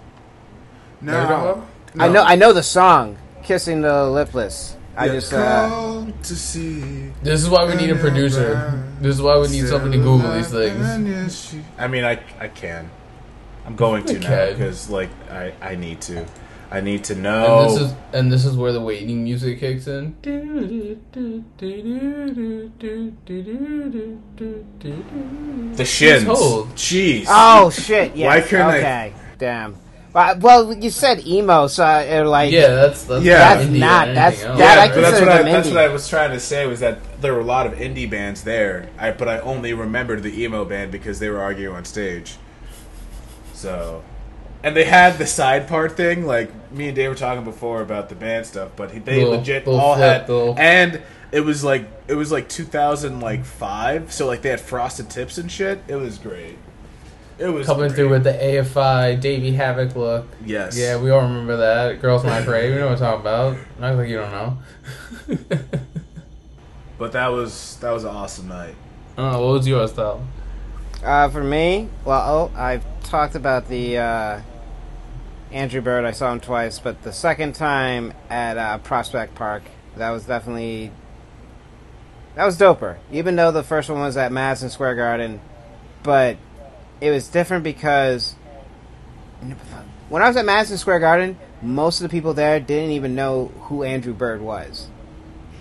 No, 1.01 1.13
Know 1.13 1.19
what 1.19 1.29
you're 1.29 1.39
talking 1.39 1.63
about? 1.63 1.69
I 1.99 2.09
know, 2.09 2.23
I 2.23 2.37
know 2.37 2.53
the 2.53 2.63
song 2.63 3.19
"Kissing 3.43 3.81
the 3.81 4.05
Lipless." 4.05 4.77
I 4.97 5.09
just, 5.09 5.33
uh, 5.33 6.07
to 6.23 6.37
see. 6.37 7.13
This 7.23 7.43
is 7.43 7.51
why 7.51 7.67
we 7.67 7.75
need 7.75 7.91
a 7.91 7.97
producer. 7.97 8.83
This 9.01 9.17
is 9.17 9.23
why 9.23 9.39
we 9.39 9.49
need 9.49 9.67
somebody 9.67 9.99
to 9.99 10.03
Google 10.03 10.33
these 10.33 10.49
things. 10.51 11.55
I 11.79 11.87
mean, 11.87 12.05
I 12.05 12.19
I 12.41 12.49
can. 12.49 12.91
I'm 13.67 13.77
going 13.77 14.05
to 14.07 14.19
now 14.19 14.51
because 14.53 14.89
like 14.89 15.11
I 15.31 15.53
I 15.61 15.75
need 15.75 16.01
to. 16.03 16.25
I 16.71 16.81
need 16.81 17.05
to 17.05 17.15
know. 17.15 17.45
And 17.45 17.69
know. 17.69 17.73
this 17.79 17.81
is 17.91 17.95
and 18.13 18.33
this 18.33 18.45
is 18.45 18.57
where 18.57 18.73
the 18.73 18.81
waiting 18.81 19.23
music 19.25 19.61
kicks 19.61 19.87
in. 19.87 20.17
the 25.77 25.85
shins. 25.85 26.25
hold. 26.25 26.69
Jeez. 26.75 27.27
oh 27.29 27.71
shit! 27.71 28.17
Yeah. 28.17 28.27
Why 28.29 28.41
couldn't 28.41 28.67
I- 28.67 28.79
okay. 28.79 29.15
Damn. 29.39 29.77
Well, 30.13 30.39
well, 30.39 30.73
you 30.75 30.89
said 30.89 31.27
emo, 31.27 31.67
so 31.67 31.85
it 31.87 32.25
like 32.25 32.51
Yeah, 32.51 32.69
that's 32.69 33.05
that's 33.05 33.23
Yeah. 33.23 33.39
not 33.39 33.59
That's 33.59 33.67
indie 33.69 33.75
or 33.75 33.79
not- 33.79 34.09
anything 34.09 34.15
that's- 34.15 34.43
else. 34.45 34.59
that 34.59 34.75
yeah, 34.77 34.83
I 34.83 34.89
but 34.89 34.95
that's 34.95 35.07
consider 35.11 35.27
what 35.27 35.37
I, 35.37 35.43
them 35.43 35.53
that's 35.53 35.69
indie. 35.69 35.75
what 35.75 35.85
I 35.85 35.89
was 35.89 36.09
trying 36.09 36.31
to 36.31 36.41
say 36.41 36.67
was 36.67 36.81
that 36.81 37.21
there 37.21 37.35
were 37.35 37.41
a 37.41 37.45
lot 37.45 37.67
of 37.67 37.75
indie 37.75 38.09
bands 38.11 38.43
there. 38.43 38.89
I 38.99 39.11
but 39.11 39.29
I 39.29 39.41
only 39.41 39.75
remembered 39.75 40.23
the 40.23 40.43
emo 40.43 40.65
band 40.65 40.91
because 40.91 41.19
they 41.19 41.29
were 41.29 41.43
arguing 41.43 41.77
on 41.77 41.85
stage. 41.85 42.37
So, 43.53 44.03
and 44.67 44.77
they 44.77 44.85
had 44.85 45.17
the 45.19 45.27
side 45.27 45.69
part 45.69 45.97
thing. 45.97 46.27
Like 46.27 46.51
me 46.73 46.89
and 46.89 46.97
Dave 46.97 47.09
were 47.11 47.15
talking 47.17 47.45
before 47.45 47.81
about 47.81 48.09
the 48.09 48.15
band 48.17 48.47
stuff, 48.47 48.71
but 48.77 48.91
they 49.05 49.19
Little- 49.23 49.39
legit 49.39 49.67
little 49.67 49.81
all 49.81 49.95
flip, 49.95 50.21
had 50.23 50.29
little- 50.29 50.55
and 50.59 51.01
it 51.33 51.41
was 51.41 51.63
like 51.65 51.87
it 52.09 52.15
was 52.15 52.31
like 52.33 52.49
2000 52.49 53.21
like 53.21 53.45
five. 53.45 54.13
So 54.13 54.27
like 54.27 54.43
they 54.43 54.51
had 54.51 54.61
frosted 54.61 55.09
tips 55.09 55.39
and 55.39 55.51
shit. 55.51 55.81
It 55.89 55.97
was 55.97 56.19
great. 56.19 56.59
It 57.39 57.49
was 57.49 57.67
coming 57.67 57.89
great. 57.89 57.97
through 57.97 58.09
with 58.09 58.25
the 58.25 58.33
AFI 58.33 59.21
Davey 59.21 59.53
Havok 59.53 59.95
look. 59.95 60.27
yes. 60.45 60.77
Yeah, 60.77 60.99
we 61.01 61.11
all 61.11 61.21
remember 61.23 61.57
that. 61.59 62.01
Girls 62.01 62.25
My 62.25 62.41
Parade. 62.43 62.73
We 62.73 62.79
know 62.79 62.87
what 62.89 62.93
I'm 62.95 62.99
talking 62.99 63.21
about. 63.21 63.57
I 63.81 63.91
like 63.93 64.09
you 64.09 64.17
don't 64.17 64.33
know. 64.33 64.59
But 66.99 67.13
that 67.13 67.29
was 67.29 67.77
that 67.83 67.91
was 67.91 68.05
an 68.05 68.11
awesome 68.11 68.49
night. 68.49 68.75
oh, 69.19 69.45
what 69.47 69.53
was 69.59 69.69
yours 69.69 69.93
though? 69.93 70.23
Uh, 71.05 71.29
for 71.29 71.45
me, 71.45 71.89
well, 72.07 72.51
oh, 72.55 72.59
I've 72.59 72.83
talked 73.03 73.35
about 73.35 73.69
the 73.69 73.99
uh, 73.99 74.41
Andrew 75.53 75.81
Bird. 75.81 76.05
I 76.05 76.11
saw 76.11 76.33
him 76.33 76.41
twice, 76.41 76.79
but 76.79 77.03
the 77.03 77.13
second 77.13 77.55
time 77.55 78.13
at 78.29 78.59
uh, 78.59 78.79
Prospect 78.79 79.35
Park, 79.35 79.63
that 79.97 80.11
was 80.11 80.25
definitely 80.25 80.91
that 82.35 82.45
was 82.45 82.59
doper. 82.59 82.97
Even 83.11 83.37
though 83.37 83.51
the 83.51 83.63
first 83.63 83.89
one 83.89 84.01
was 84.01 84.17
at 84.17 84.31
Madison 84.33 84.69
Square 84.71 84.97
Garden, 84.97 85.41
but 86.03 86.37
it 87.01 87.11
was 87.11 87.29
different 87.29 87.65
because 87.65 88.35
when 90.09 90.23
I 90.23 90.29
was 90.29 90.37
at 90.37 90.45
Madison 90.45 90.79
Square 90.79 91.01
Garden, 91.01 91.39
most 91.63 92.01
of 92.01 92.03
the 92.03 92.09
people 92.15 92.35
there 92.35 92.61
didn't 92.61 92.91
even 92.91 93.15
know 93.15 93.47
who 93.63 93.83
Andrew 93.83 94.13
Bird 94.13 94.41
was. 94.41 94.89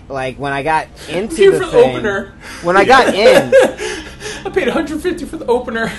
Like 0.08 0.38
when 0.38 0.52
I 0.52 0.62
got 0.62 0.88
into 1.08 1.50
the 1.50 1.58
for 1.58 1.64
the 1.66 1.72
thing, 1.72 1.96
opener. 1.96 2.34
when 2.62 2.76
I 2.76 2.84
got 2.84 3.14
in, 3.14 3.52
I 4.46 4.50
paid 4.50 4.66
150 4.68 5.24
for 5.24 5.36
the 5.36 5.46
opener. 5.46 5.90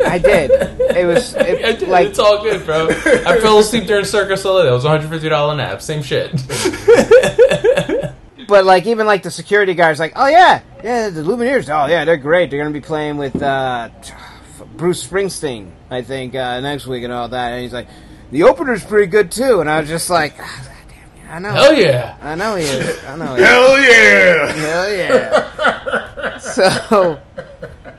I 0.00 0.18
did. 0.18 0.50
It 0.50 1.06
was 1.06 1.34
it, 1.36 1.64
I 1.64 1.72
did. 1.72 1.88
like 1.88 2.08
it's 2.08 2.18
all 2.18 2.42
good, 2.42 2.64
bro. 2.64 2.88
I 2.88 3.38
fell 3.42 3.58
asleep 3.58 3.86
during 3.86 4.04
Circus 4.04 4.42
Soleil. 4.42 4.66
It 4.68 4.72
was 4.72 4.84
150 4.84 5.28
dollar 5.28 5.56
nap. 5.56 5.82
Same 5.82 6.02
shit. 6.02 6.32
But 8.46 8.64
like 8.64 8.86
even 8.86 9.06
like 9.06 9.22
the 9.22 9.30
security 9.30 9.74
guards, 9.74 9.98
like, 9.98 10.12
oh 10.16 10.26
yeah, 10.26 10.60
yeah, 10.82 11.08
the 11.08 11.22
Lumineers, 11.22 11.68
oh 11.68 11.88
yeah, 11.88 12.04
they're 12.04 12.16
great. 12.16 12.50
They're 12.50 12.60
gonna 12.60 12.72
be 12.72 12.80
playing 12.80 13.16
with 13.16 13.40
uh, 13.42 13.88
Bruce 14.76 15.06
Springsteen, 15.06 15.70
I 15.90 16.02
think, 16.02 16.34
uh, 16.34 16.60
next 16.60 16.86
week 16.86 17.04
and 17.04 17.12
all 17.12 17.28
that. 17.28 17.52
And 17.52 17.62
he's 17.62 17.72
like, 17.72 17.88
the 18.30 18.42
opener's 18.42 18.84
pretty 18.84 19.06
good 19.06 19.30
too. 19.30 19.60
And 19.60 19.70
I 19.70 19.80
was 19.80 19.88
just 19.88 20.10
like, 20.10 20.34
"Ah, 20.38 20.68
damn, 20.88 21.30
I 21.30 21.38
know, 21.38 21.50
Hell 21.52 21.72
yeah. 21.74 22.16
I 22.20 22.34
know 22.34 22.56
he 22.56 22.64
is, 22.64 23.04
I 23.04 23.16
know 23.16 23.34
he 23.34 23.42
is. 23.42 23.48
Hell 23.48 23.78
yeah! 23.80 24.52
Hell 24.52 24.92
yeah. 24.92 26.38
so, 26.38 27.20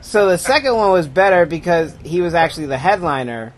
so 0.00 0.28
the 0.28 0.38
second 0.38 0.74
one 0.76 0.90
was 0.92 1.06
better 1.08 1.46
because 1.46 1.94
he 2.04 2.20
was 2.20 2.34
actually 2.34 2.66
the 2.66 2.78
headliner, 2.78 3.52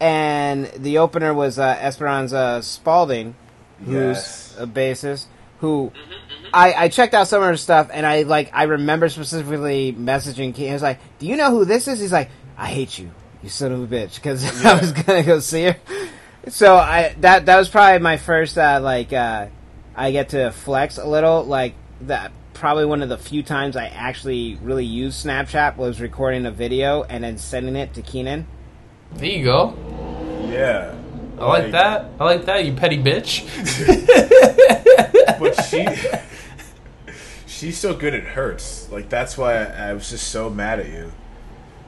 and 0.00 0.66
the 0.76 0.98
opener 0.98 1.32
was 1.32 1.58
uh, 1.58 1.76
Esperanza 1.80 2.60
Spalding, 2.62 3.34
who's 3.84 3.92
Yes. 4.16 4.56
a 4.58 4.66
bassist. 4.66 5.26
Who 5.60 5.92
I, 6.52 6.74
I 6.74 6.88
checked 6.88 7.14
out 7.14 7.26
some 7.28 7.42
of 7.42 7.48
her 7.48 7.56
stuff, 7.56 7.88
and 7.92 8.04
I 8.04 8.22
like 8.22 8.50
I 8.52 8.64
remember 8.64 9.08
specifically 9.08 9.92
messaging. 9.98 10.54
Keith. 10.54 10.66
He 10.66 10.72
was 10.72 10.82
like, 10.82 10.98
"Do 11.18 11.26
you 11.26 11.36
know 11.36 11.50
who 11.50 11.64
this 11.64 11.88
is?" 11.88 12.00
He's 12.00 12.12
like, 12.12 12.28
"I 12.58 12.66
hate 12.66 12.98
you, 12.98 13.10
you 13.42 13.48
son 13.48 13.72
of 13.72 13.82
a 13.82 13.86
bitch," 13.86 14.16
because 14.16 14.44
I 14.66 14.78
was 14.78 14.92
gonna 14.92 15.22
go 15.22 15.38
see 15.38 15.64
her. 15.64 15.76
So 16.48 16.76
I 16.76 17.14
that 17.20 17.46
that 17.46 17.56
was 17.56 17.68
probably 17.70 18.00
my 18.00 18.18
first 18.18 18.58
uh, 18.58 18.80
like 18.82 19.12
uh, 19.14 19.46
I 19.96 20.10
get 20.10 20.30
to 20.30 20.50
flex 20.50 20.98
a 20.98 21.06
little 21.06 21.44
like 21.44 21.74
that. 22.02 22.32
Probably 22.54 22.84
one 22.86 23.02
of 23.02 23.08
the 23.08 23.18
few 23.18 23.42
times 23.42 23.76
I 23.76 23.86
actually 23.86 24.56
really 24.62 24.84
used 24.86 25.24
Snapchat 25.26 25.76
was 25.76 26.00
recording 26.00 26.46
a 26.46 26.50
video 26.50 27.02
and 27.02 27.22
then 27.24 27.36
sending 27.36 27.76
it 27.76 27.92
to 27.94 28.02
Keenan. 28.02 28.46
There 29.12 29.28
you 29.28 29.44
go. 29.44 29.76
Yeah. 30.48 30.94
I 31.38 31.44
like 31.46 31.72
that. 31.72 32.10
I 32.20 32.24
like 32.24 32.44
that, 32.46 32.64
you 32.64 32.72
petty 32.72 32.96
bitch. 33.02 33.44
But 35.38 35.64
she 35.64 35.86
she's 37.46 37.76
so 37.76 37.92
good 37.94 38.14
it 38.14 38.22
hurts. 38.24 38.88
Like 38.90 39.08
that's 39.08 39.36
why 39.36 39.56
I, 39.64 39.88
I 39.90 39.92
was 39.92 40.08
just 40.10 40.28
so 40.28 40.48
mad 40.48 40.78
at 40.80 40.88
you. 40.88 41.12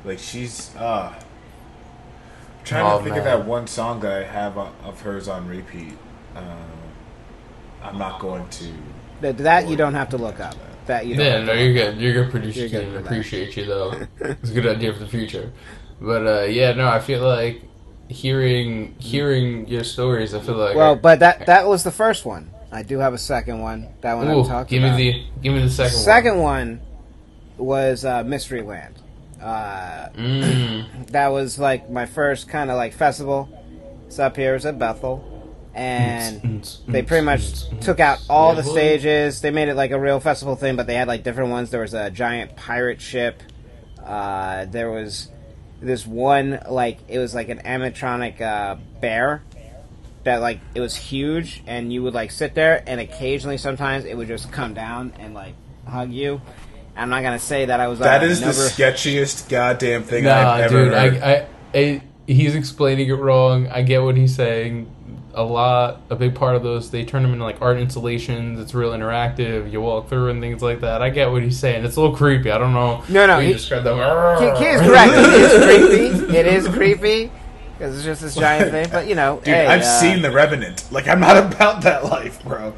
Like 0.05 0.19
she's 0.19 0.75
uh 0.77 1.15
I'm 1.15 2.65
trying 2.65 2.85
Oh, 2.87 2.99
to 2.99 3.05
think 3.05 3.11
man. 3.17 3.19
of 3.19 3.25
that 3.25 3.47
one 3.47 3.67
song 3.69 4.01
that 4.01 4.13
I 4.13 4.25
have 4.25 4.59
of 4.59 5.01
hers 5.03 5.29
on 5.29 5.47
repeat. 5.49 5.97
Uh, 6.35 6.41
I'm 7.83 7.99
not 7.99 8.19
going 8.21 8.49
to. 8.49 8.73
That, 9.21 9.39
that 9.39 9.69
you 9.69 9.77
don't 9.77 9.95
have 9.95 10.11
to 10.11 10.19
look 10.19 10.41
up. 10.41 10.55
That 10.87 11.07
you 11.07 11.17
yeah, 11.17 11.43
no, 11.43 11.53
you're 11.53 11.73
good. 11.73 11.99
You're 11.99 12.13
good 12.13 12.31
producer. 12.31 12.61
You're 12.61 12.69
good 12.69 12.81
team. 12.83 12.93
for 12.93 12.99
that. 12.99 13.07
Appreciate 13.07 13.57
you 13.57 13.67
though. 13.67 14.07
It's 14.21 14.51
a 14.51 14.55
good 14.55 14.67
idea 14.67 14.93
for 14.93 15.01
the 15.01 15.09
future. 15.09 15.53
But 16.01 16.27
uh, 16.27 16.43
yeah, 16.45 16.73
no, 16.73 16.89
I 16.89 17.01
feel 17.01 17.27
like 17.27 17.63
hearing 18.09 18.95
hearing 18.99 19.67
your 19.69 19.85
stories, 19.85 20.35
I 20.35 20.41
feel 20.41 20.55
like 20.57 20.77
Well, 20.77 20.97
but 20.97 21.21
that 21.21 21.47
that 21.47 21.67
was 21.67 21.83
the 21.83 21.91
first 21.91 22.25
one. 22.25 22.51
I 22.71 22.83
do 22.83 22.99
have 22.99 23.15
a 23.15 23.19
second 23.19 23.61
one. 23.61 23.89
That 24.03 24.15
one 24.15 24.29
Ooh, 24.29 24.41
I'm 24.41 24.47
talking 24.49 24.51
about. 24.51 24.69
give 24.69 24.83
about. 24.83 24.97
me 24.97 25.13
the 25.13 25.43
give 25.43 25.55
me 25.55 25.63
the 25.63 25.71
second, 25.71 25.99
second 25.99 26.39
one 26.39 26.81
was 27.57 28.05
uh, 28.05 28.23
Mysteryland. 28.23 28.95
Uh, 29.41 30.09
one. 30.15 30.25
Mm. 30.25 31.07
that 31.11 31.29
was 31.29 31.59
like 31.59 31.91
my 31.91 32.07
first 32.07 32.49
kind 32.49 32.71
of 32.71 32.77
like 32.77 32.93
festival. 32.93 33.49
It's 34.07 34.19
up 34.19 34.37
here. 34.37 34.55
It's 34.55 34.65
at 34.65 34.79
Bethel, 34.79 35.36
and 35.77 36.79
they 36.89 37.03
pretty 37.03 37.25
much 37.25 37.69
took 37.81 38.01
out 38.01 38.19
all 38.31 38.55
the 38.55 38.63
stages. 38.63 39.43
They 39.43 39.51
made 39.51 39.69
it 39.69 39.75
like 39.75 39.91
a 39.91 40.01
real 40.01 40.21
festival 40.21 40.57
thing, 40.57 40.75
but 40.75 40.87
they 40.87 40.95
had 40.95 41.07
like 41.07 41.23
different 41.23 41.51
ones. 41.51 41.71
There 41.71 41.83
was 41.83 41.93
a 41.93 42.11
giant 42.11 42.57
pirate 42.57 43.01
ship. 43.01 43.43
Uh, 44.03 44.65
there 44.65 44.91
was 44.91 45.29
this 45.81 46.07
one 46.07 46.61
like 46.69 46.99
it 47.09 47.19
was 47.19 47.35
like 47.35 47.51
an 47.51 47.59
animatronic 47.59 48.41
uh, 48.41 48.77
bear 49.03 49.43
that 50.25 50.41
like 50.41 50.61
it 50.75 50.81
was 50.81 50.97
huge, 50.97 51.63
and 51.67 51.93
you 51.93 52.03
would 52.03 52.15
like 52.15 52.31
sit 52.31 52.55
there, 52.55 52.83
and 52.87 52.99
occasionally 52.99 53.59
sometimes 53.59 54.07
it 54.07 54.17
would 54.17 54.29
just 54.29 54.51
come 54.51 54.73
down 54.73 55.13
and 55.19 55.35
like 55.35 55.55
hug 55.87 56.11
you. 56.11 56.41
I'm 56.97 57.11
not 57.11 57.23
gonna 57.23 57.39
say 57.39 57.67
that 57.67 57.81
I 57.81 57.89
was. 57.89 57.99
That 57.99 58.23
uh, 58.23 58.27
is 58.27 58.41
the 58.41 58.47
sketchiest 58.47 59.51
goddamn 59.51 60.05
thing 60.05 60.25
Nah, 60.25 60.53
I've 60.53 60.73
ever 60.73 60.85
dude, 60.85 60.95
heard. 60.95 61.23
I, 61.23 61.33
I, 61.35 61.47
I, 61.79 62.03
he's 62.27 62.55
explaining 62.55 63.11
it 63.11 63.15
wrong. 63.15 63.67
I 63.69 63.83
get 63.83 64.03
what 64.03 64.17
he's 64.17 64.35
saying. 64.35 64.91
A 65.39 65.43
lot, 65.43 66.01
a 66.09 66.17
big 66.17 66.35
part 66.35 66.57
of 66.57 66.63
those, 66.63 66.91
they 66.91 67.05
turn 67.05 67.23
them 67.23 67.33
into 67.35 67.45
like 67.45 67.61
art 67.61 67.77
installations. 67.77 68.59
It's 68.59 68.73
real 68.75 68.93
interactive. 68.93 69.71
You 69.71 69.83
walk 69.83 70.09
through 70.09 70.31
and 70.31 70.41
things 70.41 70.63
like 70.63 70.81
that. 70.81 71.03
I 71.03 71.11
get 71.11 71.31
what 71.31 71.43
he's 71.43 71.59
saying. 71.59 71.85
It's 71.85 71.97
a 71.97 72.01
little 72.01 72.17
creepy. 72.17 72.51
I 72.51 72.57
don't 72.57 72.73
know. 72.73 73.05
No, 73.11 73.27
no, 73.27 73.35
how 73.35 73.39
you 73.41 73.49
he- 73.49 73.53
describe 73.53 73.85
them. 73.85 73.99
He, 73.99 74.65
he 74.65 74.71
is 74.71 74.81
correct. 74.89 75.13
It 75.15 75.27
is 75.35 75.63
creepy. 76.23 76.37
It 76.39 76.47
is 76.47 76.69
creepy 76.69 77.31
because 77.77 77.97
it's 77.97 78.05
just 78.07 78.23
this 78.23 78.35
giant 78.35 78.71
thing. 78.71 78.89
But 78.91 79.07
you 79.09 79.15
know, 79.15 79.37
Dude, 79.45 79.49
hey, 79.55 79.67
I've 79.67 79.83
uh, 79.83 80.01
seen 80.01 80.23
The 80.23 80.31
Revenant. 80.31 80.91
Like, 80.91 81.07
I'm 81.07 81.21
not 81.21 81.37
about 81.53 81.83
that 81.83 82.05
life, 82.05 82.43
bro. 82.43 82.73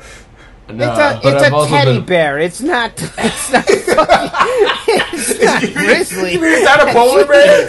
No, 0.71 0.91
It's 0.93 1.25
a 1.25 1.29
it's 1.29 1.43
I've 1.45 1.53
a 1.55 1.67
teddy 1.69 1.93
been- 1.99 2.05
bear. 2.07 2.39
It's 2.41 2.61
not. 2.61 2.91
It's 3.19 3.53
not. 3.53 3.65
Fucking, 3.65 5.03
it's 5.13 5.43
not 5.43 5.63
grizzly. 5.73 6.33
You 6.35 6.41
mean 6.41 6.53
it's 6.53 6.65
not 6.65 6.89
a 6.89 6.93
polar 6.93 7.25
bear? 7.25 7.63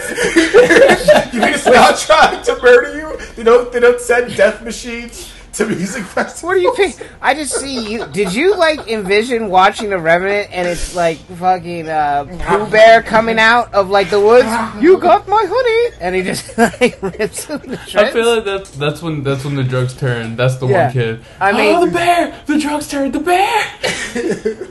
you 1.32 1.40
mean 1.40 1.54
it's 1.54 1.64
not 1.66 1.96
trying 1.98 2.42
to 2.44 2.58
murder 2.62 2.96
you? 2.98 3.09
They 3.36 3.42
don't. 3.44 3.72
They 3.72 3.80
don't 3.80 4.00
send 4.00 4.36
death 4.36 4.62
machines 4.62 5.32
to 5.54 5.66
music 5.66 6.04
festivals. 6.04 6.42
What 6.44 6.54
do 6.54 6.60
you 6.60 6.74
think? 6.76 7.10
I 7.20 7.34
just 7.34 7.54
see 7.58 7.90
you. 7.92 8.06
Did 8.06 8.32
you 8.32 8.56
like 8.56 8.86
envision 8.88 9.48
watching 9.48 9.90
the 9.90 9.98
Revenant 9.98 10.48
and 10.52 10.68
it's 10.68 10.94
like 10.94 11.18
fucking 11.18 11.88
uh, 11.88 12.24
Pooh 12.46 12.70
Bear 12.70 13.02
coming 13.02 13.38
out 13.38 13.72
of 13.74 13.90
like 13.90 14.10
the 14.10 14.20
woods? 14.20 14.46
You 14.80 14.98
got 14.98 15.26
my 15.28 15.44
honey, 15.48 15.96
and 16.00 16.14
he 16.14 16.22
just 16.22 16.56
like 16.58 16.98
rips 17.02 17.44
him 17.46 17.60
to 17.60 17.78
I 17.96 18.10
feel 18.12 18.36
like 18.36 18.44
that's 18.44 18.70
that's 18.72 19.02
when 19.02 19.22
that's 19.24 19.44
when 19.44 19.56
the 19.56 19.64
drugs 19.64 19.94
turn. 19.96 20.36
That's 20.36 20.56
the 20.56 20.66
Yeah. 20.68 20.84
one 20.84 20.92
kid. 20.92 21.24
I 21.40 21.52
mean- 21.52 21.76
oh, 21.76 21.86
the 21.86 21.92
bear! 21.92 22.42
The 22.46 22.58
drugs 22.58 22.88
turned. 22.88 23.12
The 23.12 23.20
bear! 23.20 24.68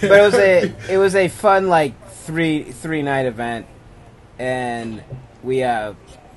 but 0.00 0.10
it 0.12 0.22
was 0.22 0.34
a 0.34 0.74
it 0.90 0.96
was 0.98 1.14
a 1.14 1.28
fun 1.28 1.68
like 1.68 1.94
three 2.10 2.64
three 2.64 3.02
night 3.02 3.26
event, 3.26 3.66
and 4.38 5.02
we 5.42 5.62
uh, 5.64 5.94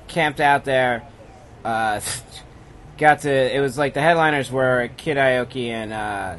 camped 0.08 0.40
out 0.40 0.64
there. 0.64 1.02
Uh, 1.64 2.00
got 2.98 3.20
to 3.20 3.30
it 3.30 3.60
was 3.60 3.78
like 3.78 3.94
the 3.94 4.00
headliners 4.00 4.50
were 4.50 4.90
Kid 4.96 5.16
Aoki 5.16 5.68
and 5.68 5.92
uh, 5.92 6.36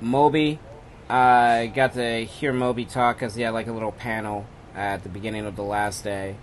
Moby. 0.00 0.58
Uh, 1.08 1.66
got 1.66 1.94
to 1.94 2.24
hear 2.24 2.52
Moby 2.52 2.84
talk 2.84 3.16
because 3.16 3.34
he 3.34 3.42
had 3.42 3.50
like 3.50 3.66
a 3.66 3.72
little 3.72 3.92
panel 3.92 4.46
at 4.74 5.02
the 5.02 5.08
beginning 5.08 5.46
of 5.46 5.56
the 5.56 5.64
last 5.64 6.04
day, 6.04 6.36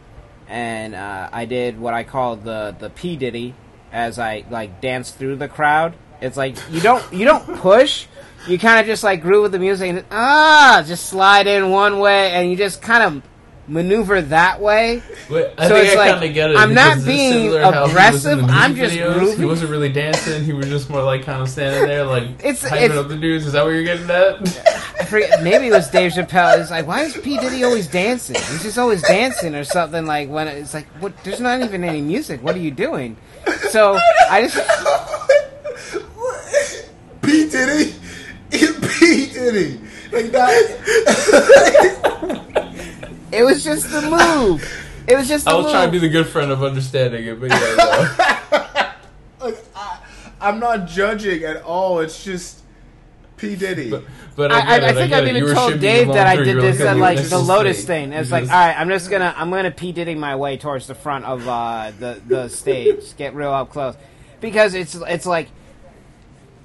and 0.49 0.93
uh, 0.93 1.29
I 1.31 1.45
did 1.45 1.79
what 1.79 1.93
I 1.93 2.03
call 2.03 2.35
the 2.35 2.75
the 2.77 2.89
P 2.89 3.15
Diddy 3.15 3.53
as 3.91 4.19
I 4.19 4.43
like 4.49 4.81
danced 4.81 5.15
through 5.15 5.37
the 5.37 5.47
crowd. 5.47 5.93
It's 6.19 6.35
like 6.35 6.57
you 6.71 6.81
don't 6.81 7.13
you 7.13 7.25
don't 7.25 7.57
push, 7.59 8.07
you 8.47 8.59
kind 8.59 8.79
of 8.81 8.85
just 8.85 9.03
like 9.03 9.21
groove 9.21 9.43
with 9.43 9.51
the 9.53 9.59
music 9.59 9.89
and 9.89 10.05
ah, 10.11 10.83
just 10.85 11.05
slide 11.05 11.47
in 11.47 11.69
one 11.69 11.99
way, 11.99 12.31
and 12.31 12.49
you 12.49 12.57
just 12.57 12.81
kind 12.81 13.03
of 13.03 13.23
maneuver 13.67 14.21
that 14.21 14.61
way. 14.61 15.01
But 15.29 15.53
I 15.57 15.67
So 15.67 15.75
think 15.75 15.87
it's 15.87 15.95
I 15.95 15.99
like, 15.99 16.11
kind 16.13 16.25
of 16.25 16.33
get 16.33 16.51
it. 16.51 16.57
I'm 16.57 16.73
not 16.73 17.03
being 17.05 17.33
similar 17.51 17.61
how 17.61 17.71
he 17.71 17.79
was 17.93 18.25
in 18.25 18.39
aggressive, 18.39 18.49
I'm 18.49 18.75
just 18.75 18.95
videos. 18.95 19.37
He 19.37 19.45
wasn't 19.45 19.71
really 19.71 19.91
dancing. 19.91 20.43
He 20.43 20.53
was 20.53 20.67
just 20.67 20.89
more 20.89 21.03
like 21.03 21.23
kind 21.23 21.41
of 21.41 21.49
standing 21.49 21.85
there, 21.87 22.05
like 22.05 22.23
It's- 22.39 22.63
hyping 22.63 22.81
it's- 22.83 22.97
up 22.97 23.07
the 23.09 23.17
dudes. 23.17 23.45
Is 23.45 23.53
that 23.53 23.63
what 23.65 23.71
you're 23.71 23.83
getting 23.83 24.09
at? 24.09 24.41
I 24.99 25.05
forget, 25.05 25.43
maybe 25.43 25.67
it 25.67 25.71
was 25.71 25.89
Dave 25.89 26.11
Chappelle. 26.13 26.59
It's 26.59 26.71
like, 26.71 26.87
why 26.87 27.03
is 27.03 27.15
P 27.17 27.37
Diddy 27.37 27.63
always 27.63 27.87
dancing? 27.87 28.35
He's 28.35 28.63
just 28.63 28.77
always 28.77 29.01
dancing 29.03 29.53
or 29.55 29.63
something. 29.63 30.05
Like 30.05 30.29
when 30.29 30.47
it's 30.47 30.73
like, 30.73 30.87
what? 30.99 31.13
There's 31.23 31.39
not 31.41 31.61
even 31.61 31.83
any 31.83 32.01
music. 32.01 32.41
What 32.41 32.55
are 32.55 32.59
you 32.59 32.71
doing? 32.71 33.17
So 33.69 33.97
I 34.29 34.41
just 34.47 34.57
P 37.21 37.49
Diddy, 37.49 37.93
P 38.51 39.27
Diddy, 39.33 39.79
like 40.11 40.31
that. 40.31 42.03
It 43.37 43.43
was 43.43 43.63
just 43.63 43.91
the 43.91 44.01
move. 44.01 44.83
It 45.07 45.15
was 45.15 45.27
just 45.27 45.45
the 45.45 45.51
I 45.51 45.53
was 45.55 45.65
move. 45.65 45.71
trying 45.73 45.87
to 45.87 45.91
be 45.91 45.99
the 45.99 46.09
good 46.09 46.27
friend 46.27 46.51
of 46.51 46.63
understanding 46.63 47.25
it, 47.25 47.39
but 47.39 47.49
yeah, 47.49 47.75
no. 49.39 49.45
like, 49.45 49.63
I, 49.75 49.99
I'm 50.41 50.59
not 50.59 50.87
judging 50.87 51.43
at 51.43 51.63
all. 51.63 51.99
It's 51.99 52.23
just 52.23 52.61
P 53.37 53.55
Diddy. 53.55 53.89
but, 53.89 54.03
but 54.35 54.51
I, 54.51 54.59
I, 54.59 54.59
I, 54.59 54.89
I 54.89 54.93
think 54.93 55.13
I've 55.13 55.27
even 55.27 55.43
You 55.43 55.53
told 55.53 55.79
Dave 55.79 56.07
that 56.07 56.27
I 56.27 56.35
did 56.35 56.57
this 56.57 56.81
at 56.81 56.97
"Oh, 56.97 56.99
like 56.99 57.21
the 57.21 57.37
Lotus 57.39 57.77
stage." 57.77 57.87
thing. 57.87 58.13
It's 58.13 58.31
like, 58.31 58.43
all 58.43 58.49
right, 58.49 58.77
I'm 58.77 58.89
just 58.89 59.09
gonna 59.09 59.33
I'm 59.37 59.49
gonna 59.49 59.71
P 59.71 59.91
Diddy 59.91 60.15
my 60.15 60.35
way 60.35 60.57
towards 60.57 60.87
the 60.87 60.95
front 60.95 61.25
of 61.25 61.47
uh, 61.47 61.91
the 61.97 62.21
the 62.27 62.47
stage, 62.49 63.15
get 63.15 63.33
real 63.35 63.51
up 63.51 63.69
close, 63.69 63.95
because 64.41 64.73
it's 64.73 64.95
it's 64.95 65.25
like 65.25 65.49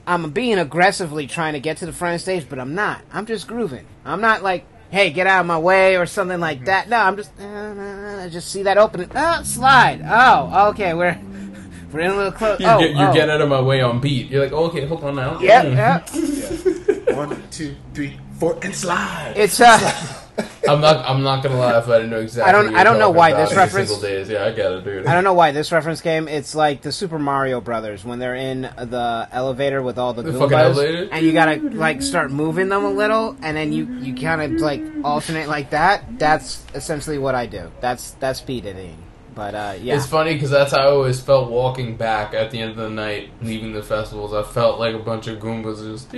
I'm 0.06 0.30
being 0.30 0.58
aggressively 0.58 1.26
trying 1.26 1.52
to 1.52 1.60
get 1.60 1.76
to 1.78 1.86
the 1.86 1.92
front 1.92 2.14
of 2.14 2.20
the 2.20 2.22
stage, 2.22 2.48
but 2.48 2.58
I'm 2.58 2.74
not. 2.74 3.02
I'm 3.12 3.26
just 3.26 3.46
grooving. 3.46 3.86
I'm 4.04 4.20
not 4.20 4.42
like, 4.42 4.66
hey, 4.92 5.10
get 5.10 5.26
out 5.26 5.40
of 5.40 5.46
my 5.46 5.58
way 5.58 5.96
or 5.96 6.06
something 6.06 6.38
like 6.38 6.66
that. 6.66 6.88
No, 6.88 6.98
I'm 6.98 7.16
just 7.16 7.32
uh, 7.40 8.20
I 8.20 8.28
just 8.30 8.50
see 8.52 8.62
that 8.64 8.78
opening. 8.78 9.10
Oh, 9.14 9.42
slide. 9.42 10.02
Oh, 10.04 10.68
okay, 10.70 10.94
we're 10.94 11.18
we're 11.92 12.00
in 12.00 12.10
a 12.10 12.16
little 12.16 12.32
close. 12.32 12.60
You, 12.60 12.66
oh, 12.68 12.78
get, 12.78 12.90
you 12.90 13.04
oh. 13.04 13.12
get 13.12 13.28
out 13.28 13.40
of 13.40 13.48
my 13.48 13.60
way 13.60 13.80
on 13.80 14.00
beat. 14.00 14.30
You're 14.30 14.44
like, 14.44 14.52
oh, 14.52 14.66
okay, 14.66 14.86
hold 14.86 15.02
on 15.02 15.16
now. 15.16 15.40
Yep, 15.40 15.64
Mm. 15.64 17.06
yep. 17.08 17.16
One, 17.16 17.42
two, 17.50 17.74
three, 17.94 18.18
four, 18.38 18.58
and 18.62 18.74
slide. 18.74 19.34
It's 19.36 19.60
uh. 19.60 20.18
I'm 20.68 20.80
not. 20.80 21.04
I'm 21.08 21.22
not 21.22 21.42
gonna 21.42 21.58
lie 21.58 21.76
if 21.78 21.88
I 21.88 21.96
didn't 21.96 22.10
know 22.10 22.20
exactly. 22.20 22.48
I 22.48 22.52
don't- 22.52 22.74
I 22.74 22.84
don't 22.84 22.98
know 22.98 23.10
why 23.10 23.34
this 23.34 23.54
reference- 23.54 23.90
Single 23.90 24.08
days. 24.08 24.28
Yeah, 24.30 24.44
I 24.46 24.52
get 24.52 24.72
it, 24.72 24.84
dude. 24.84 25.06
I 25.06 25.12
don't 25.12 25.24
know 25.24 25.34
why 25.34 25.50
this 25.52 25.70
reference 25.72 26.00
came. 26.00 26.26
It's 26.28 26.54
like 26.54 26.80
the 26.82 26.90
Super 26.92 27.18
Mario 27.18 27.60
Brothers 27.60 28.04
when 28.04 28.18
they're 28.18 28.34
in 28.34 28.62
the 28.62 29.28
elevator 29.30 29.82
with 29.82 29.98
all 29.98 30.14
the, 30.14 30.22
The 30.22 30.32
fucking 30.32 30.56
Goombas, 30.56 30.64
elevator? 30.76 31.08
and 31.12 31.26
you 31.26 31.32
gotta 31.32 31.60
like 31.74 32.00
start 32.00 32.30
moving 32.30 32.68
them 32.70 32.84
a 32.84 32.90
little, 32.90 33.36
and 33.42 33.56
then 33.56 33.72
you 33.72 33.84
you 34.00 34.14
kind 34.14 34.40
of 34.40 34.60
like 34.60 34.82
alternate 35.04 35.48
like 35.48 35.70
that. 35.70 36.04
That's 36.18 36.62
essentially 36.74 37.18
what 37.18 37.34
I 37.34 37.44
do. 37.46 37.70
That's 37.80 38.12
that's 38.12 38.40
P 38.40 38.60
Diddy. 38.62 38.94
But 39.34 39.54
uh, 39.54 39.74
yeah, 39.80 39.96
It's 39.96 40.06
funny 40.06 40.34
because 40.34 40.50
that's 40.50 40.72
how 40.72 40.78
I 40.78 40.86
always 40.86 41.20
felt 41.20 41.50
walking 41.50 41.96
back 41.96 42.34
at 42.34 42.50
the 42.50 42.60
end 42.60 42.72
of 42.72 42.76
the 42.76 42.90
night, 42.90 43.30
leaving 43.40 43.72
the 43.72 43.82
festivals. 43.82 44.34
I 44.34 44.42
felt 44.42 44.78
like 44.78 44.94
a 44.94 44.98
bunch 44.98 45.26
of 45.26 45.38
Goombas 45.38 45.78
just 45.82 46.12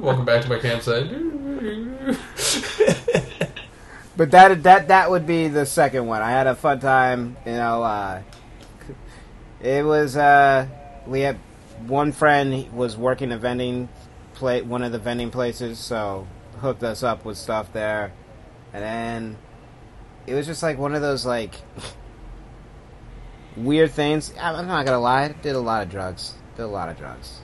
walking 0.00 0.24
back 0.24 0.42
to 0.42 0.48
my 0.48 0.58
campsite. 0.58 1.10
but 4.16 4.30
that 4.30 4.62
that 4.62 4.88
that 4.88 5.10
would 5.10 5.26
be 5.26 5.48
the 5.48 5.66
second 5.66 6.06
one. 6.06 6.22
I 6.22 6.30
had 6.30 6.46
a 6.46 6.54
fun 6.54 6.80
time. 6.80 7.36
You 7.44 7.52
know, 7.52 7.82
uh, 7.82 8.22
it 9.60 9.84
was 9.84 10.16
uh, 10.16 10.66
we 11.06 11.20
had 11.20 11.36
one 11.86 12.12
friend 12.12 12.72
was 12.72 12.96
working 12.96 13.32
a 13.32 13.38
vending 13.38 13.88
plate, 14.34 14.64
one 14.64 14.82
of 14.82 14.92
the 14.92 14.98
vending 14.98 15.30
places, 15.30 15.78
so 15.78 16.26
hooked 16.60 16.82
us 16.82 17.02
up 17.02 17.24
with 17.24 17.36
stuff 17.36 17.72
there, 17.72 18.12
and 18.72 18.82
then 18.82 19.36
it 20.28 20.34
was 20.34 20.46
just 20.46 20.62
like 20.62 20.78
one 20.78 20.94
of 20.94 21.02
those 21.02 21.24
like 21.26 21.54
weird 23.56 23.90
things. 23.92 24.32
I'm 24.40 24.66
not 24.66 24.84
gonna 24.86 25.00
lie, 25.00 25.28
did 25.42 25.56
a 25.56 25.60
lot 25.60 25.82
of 25.82 25.90
drugs. 25.90 26.34
Did 26.56 26.62
a 26.64 26.66
lot 26.66 26.88
of 26.88 26.96
drugs. 26.98 27.40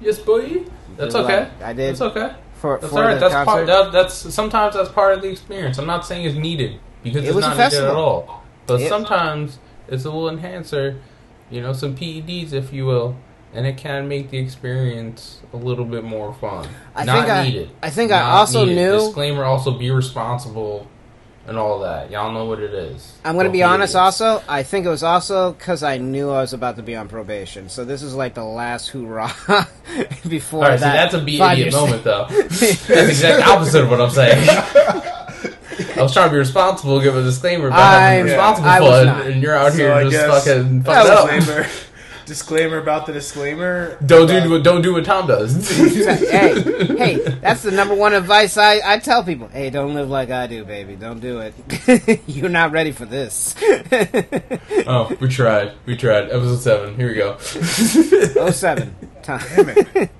yes, 0.00 0.18
boy. 0.18 0.64
That's 0.96 1.14
okay. 1.14 1.48
I 1.62 1.72
did 1.72 1.90
That's 1.96 2.00
okay. 2.00 2.34
for 2.54 2.78
That's 2.78 2.92
for 2.92 3.00
all 3.02 3.08
right. 3.08 3.20
That's 3.20 3.34
concert. 3.34 3.50
part. 3.50 3.66
That, 3.66 3.92
that's 3.92 4.14
sometimes 4.14 4.74
that's 4.74 4.90
part 4.90 5.14
of 5.14 5.22
the 5.22 5.28
experience. 5.30 5.78
I'm 5.78 5.86
not 5.86 6.06
saying 6.06 6.24
it's 6.24 6.36
needed 6.36 6.80
because 7.02 7.24
It 7.24 7.28
it's 7.28 7.38
not 7.38 7.56
needed 7.56 7.84
at 7.84 7.94
all. 7.94 8.42
But 8.66 8.80
It- 8.82 8.88
sometimes 8.88 9.58
it's 9.88 10.04
a 10.04 10.10
little 10.10 10.28
enhancer, 10.28 11.00
you 11.50 11.60
know, 11.60 11.72
some 11.72 11.94
PEDs, 11.94 12.52
if 12.52 12.72
you 12.72 12.84
will, 12.86 13.16
and 13.54 13.66
it 13.66 13.76
can 13.76 14.08
make 14.08 14.30
the 14.30 14.38
experience 14.38 15.40
a 15.52 15.56
little 15.56 15.84
bit 15.84 16.02
more 16.02 16.32
fun. 16.34 16.66
I 16.94 17.04
not 17.04 17.18
think 17.18 17.30
I- 17.30 17.44
needed. 17.44 17.70
I 17.82 17.90
think 17.90 18.10
I 18.10 18.20
also 18.22 18.64
needed. 18.64 18.76
knew- 18.76 18.98
Disclaimer: 18.98 19.44
Also, 19.44 19.76
be 19.78 19.90
responsible 19.90 20.86
and 21.46 21.56
all 21.56 21.80
that. 21.80 22.10
Y'all 22.10 22.32
know 22.32 22.44
what 22.46 22.60
it 22.60 22.74
is. 22.74 23.12
I'm 23.24 23.34
going 23.34 23.46
to 23.46 23.52
be 23.52 23.62
honest. 23.62 23.94
idiots. 23.94 24.20
Also, 24.20 24.42
I 24.48 24.62
think 24.62 24.84
it 24.86 24.88
was 24.88 25.02
also 25.02 25.52
because 25.52 25.82
I 25.82 25.98
knew 25.98 26.30
I 26.30 26.40
was 26.40 26.52
about 26.52 26.76
to 26.76 26.82
be 26.82 26.94
on 26.96 27.08
probation. 27.08 27.68
So 27.68 27.84
this 27.84 28.02
is 28.02 28.14
like 28.14 28.34
the 28.34 28.44
last 28.44 28.88
hoorah 28.88 29.32
before 30.28 30.64
All 30.64 30.70
right, 30.70 30.80
that. 30.80 31.10
so 31.10 31.14
that's 31.14 31.14
a 31.14 31.24
be 31.24 31.40
idiot 31.40 31.72
moment, 31.72 32.04
though. 32.04 32.26
that's 32.30 32.86
the 32.86 33.08
exact 33.08 33.46
opposite 33.46 33.84
of 33.84 33.90
what 33.90 34.00
I'm 34.00 34.10
saying. 34.10 34.48
I 34.48 36.02
was 36.02 36.12
trying 36.12 36.28
to 36.28 36.32
be 36.32 36.38
responsible, 36.38 37.00
give 37.00 37.16
a 37.16 37.22
disclaimer 37.22 37.68
about 37.68 37.78
I'm- 37.80 38.02
having 38.18 38.24
responsible 38.32 38.68
I 38.68 38.80
was 38.80 38.90
fun, 38.90 39.06
not. 39.06 39.26
and 39.26 39.42
you're 39.42 39.54
out 39.56 39.72
So 39.72 39.78
here 39.78 39.92
I 39.92 40.02
just 40.04 40.12
guess- 40.12 40.44
fucking 40.44 40.82
That 40.82 41.06
up. 41.06 41.66
disclaimer, 42.26 42.76
disclaimer 42.76 42.78
about 42.78 43.06
the 43.06 43.12
disclaimer. 43.12 43.96
Don't 44.04 44.24
About- 44.30 44.42
do 44.48 44.62
don't 44.62 44.82
do 44.82 44.92
what 44.92 45.04
Tom 45.04 45.26
does. 45.26 45.70
hey, 45.78 46.60
hey, 46.60 47.16
that's 47.40 47.62
the 47.62 47.70
number 47.70 47.94
one 47.94 48.12
advice 48.12 48.56
I, 48.56 48.80
I 48.84 48.98
tell 48.98 49.24
people. 49.24 49.48
Hey, 49.48 49.70
don't 49.70 49.94
live 49.94 50.10
like 50.10 50.30
I 50.30 50.46
do, 50.46 50.64
baby. 50.64 50.96
Don't 50.96 51.20
do 51.20 51.40
it. 51.40 52.20
You're 52.26 52.50
not 52.50 52.72
ready 52.72 52.92
for 52.92 53.06
this. 53.06 53.54
oh, 54.86 55.16
we 55.20 55.28
tried. 55.28 55.72
We 55.86 55.96
tried. 55.96 56.24
Episode 56.24 56.58
seven. 56.60 56.96
Here 56.96 57.08
we 57.08 57.14
go. 57.14 57.36
oh 58.40 58.50
seven. 58.50 58.94
Time. 59.22 59.40
Damn 59.54 59.68
it. 59.70 60.10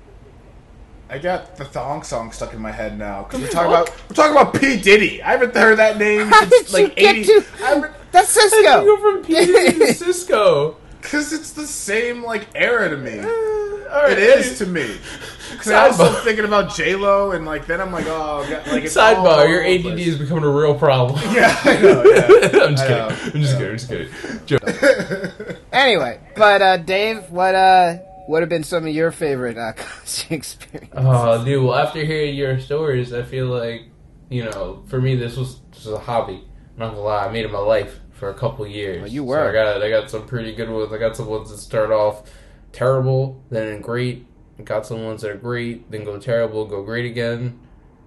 I 1.09 1.19
got 1.19 1.55
the 1.55 1.63
thong 1.63 2.03
song 2.03 2.31
stuck 2.33 2.53
in 2.53 2.59
my 2.59 2.71
head 2.71 2.97
now 2.99 3.23
because 3.23 3.41
we're 3.41 3.47
talking 3.47 3.71
about 3.71 3.89
we're 4.09 4.15
talking 4.15 4.31
about 4.35 4.53
P 4.59 4.77
Diddy. 4.79 5.21
I 5.21 5.31
haven't 5.31 5.55
heard 5.55 5.77
that 5.77 5.97
name 5.97 6.27
How 6.27 6.41
since 6.45 6.71
did 6.71 6.73
like 6.73 6.83
you 6.99 7.03
get 7.03 7.15
eighty. 7.15 7.23
to- 7.27 7.45
I 7.63 7.67
haven't 7.69 7.93
That's 8.11 8.35
How 8.35 8.49
did 8.49 8.85
you 8.85 8.97
go 8.97 8.97
from 9.13 9.23
Peter 9.23 9.53
to 9.71 9.85
Sisqo? 9.93 10.75
Because 11.01 11.33
it's 11.33 11.51
the 11.51 11.67
same 11.67 12.23
like 12.23 12.47
era 12.55 12.89
to 12.89 12.97
me. 12.97 13.19
All 13.19 14.01
right. 14.03 14.11
It 14.11 14.19
is 14.19 14.57
to 14.59 14.65
me. 14.65 14.97
Because 15.49 15.71
I 15.71 15.87
was 15.87 15.95
still 15.95 16.13
thinking 16.25 16.43
about 16.43 16.75
J 16.75 16.95
Lo 16.95 17.31
and 17.31 17.45
like 17.45 17.67
then 17.67 17.79
I'm 17.79 17.89
like 17.91 18.03
oh 18.05 18.45
God, 18.49 18.67
like 18.67 18.83
it's 18.83 18.95
Sidebar: 18.97 19.47
Your 19.47 19.63
ADD 19.63 19.81
place. 19.81 20.07
is 20.07 20.17
becoming 20.19 20.43
a 20.43 20.49
real 20.49 20.75
problem. 20.75 21.17
Yeah, 21.33 21.57
I 21.63 21.81
know. 21.81 22.03
Yeah. 22.03 22.27
I'm 22.65 22.75
just 22.75 22.83
I 22.83 22.87
kidding. 22.87 22.97
know. 22.97 23.07
I'm 23.07 23.41
just 23.41 23.57
kidding. 23.57 23.71
I'm 23.71 23.77
just 23.77 23.89
kidding. 23.89 24.45
Joke. 24.45 25.57
Anyway, 25.71 26.19
but 26.35 26.61
uh, 26.61 26.77
Dave, 26.77 27.29
what 27.31 27.55
uh, 27.55 27.95
what 28.27 28.41
have 28.41 28.49
been 28.49 28.63
some 28.63 28.85
of 28.87 28.93
your 28.93 29.09
favorite 29.11 29.57
uh, 29.57 29.71
concert 29.73 30.31
experience? 30.33 30.93
Oh, 30.93 31.43
dude. 31.45 31.63
Well, 31.63 31.75
after 31.75 32.03
hearing 32.03 32.35
your 32.35 32.59
stories, 32.59 33.13
I 33.13 33.23
feel 33.23 33.45
like, 33.47 33.83
you 34.29 34.43
know, 34.43 34.83
for 34.87 34.99
me, 34.99 35.15
this 35.15 35.37
was 35.37 35.59
just 35.71 35.87
a 35.87 35.97
hobby. 35.97 36.43
I'm 36.73 36.79
not 36.79 36.89
gonna 36.89 37.01
lie, 37.01 37.25
I 37.25 37.31
made 37.31 37.45
it 37.45 37.51
my 37.51 37.57
life 37.59 37.99
for 38.17 38.29
a 38.29 38.33
couple 38.33 38.65
years. 38.67 39.01
Well, 39.01 39.11
you 39.11 39.21
So 39.21 39.25
were. 39.27 39.49
I 39.49 39.53
got, 39.53 39.81
I 39.81 39.89
got 39.89 40.09
some 40.09 40.25
pretty 40.25 40.53
good 40.53 40.69
ones. 40.69 40.91
I 40.91 40.97
got 40.97 41.15
some 41.15 41.27
ones 41.27 41.49
that 41.51 41.57
start 41.57 41.91
off 41.91 42.23
terrible, 42.71 43.41
then 43.49 43.79
great. 43.81 44.25
I 44.59 44.63
got 44.63 44.85
some 44.85 45.03
ones 45.05 45.21
that 45.21 45.31
are 45.31 45.35
great, 45.37 45.89
then 45.91 46.03
go 46.03 46.17
terrible, 46.17 46.65
go 46.65 46.81
great 46.83 47.05
again. 47.05 47.59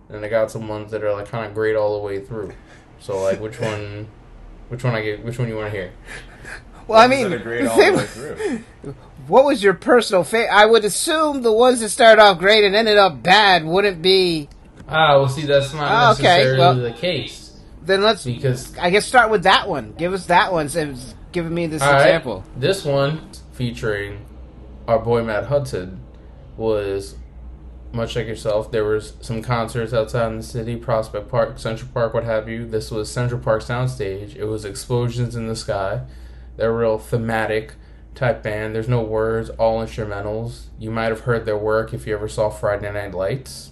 And 0.09 0.25
I 0.25 0.29
got 0.29 0.51
some 0.51 0.67
ones 0.67 0.91
that 0.91 1.05
are 1.05 1.13
like 1.13 1.29
kind 1.29 1.47
of 1.47 1.55
great 1.55 1.77
all 1.77 1.97
the 1.99 2.05
way 2.05 2.21
through. 2.21 2.53
So 2.99 3.21
like, 3.23 3.41
which 3.41 3.61
one? 3.61 4.09
Which 4.69 4.85
one 4.85 4.95
I 4.95 5.03
get? 5.03 5.25
Which 5.25 5.39
one 5.39 5.49
you 5.49 5.57
want 5.57 5.73
to 5.73 5.79
hear? 5.79 5.93
Well, 6.89 6.99
I 7.01 7.07
mean, 7.07 7.31
that 7.31 7.41
are 7.41 7.45
great 7.45 7.63
the 7.65 7.71
all 7.71 7.77
the 7.77 7.83
thing- 7.83 7.97
way 7.97 8.63
through. 8.83 8.95
what 9.29 9.45
was 9.45 9.63
your 9.63 9.75
personal 9.75 10.25
favorite? 10.25 10.53
I 10.53 10.67
would 10.67 10.85
assume 10.85 11.43
the 11.43 11.53
ones 11.53 11.81
that 11.81 11.91
started 11.91 12.21
off 12.21 12.39
great 12.41 12.65
and 12.65 12.75
ended 12.75 12.99
up 12.99 13.23
bad 13.23 13.65
wouldn't 13.65 14.03
be. 14.03 14.49
Ah, 14.89 15.17
well, 15.19 15.29
see, 15.29 15.43
that's 15.47 15.73
not 15.73 16.19
okay, 16.19 16.23
necessarily 16.25 16.59
well- 16.59 16.75
the 16.75 16.93
case 16.93 17.40
Then 17.91 18.03
let's, 18.03 18.25
because 18.25 18.79
I 18.79 18.91
guess, 18.91 19.05
start 19.05 19.33
with 19.33 19.43
that 19.43 19.69
one. 19.69 19.95
Give 19.99 20.13
us 20.13 20.27
that 20.27 20.53
one. 20.53 20.69
Since 20.69 21.17
giving 21.33 21.53
me 21.53 21.67
this 21.67 21.83
All 21.83 21.93
right. 21.93 22.03
example. 22.07 22.45
This 22.57 22.85
one 22.85 23.31
featuring 23.53 24.25
our 24.87 25.01
boy 25.01 25.25
Matt 25.25 25.47
Hudson 25.47 26.01
was 26.57 27.17
much 27.93 28.15
like 28.15 28.29
yourself. 28.29 28.71
There 28.71 28.85
was 28.85 29.15
some 29.21 29.43
concerts 29.43 29.93
outside 29.93 30.29
in 30.29 30.37
the 30.37 30.43
city, 30.45 30.77
Prospect 30.77 31.29
Park, 31.29 31.59
Central 31.59 31.91
Park, 31.93 32.15
what 32.15 32.23
have 32.23 32.49
you. 32.49 32.65
This 32.65 32.93
was 32.93 33.11
Central 33.11 33.41
Park 33.41 33.63
Soundstage. 33.63 34.37
It 34.37 34.45
was 34.45 34.65
explosions 34.65 35.35
in 35.35 35.49
the 35.49 35.57
sky. 35.57 36.03
They're 36.57 36.73
real 36.73 36.97
thematic 36.97 37.75
type 38.15 38.45
band. 38.45 38.77
There's 38.77 38.89
no 38.89 39.03
words, 39.03 39.51
all 39.51 39.85
instrumentals. 39.85 40.67
You 40.79 40.93
might 40.93 41.11
have 41.11 41.23
heard 41.23 41.45
their 41.45 41.59
work 41.59 41.93
if 41.93 42.07
you 42.07 42.15
ever 42.15 42.29
saw 42.29 42.51
Friday 42.51 42.93
Night 42.93 43.15
Lights. 43.15 43.71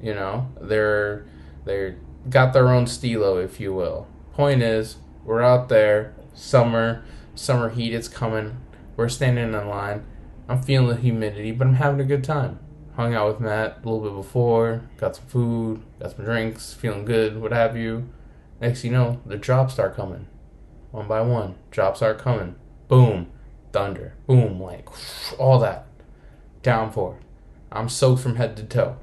You 0.00 0.14
know, 0.14 0.48
they're 0.60 1.26
they're 1.64 1.96
got 2.28 2.52
their 2.52 2.68
own 2.68 2.86
stilo, 2.86 3.38
if 3.38 3.60
you 3.60 3.72
will. 3.72 4.06
Point 4.32 4.62
is, 4.62 4.96
we're 5.24 5.42
out 5.42 5.68
there, 5.68 6.14
summer, 6.34 7.04
summer 7.34 7.70
heat, 7.70 7.94
it's 7.94 8.08
coming. 8.08 8.58
We're 8.96 9.08
standing 9.08 9.54
in 9.54 9.68
line. 9.68 10.04
I'm 10.48 10.62
feeling 10.62 10.88
the 10.88 10.96
humidity, 10.96 11.52
but 11.52 11.68
I'm 11.68 11.74
having 11.74 12.00
a 12.00 12.04
good 12.04 12.24
time. 12.24 12.58
Hung 12.96 13.14
out 13.14 13.28
with 13.28 13.40
Matt 13.40 13.78
a 13.82 13.88
little 13.88 14.00
bit 14.00 14.16
before, 14.16 14.82
got 14.98 15.16
some 15.16 15.26
food, 15.26 15.82
got 16.00 16.14
some 16.14 16.24
drinks, 16.24 16.74
feeling 16.74 17.04
good, 17.04 17.40
what 17.40 17.52
have 17.52 17.76
you. 17.76 18.08
Next 18.60 18.84
you 18.84 18.90
know, 18.90 19.20
the 19.24 19.36
drops 19.36 19.74
start 19.74 19.96
coming. 19.96 20.26
One 20.90 21.06
by 21.06 21.20
one. 21.20 21.54
Drops 21.70 22.00
start 22.00 22.18
coming. 22.18 22.56
Boom. 22.88 23.28
Thunder. 23.72 24.14
Boom. 24.26 24.60
Like, 24.60 24.88
all 25.38 25.58
that. 25.60 25.86
Downpour. 26.62 27.18
I'm 27.72 27.88
soaked 27.88 28.22
from 28.22 28.36
head 28.36 28.56
to 28.56 28.64
toe. 28.64 28.96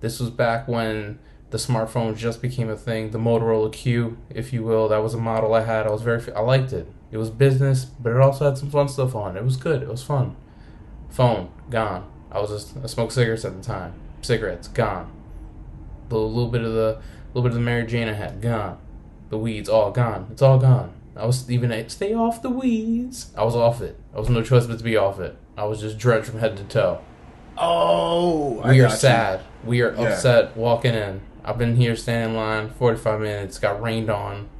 This 0.00 0.20
was 0.20 0.30
back 0.30 0.66
when 0.68 1.18
the 1.50 1.58
smartphone 1.58 2.16
just 2.16 2.42
became 2.42 2.68
a 2.68 2.76
thing. 2.76 3.10
The 3.10 3.18
Motorola 3.18 3.72
Q, 3.72 4.18
if 4.30 4.52
you 4.52 4.62
will, 4.62 4.88
that 4.88 5.02
was 5.02 5.14
a 5.14 5.18
model 5.18 5.54
I 5.54 5.62
had. 5.64 5.86
I 5.86 5.90
was 5.90 6.02
very, 6.02 6.20
I 6.34 6.40
liked 6.40 6.72
it. 6.72 6.86
It 7.10 7.16
was 7.16 7.30
business, 7.30 7.84
but 7.86 8.10
it 8.12 8.20
also 8.20 8.44
had 8.44 8.58
some 8.58 8.70
fun 8.70 8.88
stuff 8.88 9.14
on 9.14 9.36
it. 9.36 9.40
It 9.40 9.44
was 9.44 9.56
good. 9.56 9.82
It 9.82 9.88
was 9.88 10.02
fun. 10.02 10.36
Phone 11.10 11.50
gone. 11.70 12.06
I 12.30 12.40
was 12.40 12.50
just 12.50 12.76
I 12.82 12.86
smoked 12.86 13.12
cigarettes 13.12 13.44
at 13.46 13.56
the 13.56 13.62
time. 13.62 13.94
Cigarettes 14.20 14.68
gone. 14.68 15.10
The 16.10 16.18
little 16.18 16.50
bit 16.50 16.62
of 16.62 16.72
the 16.74 17.00
little 17.32 17.42
bit 17.42 17.52
of 17.52 17.54
the 17.54 17.60
Mary 17.64 17.86
Jane 17.86 18.08
I 18.08 18.12
had 18.12 18.42
gone. 18.42 18.78
The 19.30 19.38
weeds 19.38 19.68
all 19.70 19.90
gone. 19.90 20.28
It's 20.30 20.42
all 20.42 20.58
gone. 20.58 20.92
I 21.16 21.24
was 21.26 21.50
even 21.50 21.72
a, 21.72 21.88
stay 21.88 22.12
off 22.14 22.42
the 22.42 22.50
weeds. 22.50 23.32
I 23.36 23.42
was 23.44 23.56
off 23.56 23.80
it. 23.80 23.98
I 24.14 24.20
was 24.20 24.28
no 24.28 24.42
choice 24.42 24.66
but 24.66 24.78
to 24.78 24.84
be 24.84 24.96
off 24.96 25.18
it. 25.18 25.36
I 25.56 25.64
was 25.64 25.80
just 25.80 25.98
drenched 25.98 26.28
from 26.28 26.40
head 26.40 26.56
to 26.58 26.64
toe. 26.64 27.00
Oh, 27.56 28.60
I 28.60 28.70
We 28.70 28.80
are 28.80 28.84
got 28.84 28.90
you. 28.92 28.96
sad. 28.98 29.40
We 29.64 29.80
are 29.82 29.94
Yeah. 29.94 30.02
upset 30.12 30.56
walking 30.56 30.94
in. 30.94 31.20
I've 31.48 31.56
been 31.56 31.76
here 31.76 31.96
standing 31.96 32.32
in 32.32 32.36
line 32.36 32.68
45 32.68 33.20
minutes, 33.20 33.58
got 33.58 33.80
rained 33.80 34.10
on. 34.10 34.50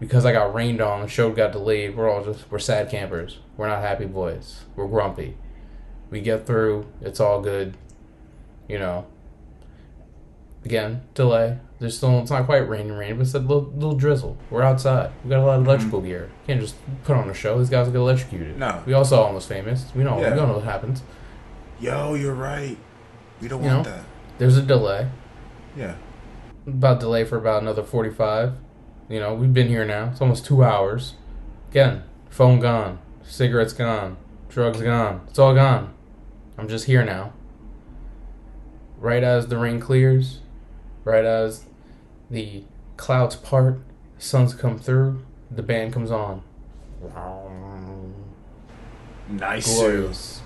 Because 0.00 0.26
I 0.26 0.32
got 0.32 0.52
rained 0.52 0.80
on, 0.80 1.02
the 1.02 1.08
show 1.08 1.30
got 1.30 1.52
delayed. 1.52 1.96
We're 1.96 2.10
all 2.10 2.24
just, 2.24 2.50
we're 2.50 2.58
sad 2.58 2.90
campers. 2.90 3.38
We're 3.56 3.68
not 3.68 3.82
happy 3.82 4.06
boys. 4.06 4.64
We're 4.74 4.88
grumpy. 4.88 5.36
We 6.10 6.20
get 6.20 6.44
through. 6.44 6.86
It's 7.00 7.20
all 7.20 7.40
good. 7.40 7.76
You 8.68 8.80
know. 8.80 9.06
Again, 10.64 11.02
delay. 11.14 11.58
There's 11.78 11.96
still, 11.96 12.18
it's 12.18 12.32
not 12.32 12.46
quite 12.46 12.68
raining, 12.68 12.92
rain, 12.92 13.16
but 13.16 13.22
it's 13.22 13.34
a 13.34 13.38
little, 13.38 13.70
little 13.72 13.94
drizzle. 13.94 14.36
We're 14.50 14.62
outside. 14.62 15.12
We 15.22 15.30
got 15.30 15.38
a 15.38 15.46
lot 15.46 15.60
of 15.60 15.66
electrical 15.66 16.00
mm. 16.00 16.06
gear. 16.06 16.30
Can't 16.48 16.60
just 16.60 16.74
put 17.04 17.16
on 17.16 17.30
a 17.30 17.34
show. 17.34 17.58
These 17.60 17.70
guys 17.70 17.86
will 17.86 17.92
get 17.92 18.00
electrocuted. 18.00 18.58
No. 18.58 18.82
We 18.84 18.92
all 18.92 19.04
saw 19.04 19.22
Almost 19.24 19.48
Famous. 19.48 19.86
We 19.94 20.02
know, 20.02 20.20
Yeah. 20.20 20.30
we 20.30 20.36
don't 20.36 20.48
know 20.48 20.54
what 20.54 20.64
happens. 20.64 21.02
Yo, 21.78 22.14
you're 22.14 22.34
right. 22.34 22.76
We 23.40 23.46
don't 23.46 23.62
You 23.62 23.68
want 23.68 23.86
know? 23.86 23.92
that. 23.92 24.04
There's 24.38 24.56
a 24.56 24.62
delay. 24.62 25.08
Yeah. 25.76 25.94
About 26.66 27.00
delay 27.00 27.24
for 27.24 27.36
about 27.36 27.62
another 27.62 27.82
45 27.82 28.54
you 29.08 29.20
know 29.20 29.34
we've 29.34 29.52
been 29.52 29.68
here 29.68 29.84
now. 29.84 30.08
It's 30.10 30.20
almost 30.20 30.46
two 30.46 30.64
hours. 30.64 31.14
Again 31.70 32.02
phone 32.30 32.60
gone 32.60 32.98
cigarettes 33.22 33.72
gone 33.72 34.16
drugs 34.48 34.80
gone. 34.80 35.20
It's 35.28 35.38
all 35.38 35.54
gone. 35.54 35.92
I'm 36.56 36.68
just 36.68 36.86
here 36.86 37.04
now. 37.04 37.32
Right 38.98 39.22
as 39.22 39.48
the 39.48 39.58
rain 39.58 39.80
clears 39.80 40.40
right 41.04 41.24
as 41.24 41.66
the 42.30 42.64
clouds 42.96 43.36
part 43.36 43.80
suns 44.18 44.54
come 44.54 44.78
through 44.78 45.22
the 45.50 45.62
band 45.62 45.92
comes 45.92 46.10
on. 46.10 46.42
Wow. 47.00 47.50
Nice. 49.28 49.74
glorious. 49.74 50.40
this 50.40 50.42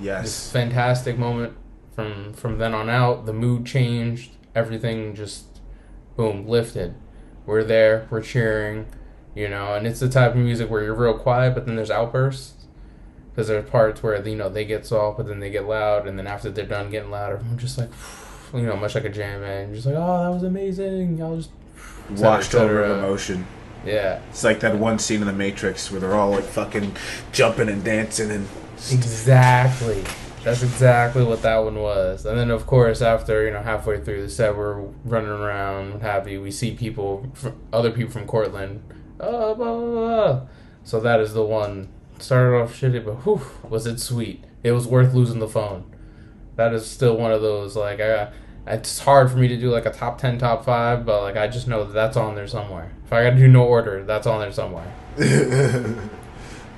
Yes. 0.00 0.50
fantastic 0.52 1.18
moment 1.18 1.56
from 1.94 2.32
from 2.32 2.58
then 2.58 2.74
on 2.74 2.88
out. 2.88 3.26
The 3.26 3.32
mood 3.32 3.66
changed 3.66 4.32
everything 4.58 5.14
just 5.14 5.44
boom 6.16 6.46
lifted 6.46 6.94
we're 7.46 7.62
there 7.64 8.06
we're 8.10 8.20
cheering 8.20 8.86
you 9.34 9.48
know 9.48 9.74
and 9.74 9.86
it's 9.86 10.00
the 10.00 10.08
type 10.08 10.32
of 10.32 10.36
music 10.36 10.68
where 10.68 10.82
you're 10.82 10.94
real 10.94 11.16
quiet 11.16 11.54
but 11.54 11.64
then 11.66 11.76
there's 11.76 11.90
outbursts 11.90 12.54
because 13.30 13.46
there's 13.48 13.68
parts 13.70 14.02
where 14.02 14.26
you 14.28 14.34
know 14.36 14.48
they 14.48 14.64
get 14.64 14.84
soft 14.84 15.16
but 15.16 15.26
then 15.28 15.38
they 15.40 15.48
get 15.50 15.64
loud 15.66 16.06
and 16.08 16.18
then 16.18 16.26
after 16.26 16.50
they're 16.50 16.66
done 16.66 16.90
getting 16.90 17.10
louder 17.10 17.38
i'm 17.50 17.56
just 17.58 17.78
like 17.78 17.88
you 18.54 18.62
know 18.62 18.76
much 18.76 18.94
like 18.94 19.04
a 19.04 19.08
jam 19.08 19.40
band 19.40 19.72
just 19.74 19.86
like 19.86 19.94
oh 19.96 20.22
that 20.24 20.30
was 20.34 20.42
amazing 20.42 21.22
i'll 21.22 21.36
just 21.36 21.50
Washed 22.10 22.52
cetera, 22.52 22.64
over 22.70 22.82
cetera. 22.94 22.98
emotion. 22.98 23.46
yeah 23.84 24.20
It's 24.30 24.42
like 24.42 24.60
that 24.60 24.76
one 24.76 24.98
scene 24.98 25.20
in 25.20 25.26
The 25.26 25.32
Matrix 25.32 25.90
where 25.90 26.00
they're 26.00 26.14
all 26.14 26.30
like 26.30 26.44
fucking 26.44 26.96
jumping 27.32 27.68
and 27.68 27.84
dancing 27.84 28.30
and. 28.30 28.48
Exactly. 28.90 30.02
That's 30.48 30.62
exactly 30.62 31.24
what 31.24 31.42
that 31.42 31.58
one 31.58 31.78
was. 31.78 32.24
And 32.24 32.38
then, 32.38 32.50
of 32.50 32.66
course, 32.66 33.02
after 33.02 33.44
you 33.44 33.50
know 33.50 33.60
halfway 33.60 34.00
through 34.00 34.22
the 34.22 34.30
set, 34.30 34.56
we're 34.56 34.80
running 35.04 35.28
around, 35.28 35.92
what 35.92 36.00
have 36.00 36.26
you. 36.26 36.40
We 36.40 36.50
see 36.50 36.74
people, 36.74 37.30
other 37.70 37.90
people 37.90 38.10
from 38.10 38.26
Cortland. 38.26 38.82
Oh, 39.20 39.54
blah, 39.54 39.76
blah, 39.76 39.90
blah. 39.90 40.40
So 40.84 41.00
that 41.00 41.20
is 41.20 41.34
the 41.34 41.44
one. 41.44 41.90
Started 42.18 42.62
off 42.62 42.72
shitty, 42.72 43.04
but 43.04 43.26
whew, 43.26 43.42
was 43.68 43.86
it 43.86 44.00
sweet? 44.00 44.42
It 44.62 44.72
was 44.72 44.86
worth 44.86 45.12
losing 45.12 45.38
the 45.38 45.48
phone. 45.48 45.84
That 46.56 46.72
is 46.72 46.86
still 46.86 47.18
one 47.18 47.30
of 47.30 47.42
those 47.42 47.76
like 47.76 48.00
I. 48.00 48.32
It's 48.66 49.00
hard 49.00 49.30
for 49.30 49.36
me 49.36 49.48
to 49.48 49.56
do 49.58 49.68
like 49.68 49.84
a 49.84 49.92
top 49.92 50.16
ten, 50.16 50.38
top 50.38 50.64
five, 50.64 51.04
but 51.04 51.20
like 51.20 51.36
I 51.36 51.48
just 51.48 51.68
know 51.68 51.84
that 51.84 51.92
that's 51.92 52.16
on 52.16 52.36
there 52.36 52.46
somewhere. 52.46 52.90
If 53.04 53.12
I 53.12 53.22
got 53.22 53.30
to 53.30 53.36
do 53.36 53.48
no 53.48 53.64
order, 53.64 54.02
that's 54.02 54.26
on 54.26 54.40
there 54.40 54.52
somewhere. 54.52 54.90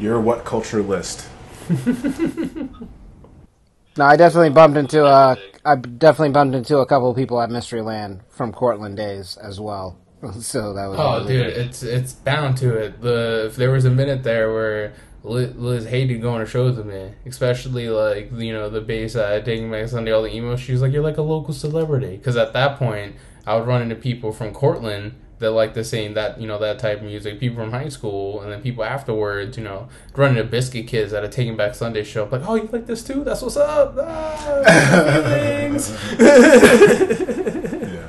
Your 0.00 0.20
what 0.20 0.44
culture 0.44 0.82
list? 0.82 1.28
No, 4.00 4.06
I 4.06 4.16
definitely 4.16 4.48
bumped 4.48 4.78
into 4.78 5.04
a, 5.04 5.36
I 5.62 5.76
definitely 5.76 6.32
bumped 6.32 6.54
into 6.54 6.78
a 6.78 6.86
couple 6.86 7.10
of 7.10 7.16
people 7.16 7.38
at 7.38 7.50
Mysteryland 7.50 8.20
from 8.30 8.50
Cortland 8.50 8.96
days 8.96 9.36
as 9.36 9.60
well. 9.60 9.98
so 10.40 10.72
that 10.72 10.86
was 10.86 10.98
Oh, 10.98 11.18
dude, 11.26 11.52
good. 11.52 11.56
it's 11.66 11.82
it's 11.82 12.14
bound 12.14 12.56
to 12.58 12.74
it. 12.78 13.02
The 13.02 13.44
if 13.48 13.56
there 13.56 13.70
was 13.70 13.84
a 13.84 13.90
minute 13.90 14.22
there 14.22 14.54
where 14.54 14.94
Liz, 15.22 15.54
Liz 15.54 15.84
hated 15.84 16.22
going 16.22 16.40
to 16.42 16.46
shows 16.46 16.78
with 16.78 16.86
me, 16.86 17.10
especially 17.26 17.90
like 17.90 18.32
you 18.32 18.54
know 18.54 18.70
the 18.70 18.80
Bayside, 18.80 19.44
taking 19.44 19.68
uh, 19.68 19.72
back 19.72 19.88
Sunday, 19.90 20.12
all 20.12 20.22
the 20.22 20.34
emo. 20.34 20.56
She 20.56 20.72
was 20.72 20.80
like, 20.80 20.92
"You're 20.94 21.02
like 21.02 21.18
a 21.18 21.22
local 21.22 21.52
celebrity," 21.52 22.16
because 22.16 22.38
at 22.38 22.54
that 22.54 22.78
point 22.78 23.16
I 23.46 23.54
would 23.56 23.66
run 23.66 23.82
into 23.82 23.96
people 23.96 24.32
from 24.32 24.54
Cortland 24.54 25.12
that 25.40 25.50
like 25.50 25.74
the 25.74 25.82
same 25.82 26.14
that 26.14 26.40
you 26.40 26.46
know 26.46 26.58
that 26.58 26.78
type 26.78 26.98
of 26.98 27.04
music. 27.04 27.40
People 27.40 27.56
from 27.64 27.72
high 27.72 27.88
school, 27.88 28.40
and 28.42 28.52
then 28.52 28.62
people 28.62 28.84
afterwards, 28.84 29.56
you 29.56 29.64
know, 29.64 29.88
running 30.14 30.36
into 30.36 30.48
Biscuit 30.48 30.86
Kids 30.86 31.12
at 31.12 31.24
a 31.24 31.28
Taking 31.28 31.56
Back 31.56 31.74
Sunday 31.74 32.04
show. 32.04 32.28
Like, 32.30 32.42
oh, 32.46 32.54
you 32.54 32.68
like 32.70 32.86
this 32.86 33.02
too? 33.02 33.24
That's 33.24 33.42
what's 33.42 33.56
up. 33.56 33.96
Ah, 33.98 35.24
feelings. 35.24 35.90
Yeah, 37.90 38.08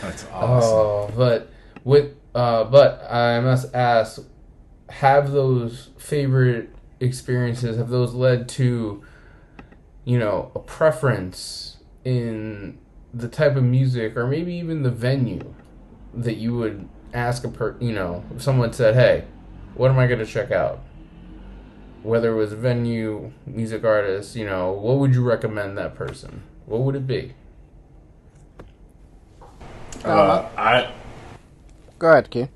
that's 0.00 0.24
awesome. 0.32 0.70
Oh, 0.72 1.10
but 1.16 1.50
with 1.84 2.14
uh, 2.34 2.64
but 2.64 3.04
I 3.10 3.40
must 3.40 3.74
ask, 3.74 4.22
have 4.88 5.32
those 5.32 5.90
favorite 5.98 6.70
experiences 7.00 7.76
have 7.76 7.88
those 7.88 8.14
led 8.14 8.48
to, 8.50 9.02
you 10.04 10.18
know, 10.18 10.52
a 10.54 10.58
preference 10.60 11.78
in 12.04 12.78
the 13.12 13.28
type 13.28 13.56
of 13.56 13.64
music 13.64 14.16
or 14.16 14.26
maybe 14.26 14.54
even 14.54 14.82
the 14.82 14.90
venue 14.90 15.54
that 16.14 16.36
you 16.36 16.56
would 16.56 16.88
ask 17.14 17.44
a 17.44 17.48
per 17.48 17.76
you 17.80 17.92
know 17.92 18.24
if 18.34 18.42
someone 18.42 18.72
said, 18.72 18.94
hey, 18.94 19.24
what 19.74 19.90
am 19.90 19.98
I 19.98 20.06
going 20.06 20.18
to 20.18 20.26
check 20.26 20.50
out? 20.50 20.80
Whether 22.02 22.32
it 22.32 22.36
was 22.36 22.52
venue, 22.52 23.32
music 23.46 23.84
artist, 23.84 24.36
you 24.36 24.46
know, 24.46 24.72
what 24.72 24.98
would 24.98 25.14
you 25.14 25.22
recommend 25.22 25.76
that 25.78 25.94
person? 25.94 26.42
What 26.66 26.82
would 26.82 26.94
it 26.94 27.06
be? 27.06 27.34
Uh, 30.04 30.48
I 30.56 30.92
Go 31.98 32.10
ahead, 32.10 32.30
Q. 32.30 32.48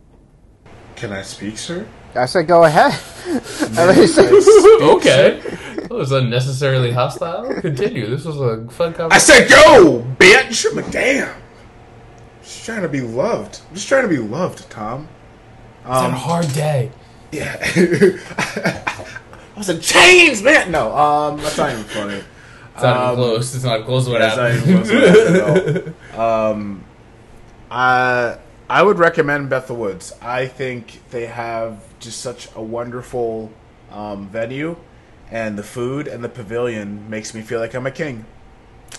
can 0.95 1.13
I 1.13 1.23
speak, 1.23 1.59
sir? 1.59 1.87
I 2.15 2.27
said 2.27 2.47
go 2.47 2.65
ahead. 2.65 2.93
I 3.77 3.83
already 3.83 4.07
said- 4.07 4.31
okay. 4.83 5.41
That 5.77 5.91
was 5.91 6.13
unnecessarily 6.13 6.93
hostile. 6.93 7.53
Continue. 7.61 8.07
This 8.09 8.25
was 8.25 8.37
a 8.41 8.69
fun 8.71 8.93
conversation 8.95 9.13
I 9.13 9.19
said 9.19 9.49
go, 9.49 10.07
bitch. 10.19 10.67
I'm 10.85 10.91
damn. 10.91 11.42
Just 12.43 12.65
trying 12.65 12.83
to 12.83 12.89
be 12.89 13.01
loved. 13.01 13.61
I'm 13.69 13.75
just 13.75 13.89
trying 13.89 14.03
to 14.03 14.09
be 14.09 14.19
loved, 14.19 14.69
Tom. 14.71 15.09
Um, 15.85 16.07
it's 16.13 16.15
a 16.15 16.19
hard 16.19 16.49
day. 16.53 16.91
Yeah. 17.31 17.57
I 19.55 19.59
was 19.59 19.69
in 19.69 19.81
chains, 19.81 20.43
man. 20.43 20.71
No, 20.71 20.95
um, 20.97 21.39
that's 21.41 21.57
not 21.59 21.71
even 21.73 21.85
funny. 21.85 22.23
It's 22.75 22.83
not 22.83 22.97
Um, 22.97 23.13
even 23.13 23.15
close. 23.17 23.55
It's 23.55 23.65
not 23.65 23.85
close 23.85 24.05
to 24.07 24.11
what 24.13 24.21
not 24.21 24.39
happened. 24.39 24.63
even 24.69 24.83
close 24.83 24.89
to 24.91 25.43
what 25.43 25.67
happened. 25.67 25.95
Um, 26.19 26.85
I 27.71 28.39
I 28.69 28.83
would 28.83 28.99
recommend 28.99 29.49
Bethel 29.51 29.77
Woods. 29.77 30.13
I 30.23 30.47
think 30.47 31.01
they 31.11 31.27
have 31.27 31.83
just 32.01 32.21
such 32.21 32.49
a 32.55 32.63
wonderful 32.63 33.51
um, 33.91 34.29
venue, 34.29 34.77
and 35.31 35.59
the 35.59 35.63
food 35.63 36.07
and 36.09 36.23
the 36.25 36.29
pavilion 36.29 37.09
makes 37.11 37.35
me 37.35 37.43
feel 37.43 37.61
like 37.61 37.75
I'm 37.75 37.87
a 37.87 37.91
king, 37.91 38.25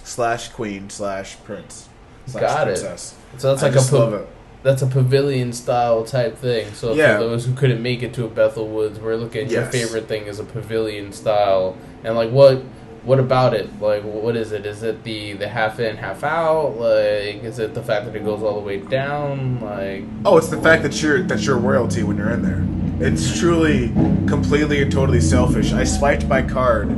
slash 0.04 0.50
queen, 0.50 0.90
slash 0.90 1.38
prince, 1.44 1.90
Got 2.32 2.68
it. 2.70 2.78
so 2.78 3.16
that's 3.38 3.64
I 3.64 3.70
like 3.70 3.76
a 3.76 3.90
pa- 3.90 3.98
love 3.98 4.14
it. 4.14 4.28
that's 4.64 4.82
a 4.82 4.88
pavilion 4.88 5.52
style 5.54 6.04
type 6.04 6.38
thing. 6.38 6.74
So 6.74 6.94
Yeah. 6.94 7.18
for 7.18 7.24
those 7.26 7.46
who 7.46 7.54
couldn't 7.54 7.82
make 7.82 8.02
it 8.04 8.14
to 8.14 8.26
a 8.26 8.30
Bethel 8.30 8.68
Woods, 8.68 9.00
we're 9.00 9.16
looking. 9.16 9.50
Your 9.50 9.62
Yes. 9.64 9.72
favorite 9.72 10.08
thing 10.08 10.28
is 10.28 10.40
a 10.40 10.44
pavilion 10.44 11.12
style, 11.12 11.76
and 12.04 12.16
like 12.16 12.30
what. 12.32 12.62
What 13.06 13.20
about 13.20 13.54
it? 13.54 13.82
Like, 13.82 14.02
what 14.04 14.38
is 14.38 14.54
it? 14.54 14.66
Is 14.66 14.82
it 14.82 15.04
the 15.04 15.34
the 15.34 15.50
half 15.50 15.78
in, 15.82 15.98
half 15.98 16.24
out? 16.24 16.80
Like, 16.80 17.44
is 17.44 17.60
it 17.60 17.74
the 17.74 17.82
fact 17.84 18.06
that 18.06 18.16
it 18.16 18.24
goes 18.24 18.42
all 18.42 18.54
the 18.54 18.66
way 18.66 18.78
down? 18.78 19.60
Like, 19.62 20.06
Oh, 20.24 20.38
it's 20.38 20.48
the 20.48 20.56
fact 20.62 20.84
that 20.84 21.02
you're 21.04 21.22
that 21.24 21.42
you're 21.46 21.58
royalty 21.58 22.04
when 22.04 22.16
you're 22.16 22.30
in 22.32 22.42
there. 22.42 22.64
It's 23.06 23.38
truly, 23.38 23.90
completely 24.26 24.82
and 24.82 24.90
totally 24.90 25.20
selfish. 25.20 25.74
I 25.74 25.84
swiped 25.84 26.28
my 26.30 26.44
card, 26.44 26.92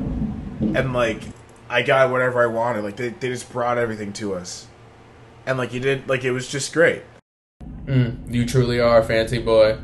and 0.62 0.94
like, 0.94 1.22
I 1.72 1.82
got 1.82 2.12
whatever 2.12 2.44
I 2.44 2.46
wanted. 2.48 2.84
Like 2.84 2.98
they, 2.98 3.10
they 3.10 3.30
just 3.30 3.52
brought 3.52 3.80
everything 3.80 4.14
to 4.14 4.36
us, 4.36 4.68
and 5.46 5.58
like 5.58 5.74
you 5.74 5.80
did, 5.80 6.08
like 6.08 6.24
it 6.24 6.32
was 6.32 6.48
just 6.48 6.74
great. 6.74 7.04
mm, 7.86 8.34
you 8.34 8.46
truly 8.46 8.80
are 8.80 9.00
a 9.00 9.04
fancy 9.04 9.40
boy. 9.40 9.78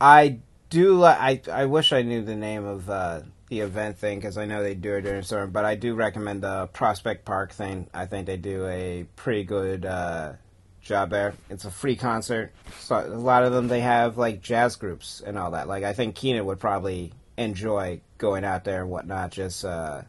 I 0.00 0.38
do. 0.70 0.98
Li- 1.00 1.08
I 1.08 1.40
I 1.50 1.64
wish 1.66 1.92
I 1.92 2.02
knew 2.02 2.22
the 2.22 2.36
name 2.36 2.64
of 2.64 2.88
uh, 2.90 3.20
the 3.48 3.60
event 3.60 3.98
thing 3.98 4.18
because 4.18 4.36
I 4.38 4.44
know 4.44 4.62
they 4.62 4.74
do 4.74 4.94
it 4.94 5.02
during 5.02 5.22
summer. 5.22 5.46
But 5.46 5.64
I 5.64 5.74
do 5.74 5.94
recommend 5.94 6.42
the 6.42 6.66
Prospect 6.68 7.24
Park 7.24 7.52
thing. 7.52 7.88
I 7.94 8.06
think 8.06 8.26
they 8.26 8.36
do 8.36 8.66
a 8.66 9.06
pretty 9.16 9.44
good 9.44 9.86
uh, 9.86 10.34
job 10.82 11.10
there. 11.10 11.34
It's 11.50 11.64
a 11.64 11.70
free 11.70 11.96
concert. 11.96 12.52
So 12.80 12.96
a 12.96 13.08
lot 13.08 13.42
of 13.44 13.52
them 13.52 13.68
they 13.68 13.80
have 13.80 14.18
like 14.18 14.42
jazz 14.42 14.76
groups 14.76 15.22
and 15.24 15.38
all 15.38 15.52
that. 15.52 15.68
Like 15.68 15.84
I 15.84 15.92
think 15.92 16.14
Keenan 16.14 16.44
would 16.46 16.60
probably 16.60 17.12
enjoy 17.36 18.00
going 18.18 18.44
out 18.44 18.64
there 18.64 18.82
and 18.82 18.90
whatnot. 18.90 19.30
Just 19.30 19.64
uh, 19.64 20.02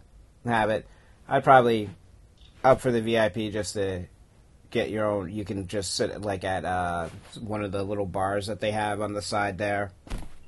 have 0.46 0.70
it. 0.70 0.86
I'd 1.28 1.44
probably 1.44 1.90
up 2.64 2.82
for 2.82 2.92
the 2.92 3.02
VIP 3.02 3.52
just 3.52 3.74
to 3.74 4.06
get 4.78 4.92
your 4.92 5.06
own. 5.06 5.32
You 5.32 5.44
can 5.44 5.68
just 5.68 5.96
sit 5.96 6.22
like 6.22 6.44
at 6.44 6.64
uh, 6.64 7.10
one 7.40 7.64
of 7.64 7.72
the 7.72 7.84
little 7.84 8.06
bars 8.06 8.48
that 8.48 8.60
they 8.60 8.72
have 8.72 9.02
on 9.02 9.14
the 9.14 9.22
side 9.22 9.58
there, 9.58 9.92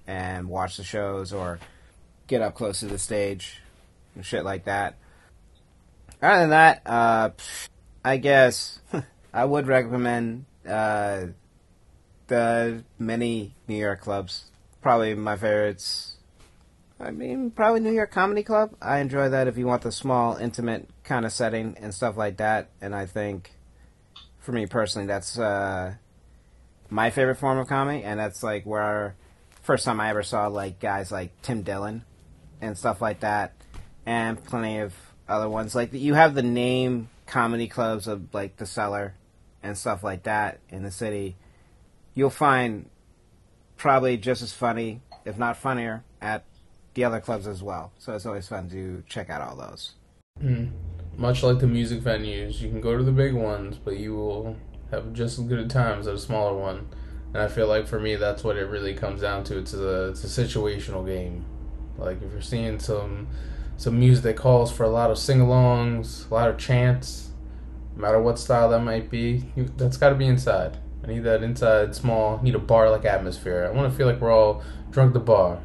and 0.05 0.47
watch 0.47 0.77
the 0.77 0.83
shows 0.83 1.33
or 1.33 1.59
get 2.27 2.41
up 2.41 2.53
close 2.53 2.81
to 2.81 2.85
the 2.85 2.99
stage 2.99 3.59
and 4.13 4.23
shit 4.23 4.45
like 4.45 4.65
that. 4.65 4.97
Other 6.21 6.41
than 6.41 6.49
that, 6.51 6.81
uh, 6.85 7.29
I 8.05 8.17
guess 8.17 8.79
I 9.33 9.45
would 9.45 9.67
recommend 9.67 10.45
uh, 10.67 11.27
the 12.27 12.83
many 12.99 13.55
New 13.67 13.77
York 13.77 14.01
clubs. 14.01 14.45
Probably 14.81 15.15
my 15.15 15.37
favorites. 15.37 16.17
I 16.99 17.11
mean, 17.11 17.51
probably 17.51 17.79
New 17.79 17.93
York 17.93 18.11
Comedy 18.11 18.43
Club. 18.43 18.75
I 18.81 18.99
enjoy 18.99 19.29
that 19.29 19.47
if 19.47 19.57
you 19.57 19.65
want 19.65 19.83
the 19.83 19.91
small, 19.91 20.35
intimate 20.35 20.89
kind 21.03 21.25
of 21.25 21.31
setting 21.31 21.77
and 21.79 21.93
stuff 21.93 22.17
like 22.17 22.37
that. 22.37 22.69
And 22.81 22.93
I 22.93 23.05
think, 23.05 23.53
for 24.49 24.55
me 24.55 24.65
personally, 24.65 25.05
that's 25.05 25.37
uh, 25.37 25.93
my 26.89 27.11
favorite 27.11 27.35
form 27.35 27.59
of 27.59 27.67
comedy. 27.67 28.03
And 28.03 28.19
that's 28.19 28.41
like 28.41 28.65
where 28.65 29.15
first 29.61 29.85
time 29.85 29.99
I 29.99 30.09
ever 30.09 30.23
saw 30.23 30.47
like 30.47 30.79
guys 30.79 31.11
like 31.11 31.39
Tim 31.43 31.61
Dillon 31.61 32.03
and 32.59 32.75
stuff 32.75 32.99
like 32.99 33.19
that, 33.19 33.53
and 34.07 34.43
plenty 34.43 34.79
of 34.79 34.95
other 35.27 35.47
ones. 35.47 35.75
Like 35.75 35.93
you 35.93 36.15
have 36.15 36.33
the 36.33 36.41
name 36.41 37.09
comedy 37.27 37.67
clubs 37.67 38.07
of 38.07 38.33
like 38.33 38.57
the 38.57 38.65
Cellar 38.65 39.13
and 39.61 39.77
stuff 39.77 40.03
like 40.03 40.23
that 40.23 40.61
in 40.69 40.81
the 40.81 40.89
city. 40.89 41.35
You'll 42.15 42.31
find 42.31 42.89
probably 43.77 44.17
just 44.17 44.41
as 44.41 44.51
funny, 44.51 45.01
if 45.25 45.37
not 45.37 45.57
funnier, 45.57 46.03
at 46.23 46.43
the 46.95 47.03
other 47.03 47.21
clubs 47.21 47.45
as 47.45 47.61
well. 47.61 47.91
So 47.99 48.15
it's 48.15 48.25
always 48.25 48.47
fun 48.47 48.67
to 48.71 49.03
check 49.07 49.29
out 49.29 49.41
all 49.41 49.55
those. 49.55 49.91
Mm. 50.41 50.71
Much 51.17 51.43
like 51.43 51.59
the 51.59 51.67
music 51.67 51.99
venues, 51.99 52.61
you 52.61 52.69
can 52.69 52.79
go 52.79 52.97
to 52.97 53.03
the 53.03 53.11
big 53.11 53.33
ones, 53.33 53.77
but 53.77 53.97
you 53.97 54.15
will 54.15 54.55
have 54.91 55.13
just 55.13 55.37
as 55.37 55.45
good 55.45 55.59
a 55.59 55.67
times 55.67 56.07
at 56.07 56.15
a 56.15 56.19
smaller 56.19 56.55
one. 56.55 56.87
And 57.33 57.43
I 57.43 57.47
feel 57.47 57.67
like 57.67 57.87
for 57.87 57.99
me, 57.99 58.15
that's 58.15 58.43
what 58.43 58.57
it 58.57 58.65
really 58.65 58.93
comes 58.93 59.21
down 59.21 59.43
to. 59.45 59.57
It's 59.57 59.73
a 59.73 60.09
it's 60.09 60.23
a 60.23 60.27
situational 60.45 61.05
game. 61.05 61.45
Like 61.97 62.21
if 62.21 62.31
you're 62.31 62.41
seeing 62.41 62.79
some 62.79 63.27
some 63.77 63.99
music 63.99 64.23
that 64.23 64.35
calls 64.35 64.71
for 64.71 64.83
a 64.83 64.89
lot 64.89 65.11
of 65.11 65.17
sing-alongs, 65.17 66.29
a 66.29 66.33
lot 66.33 66.49
of 66.49 66.57
chants, 66.57 67.29
no 67.95 68.01
matter 68.01 68.21
what 68.21 68.37
style 68.37 68.69
that 68.69 68.81
might 68.81 69.09
be, 69.09 69.45
you, 69.55 69.69
that's 69.77 69.95
got 69.95 70.09
to 70.09 70.15
be 70.15 70.25
inside. 70.25 70.77
I 71.03 71.07
need 71.07 71.23
that 71.23 71.43
inside 71.43 71.95
small. 71.95 72.41
Need 72.41 72.55
a 72.55 72.59
bar-like 72.59 73.05
atmosphere. 73.05 73.69
I 73.71 73.75
want 73.75 73.89
to 73.89 73.97
feel 73.97 74.07
like 74.07 74.19
we're 74.19 74.33
all 74.33 74.63
drunk 74.91 75.13
the 75.13 75.19
bar. 75.19 75.61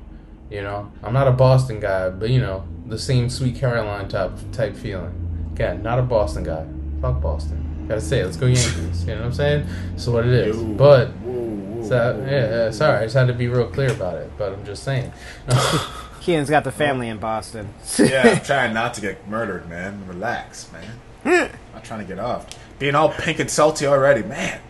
You 0.50 0.62
know, 0.62 0.92
I'm 1.02 1.12
not 1.12 1.26
a 1.26 1.32
Boston 1.32 1.80
guy, 1.80 2.10
but 2.10 2.30
you 2.30 2.40
know, 2.40 2.64
the 2.86 2.98
same 2.98 3.28
Sweet 3.30 3.56
Caroline 3.56 4.08
type 4.08 4.32
type 4.52 4.76
feeling. 4.76 5.23
Again, 5.54 5.84
not 5.84 6.00
a 6.00 6.02
Boston 6.02 6.42
guy. 6.42 6.66
Fuck 7.00 7.20
Boston. 7.22 7.86
Gotta 7.86 8.00
say, 8.00 8.20
it. 8.20 8.24
let's 8.24 8.36
go 8.36 8.46
Yankees. 8.46 9.04
You 9.04 9.14
know 9.14 9.20
what 9.20 9.26
I'm 9.26 9.32
saying? 9.32 9.66
So 9.96 10.10
what 10.10 10.26
it 10.26 10.32
is. 10.32 10.56
Yo. 10.56 10.64
But 10.64 11.10
Whoa, 11.10 11.32
whoa, 11.32 11.88
so, 11.88 12.16
whoa, 12.16 12.26
yeah, 12.28 12.36
uh, 12.38 12.72
sorry, 12.72 12.98
I 12.98 13.02
just 13.04 13.14
had 13.14 13.28
to 13.28 13.34
be 13.34 13.46
real 13.46 13.68
clear 13.68 13.92
about 13.92 14.16
it. 14.16 14.32
But 14.36 14.52
I'm 14.52 14.64
just 14.64 14.82
saying. 14.82 15.12
Keenan's 16.20 16.50
got 16.50 16.64
the 16.64 16.72
family 16.72 17.08
in 17.08 17.18
Boston. 17.18 17.72
yeah, 18.00 18.22
I'm 18.36 18.40
trying 18.44 18.74
not 18.74 18.94
to 18.94 19.00
get 19.00 19.28
murdered, 19.28 19.68
man. 19.68 20.04
Relax, 20.08 20.68
man. 20.72 21.50
I'm 21.72 21.82
trying 21.82 22.00
to 22.00 22.06
get 22.06 22.18
off. 22.18 22.46
Being 22.80 22.96
all 22.96 23.10
pink 23.10 23.38
and 23.38 23.48
salty 23.48 23.86
already, 23.86 24.24
man. 24.24 24.60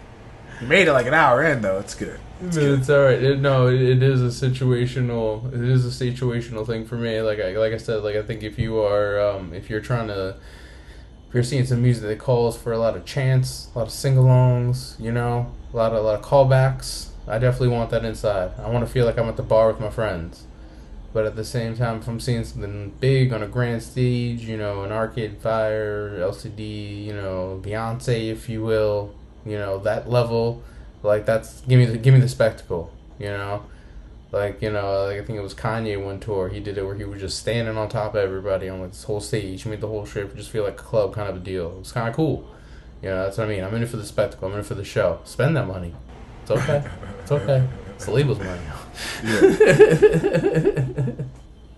You 0.61 0.67
made 0.67 0.87
it 0.87 0.93
like 0.93 1.07
an 1.07 1.15
hour 1.15 1.43
in, 1.45 1.63
though. 1.63 1.79
It's 1.79 1.95
good. 1.95 2.21
It's, 2.43 2.59
it's 2.59 2.91
all 2.91 3.05
right. 3.05 3.23
It, 3.23 3.41
no, 3.41 3.69
it, 3.69 3.81
it 3.81 4.03
is 4.03 4.21
a 4.21 4.49
situational. 4.49 5.51
It 5.55 5.67
is 5.67 5.87
a 5.87 6.05
situational 6.05 6.67
thing 6.67 6.85
for 6.85 6.97
me. 6.97 7.23
Like 7.23 7.41
I 7.41 7.57
like 7.57 7.73
I 7.73 7.79
said, 7.79 8.03
like 8.03 8.17
I 8.17 8.23
think 8.23 8.43
if 8.43 8.59
you 8.59 8.81
are 8.81 9.19
um, 9.19 9.55
if 9.55 9.71
you're 9.71 9.81
trying 9.81 10.09
to 10.09 10.31
if 10.31 10.37
you're 11.35 11.43
seeing 11.43 11.67
some 11.67 11.83
music 11.83 12.05
that 12.05 12.19
calls 12.19 12.57
for 12.57 12.73
a 12.73 12.79
lot 12.79 12.97
of 12.97 13.05
chants, 13.05 13.69
a 13.75 13.79
lot 13.79 13.89
of 13.89 13.93
sing-alongs, 13.93 14.99
you 15.01 15.13
know, 15.13 15.53
a 15.73 15.77
lot 15.77 15.93
of 15.93 15.99
a 15.99 16.01
lot 16.01 16.19
of 16.19 16.25
callbacks, 16.25 17.09
I 17.27 17.39
definitely 17.39 17.69
want 17.69 17.91
that 17.91 18.05
inside. 18.05 18.53
I 18.59 18.69
want 18.69 18.87
to 18.87 18.93
feel 18.93 19.07
like 19.07 19.19
I'm 19.19 19.29
at 19.29 19.37
the 19.37 19.43
bar 19.43 19.69
with 19.69 19.81
my 19.81 19.91
friends. 19.91 20.47
But 21.13 21.27
at 21.27 21.37
the 21.37 21.45
same 21.45 21.77
time, 21.77 21.99
if 21.99 22.09
I'm 22.09 22.21
seeing 22.21 22.45
something 22.45 22.93
big 23.01 23.33
on 23.33 23.43
a 23.43 23.47
grand 23.47 23.83
stage, 23.83 24.43
you 24.43 24.57
know, 24.57 24.83
an 24.83 24.91
Arcade 24.91 25.39
Fire, 25.39 26.19
LCD, 26.19 27.05
you 27.05 27.15
know, 27.15 27.61
Beyonce, 27.63 28.31
if 28.31 28.49
you 28.49 28.63
will, 28.63 29.15
you 29.47 29.57
know, 29.57 29.79
that 29.79 30.11
level, 30.11 30.63
like 31.03 31.25
that's 31.25 31.61
give 31.63 31.79
me 31.79 31.87
the 31.87 31.99
give 31.99 32.15
me 32.15 32.21
the 32.21 32.29
spectacle, 32.29 32.93
you 33.19 33.29
know. 33.29 33.65
Like 34.35 34.61
you 34.63 34.73
know, 34.73 35.05
like 35.05 35.21
I 35.21 35.25
think 35.25 35.39
it 35.39 35.43
was 35.43 35.55
Kanye 35.55 36.03
one 36.05 36.19
tour. 36.19 36.49
He 36.49 36.59
did 36.59 36.77
it 36.77 36.85
where 36.85 36.97
he 36.97 37.05
was 37.05 37.21
just 37.21 37.39
standing 37.39 37.77
on 37.77 37.89
top 37.89 38.17
of 38.17 38.21
everybody 38.21 38.69
on 38.69 38.81
like 38.81 38.91
this 38.91 39.05
whole 39.05 39.21
stage. 39.21 39.63
He 39.63 39.71
made 39.71 39.81
the 39.81 39.87
whole 39.87 40.05
trip 40.05 40.35
just 40.35 40.51
feel 40.51 40.65
like 40.65 40.81
a 40.81 40.83
club 40.83 41.15
kind 41.15 41.29
of 41.29 41.37
a 41.37 41.39
deal. 41.39 41.71
It 41.71 41.79
was 41.79 41.93
kind 41.93 42.09
of 42.09 42.17
cool. 42.17 42.45
You 43.01 43.11
know, 43.11 43.23
that's 43.23 43.39
what 43.39 43.47
I 43.47 43.51
mean. 43.51 43.63
I'm 43.63 43.73
in 43.77 43.85
it 43.85 43.89
for 43.89 43.97
the 43.97 44.05
spectacle. 44.05 44.49
I'm 44.49 44.55
in 44.55 44.61
it 44.61 44.67
for 44.67 44.75
the 44.75 44.85
show. 44.85 45.21
Spend 45.25 45.57
that 45.57 45.69
money. 45.69 45.95
It's 46.43 46.51
okay. 46.51 46.83
It's 47.23 47.31
okay. 47.31 47.65
It's 47.95 48.07
the 48.07 48.11
label's 48.11 48.41
money. 48.41 48.61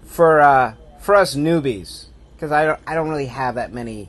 for 0.06 0.40
uh, 0.40 0.74
for 1.00 1.14
us 1.14 1.36
newbies, 1.36 2.06
because 2.34 2.52
I 2.52 2.64
don't 2.64 2.80
I 2.86 2.94
don't 2.94 3.10
really 3.10 3.26
have 3.26 3.56
that 3.56 3.74
many 3.74 4.08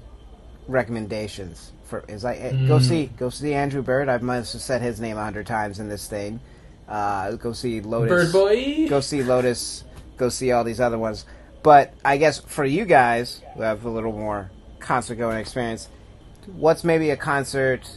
recommendations. 0.70 1.74
For 1.86 2.06
is 2.08 2.24
I 2.24 2.36
eh, 2.36 2.52
go 2.68 2.80
Mm. 2.80 2.84
see 2.84 3.10
go 3.18 3.30
see 3.30 3.54
Andrew 3.54 3.82
Bird. 3.82 4.08
I've 4.08 4.24
must 4.24 4.54
have 4.54 4.62
said 4.62 4.82
his 4.82 5.02
name 5.02 5.18
a 5.18 5.24
hundred 5.24 5.48
times 5.48 5.80
in 5.80 5.89
this 5.89 6.08
thing. 6.08 6.39
Uh, 6.88 7.34
go 7.34 7.54
see 7.54 7.82
Lotus. 7.82 8.32
Bird 8.32 8.32
boy. 8.32 8.88
Go 8.88 9.02
see 9.02 9.24
Lotus. 9.24 9.84
Go 10.18 10.30
see 10.30 10.52
all 10.52 10.64
these 10.64 10.80
other 10.80 10.98
ones. 10.98 11.26
But 11.64 11.94
I 12.06 12.18
guess 12.18 12.40
for 12.40 12.64
you 12.64 12.86
guys 12.86 13.42
who 13.54 13.62
have 13.62 13.84
a 13.86 13.90
little 13.90 14.14
more 14.14 14.52
concert 14.80 15.16
going 15.16 15.38
experience, 15.38 15.90
what's 16.46 16.84
maybe 16.84 17.10
a 17.10 17.18
concert 17.18 17.90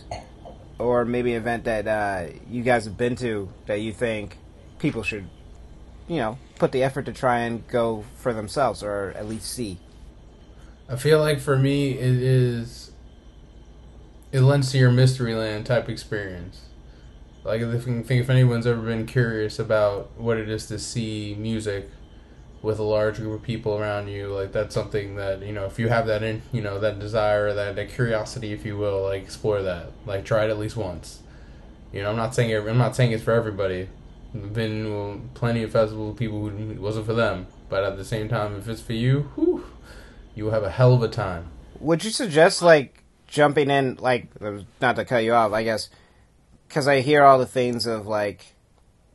or 0.79 1.05
maybe 1.05 1.33
an 1.33 1.43
event 1.43 1.65
that 1.65 1.87
uh, 1.87 2.33
you 2.49 2.63
guys 2.63 2.85
have 2.87 2.97
been 2.97 3.15
to 3.17 3.49
that 3.67 3.81
you 3.81 3.93
think 3.93 4.39
people 4.79 5.03
should, 5.03 5.29
you 6.09 6.17
know, 6.17 6.39
put 6.59 6.73
the 6.73 6.83
effort 6.83 7.07
to 7.07 7.13
try 7.13 7.41
and 7.41 7.67
go 7.69 8.05
for 8.17 8.33
themselves 8.33 8.83
or 8.83 9.13
at 9.17 9.29
least 9.29 9.47
see? 9.47 9.79
I 10.89 10.97
feel 10.97 11.21
like 11.21 11.39
for 11.39 11.57
me, 11.57 11.93
it 11.93 12.23
is. 12.23 12.91
It 14.33 14.41
lends 14.41 14.73
to 14.73 14.79
your 14.79 14.91
Mysteryland 14.91 15.65
type 15.65 15.89
experience. 15.89 16.63
Like, 17.45 17.63
if 17.63 17.87
if 17.87 18.31
anyone's 18.31 18.67
ever 18.67 18.83
been 18.83 19.07
curious 19.07 19.59
about 19.59 20.11
what 20.19 20.37
it 20.37 20.49
is 20.49 20.67
to 20.67 20.79
see 20.79 21.35
music 21.39 21.89
with 22.63 22.79
a 22.79 22.83
large 22.83 23.17
group 23.17 23.41
of 23.41 23.43
people 23.43 23.79
around 23.79 24.09
you, 24.09 24.29
like 24.29 24.53
that's 24.53 24.75
something 24.75 25.17
that 25.17 25.41
you 25.41 25.53
know, 25.53 25.65
if 25.65 25.79
you 25.79 25.89
have 25.89 26.07
that 26.07 26.23
in, 26.23 26.43
you 26.53 26.61
know, 26.61 26.79
that 26.79 26.99
desire, 26.99 27.55
that 27.55 27.77
that 27.77 27.89
curiosity, 27.89 28.53
if 28.53 28.67
you 28.67 28.77
will, 28.77 29.03
like 29.03 29.23
explore 29.23 29.63
that. 29.63 29.91
Like, 30.05 30.25
try 30.25 30.45
it 30.45 30.51
at 30.51 30.59
least 30.59 30.77
once. 30.77 31.21
You 31.93 32.03
know, 32.03 32.11
I'm 32.11 32.17
not 32.17 32.35
saying 32.35 32.55
I'm 32.55 32.79
not 32.79 32.95
saying 32.95 33.13
it's 33.13 33.25
for 33.25 33.33
everybody. 33.33 33.89
Been 34.33 35.29
plenty 35.35 35.63
of 35.65 35.73
festivals 35.73 36.11
with 36.11 36.19
people 36.19 36.49
who 36.49 36.81
wasn't 36.81 37.07
for 37.07 37.15
them, 37.15 37.49
but 37.69 37.83
at 37.83 37.97
the 37.97 38.05
same 38.05 38.29
time, 38.29 38.57
if 38.57 38.69
it's 38.69 38.81
for 38.81 38.93
you, 38.93 39.23
whew, 39.35 39.65
you 40.37 40.45
will 40.45 40.53
have 40.53 40.63
a 40.63 40.71
hell 40.71 40.95
of 40.95 41.03
a 41.03 41.09
time. 41.09 41.49
Would 41.81 42.05
you 42.05 42.11
suggest 42.11 42.63
like 42.63 43.03
jumping 43.27 43.71
in, 43.71 43.97
like 43.97 44.29
not 44.81 44.97
to 44.97 45.05
cut 45.05 45.25
you 45.25 45.33
off, 45.33 45.53
I 45.53 45.65
guess, 45.65 45.89
because 46.71 46.87
I 46.87 47.01
hear 47.01 47.25
all 47.25 47.41
the 47.41 47.47
things 47.47 47.85
of 47.85 48.07
like 48.07 48.55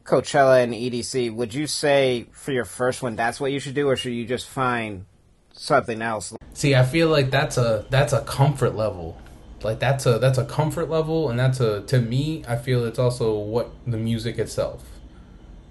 Coachella 0.04 0.62
and 0.62 0.74
EDC. 0.74 1.34
Would 1.34 1.54
you 1.54 1.68
say 1.68 2.28
for 2.34 2.52
your 2.52 2.66
first 2.66 3.02
one 3.02 3.16
that's 3.16 3.40
what 3.40 3.54
you 3.54 3.62
should 3.62 3.76
do, 3.76 3.88
or 3.88 3.96
should 3.96 4.12
you 4.12 4.26
just 4.26 4.46
find 4.46 5.06
something 5.54 6.02
else? 6.02 6.34
See, 6.54 6.76
I 6.76 6.84
feel 6.84 7.08
like 7.08 7.32
that's 7.32 7.58
a 7.58 7.86
that's 7.90 8.12
a 8.12 8.22
comfort 8.24 8.76
level. 8.76 9.18
Like 9.64 9.80
that's 9.80 10.06
a 10.06 10.20
that's 10.20 10.38
a 10.38 10.44
comfort 10.44 10.90
level, 10.90 11.30
and 11.30 11.40
that's 11.40 11.62
a 11.62 11.82
to 11.84 12.02
me. 12.02 12.44
I 12.46 12.58
feel 12.58 12.84
it's 12.84 13.00
also 13.00 13.40
what 13.40 13.72
the 13.88 13.98
music 13.98 14.38
itself. 14.38 14.84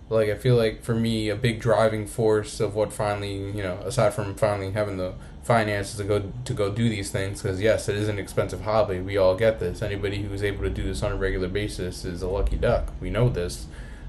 Like 0.08 0.30
I 0.30 0.36
feel 0.36 0.56
like 0.56 0.82
for 0.82 0.94
me, 0.94 1.28
a 1.28 1.36
big 1.36 1.60
driving 1.60 2.06
force 2.06 2.60
of 2.60 2.74
what 2.74 2.94
finally 2.94 3.34
you 3.34 3.62
know, 3.62 3.76
aside 3.84 4.14
from 4.14 4.34
finally 4.36 4.70
having 4.70 4.96
the 4.96 5.12
finances 5.44 5.96
to 5.98 6.04
go 6.04 6.32
to 6.44 6.54
go 6.54 6.72
do 6.72 6.88
these 6.88 7.10
things, 7.10 7.42
because 7.42 7.60
yes, 7.60 7.88
it 7.88 7.96
is 7.96 8.08
an 8.08 8.18
expensive 8.18 8.62
hobby. 8.62 9.00
We 9.00 9.16
all 9.16 9.36
get 9.36 9.60
this. 9.60 9.82
Anybody 9.82 10.22
who's 10.22 10.42
able 10.42 10.64
to 10.64 10.70
do 10.70 10.82
this 10.82 11.02
on 11.02 11.12
a 11.12 11.16
regular 11.16 11.48
basis 11.48 12.04
is 12.04 12.22
a 12.22 12.28
lucky 12.28 12.56
duck. 12.56 12.92
We 13.00 13.10
know 13.10 13.28
this. 13.28 13.66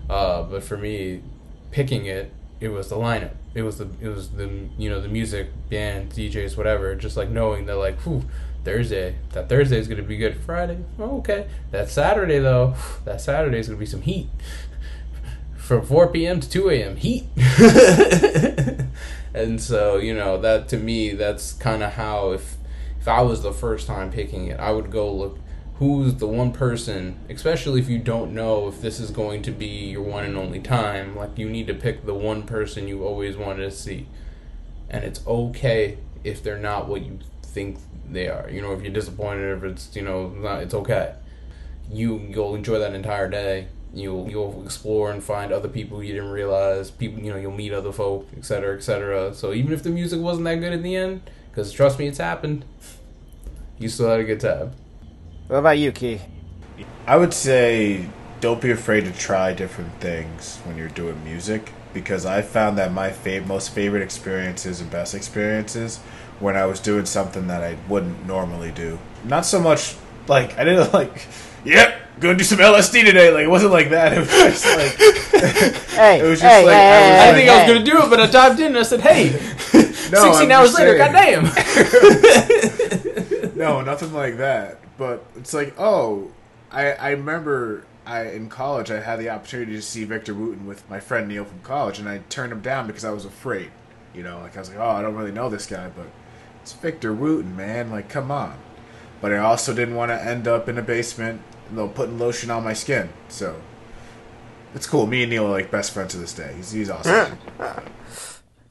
Uh, 0.10 0.44
but 0.44 0.64
for 0.64 0.78
me, 0.78 1.22
picking 1.72 2.06
it, 2.06 2.32
it 2.60 2.70
was 2.70 2.90
the 2.90 2.96
lineup. 2.96 3.34
It 3.54 3.64
was 3.64 3.78
the 3.78 3.90
it 4.02 4.08
was 4.08 4.32
the 4.32 4.50
you 4.78 4.90
know 4.90 5.02
the 5.02 5.08
music, 5.08 5.50
band, 5.70 6.12
DJs, 6.12 6.58
whatever. 6.58 6.96
Just 6.96 7.18
like 7.18 7.30
knowing 7.30 7.66
that 7.66 7.76
like, 7.76 8.00
whew, 8.02 8.24
Thursday, 8.64 9.16
that 9.34 9.50
Thursday 9.50 9.78
is 9.78 9.88
gonna 9.88 10.04
be 10.04 10.18
good. 10.18 10.38
Friday, 10.38 10.80
okay. 11.00 11.48
That 11.72 11.90
Saturday 11.90 12.40
though, 12.40 12.76
that 13.06 13.22
Saturday 13.22 13.60
is 13.60 13.68
gonna 13.68 13.80
be 13.80 13.86
some 13.86 14.02
heat. 14.02 14.30
From 15.66 15.84
4 15.84 16.09
p.m. 16.09 16.39
to 16.41 16.47
2 16.47 16.70
a.m. 16.70 16.95
heat. 16.95 17.26
and 19.34 19.59
so 19.59 19.97
you 19.97 20.13
know 20.13 20.39
that 20.39 20.68
to 20.70 20.78
me, 20.78 21.09
that's 21.16 21.53
kind 21.53 21.82
of 21.82 21.93
how 21.93 22.34
if 22.34 22.57
if 22.99 23.07
I 23.07 23.24
was 23.24 23.41
the 23.41 23.51
first 23.51 23.88
time 23.88 24.11
picking 24.11 24.45
it, 24.45 24.59
I 24.59 24.72
would 24.72 24.91
go 24.91 25.11
look 25.11 25.39
who's 25.80 26.13
the 26.18 26.28
one 26.28 26.51
person, 26.51 27.20
especially 27.30 27.82
if 27.82 27.89
you 27.89 27.97
don't 27.97 28.32
know 28.32 28.68
if 28.68 28.80
this 28.80 28.99
is 28.99 29.09
going 29.09 29.41
to 29.41 29.51
be 29.51 29.66
your 29.66 30.03
one 30.03 30.24
and 30.24 30.38
only 30.38 30.59
time, 30.59 31.16
like 31.16 31.36
you 31.36 31.49
need 31.49 31.66
to 31.66 31.74
pick 31.74 32.05
the 32.05 32.13
one 32.13 32.43
person 32.43 32.88
you 32.88 33.03
always 33.03 33.36
wanted 33.36 33.63
to 33.63 33.72
see. 33.72 34.05
And 34.88 35.03
it's 35.03 35.26
okay 35.26 35.97
if 36.24 36.43
they're 36.43 36.59
not 36.59 36.88
what 36.88 37.01
you 37.01 37.18
think 37.41 37.80
they 38.07 38.28
are. 38.28 38.47
You 38.51 38.61
know, 38.61 38.72
if 38.74 38.84
you're 38.84 38.93
disappointed, 38.93 39.57
if 39.57 39.63
it's, 39.63 39.95
you 39.95 40.03
know, 40.03 40.30
not, 40.30 40.61
it's 40.61 40.76
okay. 40.76 41.16
You 41.91 42.20
you'll 42.30 42.53
enjoy 42.53 42.78
that 42.78 42.93
entire 42.93 43.28
day. 43.28 43.68
You'll 43.96 44.30
you'll 44.30 44.62
explore 44.64 45.10
and 45.12 45.24
find 45.24 45.52
other 45.52 45.70
people 45.70 46.04
you 46.04 46.14
didn't 46.14 46.30
realize. 46.30 46.91
People, 46.91 47.24
you 47.24 47.32
know, 47.32 47.38
you'll 47.38 47.52
meet 47.52 47.74
other 47.74 47.91
folk, 47.91 48.28
etc., 48.38 48.76
etc. 48.76 49.34
So 49.34 49.54
even 49.54 49.72
if 49.72 49.82
the 49.82 49.89
music 49.89 50.20
wasn't 50.20 50.46
that 50.46 50.56
good 50.56 50.74
in 50.74 50.84
the 50.84 50.96
end, 50.96 51.22
because 51.50 51.72
trust 51.72 51.98
me, 51.98 52.06
it's 52.08 52.18
happened. 52.18 52.66
You 53.80 53.89
still 53.89 54.10
had 54.10 54.20
a 54.20 54.24
good 54.26 54.41
time. 54.41 54.74
What 55.48 55.58
about 55.58 55.78
you, 55.78 55.91
Key? 55.91 56.22
I 57.08 57.18
would 57.18 57.34
say 57.34 58.10
don't 58.41 58.62
be 58.62 58.72
afraid 58.72 59.06
to 59.06 59.12
try 59.14 59.54
different 59.54 59.93
things 60.02 60.58
when 60.66 60.78
you're 60.78 60.89
doing 60.89 61.24
music 61.24 61.72
because 61.93 62.26
I 62.26 62.41
found 62.41 62.78
that 62.78 62.91
my 62.91 63.10
fav- 63.10 63.48
most 63.48 63.70
favorite 63.70 64.04
experiences 64.04 64.82
and 64.82 64.91
best 64.91 65.16
experiences 65.16 66.00
when 66.39 66.58
I 66.58 66.66
was 66.66 66.80
doing 66.82 67.06
something 67.06 67.48
that 67.48 67.64
I 67.64 67.78
wouldn't 67.88 68.28
normally 68.28 68.72
do. 68.72 69.00
Not 69.24 69.46
so 69.46 69.60
much 69.62 69.96
like 70.28 70.58
I 70.58 70.66
didn't 70.66 70.93
like, 70.93 71.26
yep, 71.64 72.02
gonna 72.20 72.38
do 72.38 72.43
some 72.43 72.59
LSD 72.59 73.03
today. 73.05 73.32
Like 73.32 73.43
it 73.43 73.49
wasn't 73.49 73.72
like 73.74 73.89
that. 73.89 74.13
It 74.18 74.20
was 74.20 74.30
just 74.30 74.66
like 74.66 74.95
Hey, 75.95 76.20
It 76.20 76.24
was 76.24 76.39
just 76.39 76.53
hey, 76.53 76.66
like- 76.66 76.76
hey, 76.76 76.89
I 76.89 76.91
was 76.99 77.01
hey, 77.05 77.09
I 77.16 77.18
like- 77.18 77.36
didn't 77.36 77.36
think 77.36 77.49
I 77.49 77.57
was 77.57 77.68
gonna 77.74 77.86
do 77.86 77.97
it, 78.05 78.09
but 78.09 78.20
I 78.20 78.28
dived 78.28 78.59
in 78.59 78.68
and 78.68 78.78
I 78.78 78.84
said, 78.84 79.01
"Hey, 79.01 79.32
no, 80.11 80.34
16 80.34 80.36
I'm 80.36 80.51
hours 80.51 80.70
just 80.72 80.80
later, 80.80 80.97
saying. 80.97 81.43
goddamn." 81.43 82.45
no, 83.55 83.82
nothing 83.82 84.13
like 84.13 84.38
that. 84.38 84.80
But 84.97 85.26
it's 85.36 85.53
like, 85.53 85.74
oh, 85.78 86.32
I 86.72 86.93
I 86.93 87.09
remember 87.11 87.84
I 88.05 88.30
in 88.30 88.49
college 88.49 88.91
I 88.91 88.99
had 89.01 89.20
the 89.20 89.30
opportunity 89.30 89.74
to 89.74 89.82
see 89.82 90.03
Victor 90.05 90.34
Wooten 90.34 90.66
with 90.66 90.88
my 90.89 90.99
friend 90.99 91.28
Neil 91.28 91.45
from 91.45 91.59
college, 91.61 91.99
and 91.99 92.07
I 92.07 92.20
turned 92.30 92.51
him 92.51 92.61
down 92.61 92.88
because 92.88 93.05
I 93.05 93.11
was 93.11 93.26
afraid. 93.26 93.72
You 94.13 94.24
know, 94.24 94.39
like 94.39 94.55
I 94.55 94.59
was 94.59 94.70
like, 94.70 94.78
oh, 94.80 94.89
I 94.89 95.01
don't 95.01 95.16
really 95.16 95.32
know 95.32 95.49
this 95.49 95.66
guy, 95.66 95.89
but 95.89 96.07
it's 96.61 96.74
Victor 96.74 97.13
Wooten, 97.13 97.55
man. 97.57 97.91
Like, 97.91 98.07
come 98.09 98.32
on. 98.32 98.57
But 99.22 99.34
I 99.34 99.38
also 99.39 99.74
didn't 99.74 99.95
want 99.95 100.11
to 100.11 100.24
end 100.24 100.47
up 100.47 100.70
in 100.70 100.78
a 100.78 100.82
basement, 100.82 101.41
you 101.70 101.78
know, 101.78 101.88
putting 101.88 102.20
lotion 102.20 102.51
on 102.51 102.63
my 102.63 102.74
skin. 102.74 103.09
So 103.30 103.59
it's 104.74 104.88
cool. 104.88 105.07
Me 105.07 105.24
and 105.24 105.30
Neil 105.30 105.45
are 105.47 105.51
like 105.51 105.72
best 105.72 105.91
friends 105.91 106.11
to 106.13 106.18
this 106.18 106.34
day. 106.34 106.53
He's 106.55 106.72
he's 106.72 106.89
awesome. 106.89 107.38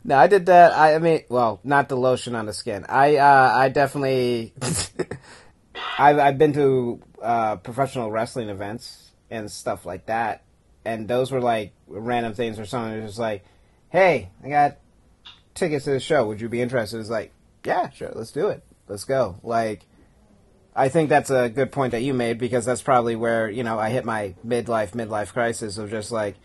No, 0.04 0.18
I 0.18 0.26
did 0.26 0.46
that. 0.46 0.72
I, 0.72 0.94
I 0.94 0.98
mean, 0.98 1.22
well, 1.30 1.60
not 1.64 1.88
the 1.88 1.96
lotion 1.96 2.34
on 2.34 2.44
the 2.44 2.52
skin. 2.52 2.84
I, 2.90 3.16
uh, 3.16 3.52
I 3.54 3.70
definitely, 3.70 4.52
I've, 5.98 6.18
I've 6.18 6.36
been 6.36 6.52
to 6.52 7.02
uh, 7.22 7.56
professional 7.56 8.10
wrestling 8.10 8.50
events 8.50 9.12
and 9.30 9.50
stuff 9.50 9.86
like 9.86 10.06
that, 10.06 10.42
and 10.84 11.08
those 11.08 11.32
were 11.32 11.40
like 11.40 11.72
random 11.88 12.34
things 12.34 12.58
or 12.58 12.66
something. 12.66 12.98
It 12.98 13.02
was 13.02 13.12
just 13.12 13.18
like, 13.18 13.46
hey, 13.88 14.28
I 14.44 14.48
got 14.50 14.76
tickets 15.54 15.86
to 15.86 15.92
the 15.92 16.00
show. 16.00 16.26
Would 16.26 16.42
you 16.42 16.50
be 16.50 16.60
interested? 16.60 17.00
It's 17.00 17.08
like, 17.08 17.32
yeah, 17.64 17.88
sure, 17.88 18.12
let's 18.14 18.30
do 18.32 18.48
it. 18.48 18.62
Let's 18.88 19.04
go. 19.04 19.36
Like, 19.42 19.86
I 20.76 20.88
think 20.88 21.08
that's 21.08 21.30
a 21.30 21.48
good 21.48 21.70
point 21.70 21.92
that 21.92 22.02
you 22.02 22.14
made 22.14 22.38
because 22.38 22.64
that's 22.64 22.82
probably 22.82 23.14
where 23.14 23.48
you 23.48 23.62
know 23.62 23.78
I 23.78 23.90
hit 23.90 24.04
my 24.04 24.34
midlife 24.46 24.90
midlife 24.90 25.32
crisis 25.32 25.78
of 25.78 25.90
just 25.90 26.10
like 26.10 26.36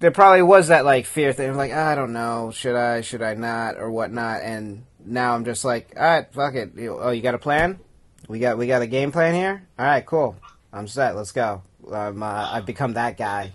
there 0.00 0.10
probably 0.10 0.42
was 0.42 0.68
that 0.68 0.84
like 0.84 1.06
fear 1.06 1.32
thing 1.32 1.50
of 1.50 1.56
like 1.56 1.72
I 1.72 1.94
don't 1.94 2.12
know 2.12 2.50
should 2.50 2.76
I 2.76 3.00
should 3.00 3.22
I 3.22 3.34
not 3.34 3.78
or 3.78 3.90
whatnot 3.90 4.42
and 4.42 4.84
now 5.04 5.34
I'm 5.34 5.44
just 5.44 5.64
like 5.64 5.94
all 5.96 6.02
right 6.02 6.32
fuck 6.32 6.54
it 6.54 6.72
oh 6.88 7.10
you 7.10 7.22
got 7.22 7.34
a 7.34 7.38
plan? 7.38 7.80
We 8.28 8.38
got 8.38 8.58
we 8.58 8.66
got 8.66 8.82
a 8.82 8.86
game 8.86 9.12
plan 9.12 9.34
here? 9.34 9.66
All 9.78 9.86
right 9.86 10.04
cool 10.04 10.36
I'm 10.72 10.86
set 10.86 11.16
let's 11.16 11.32
go. 11.32 11.62
Um, 11.90 12.22
uh, 12.22 12.48
I've 12.52 12.66
become 12.66 12.92
that 12.92 13.16
guy. 13.16 13.52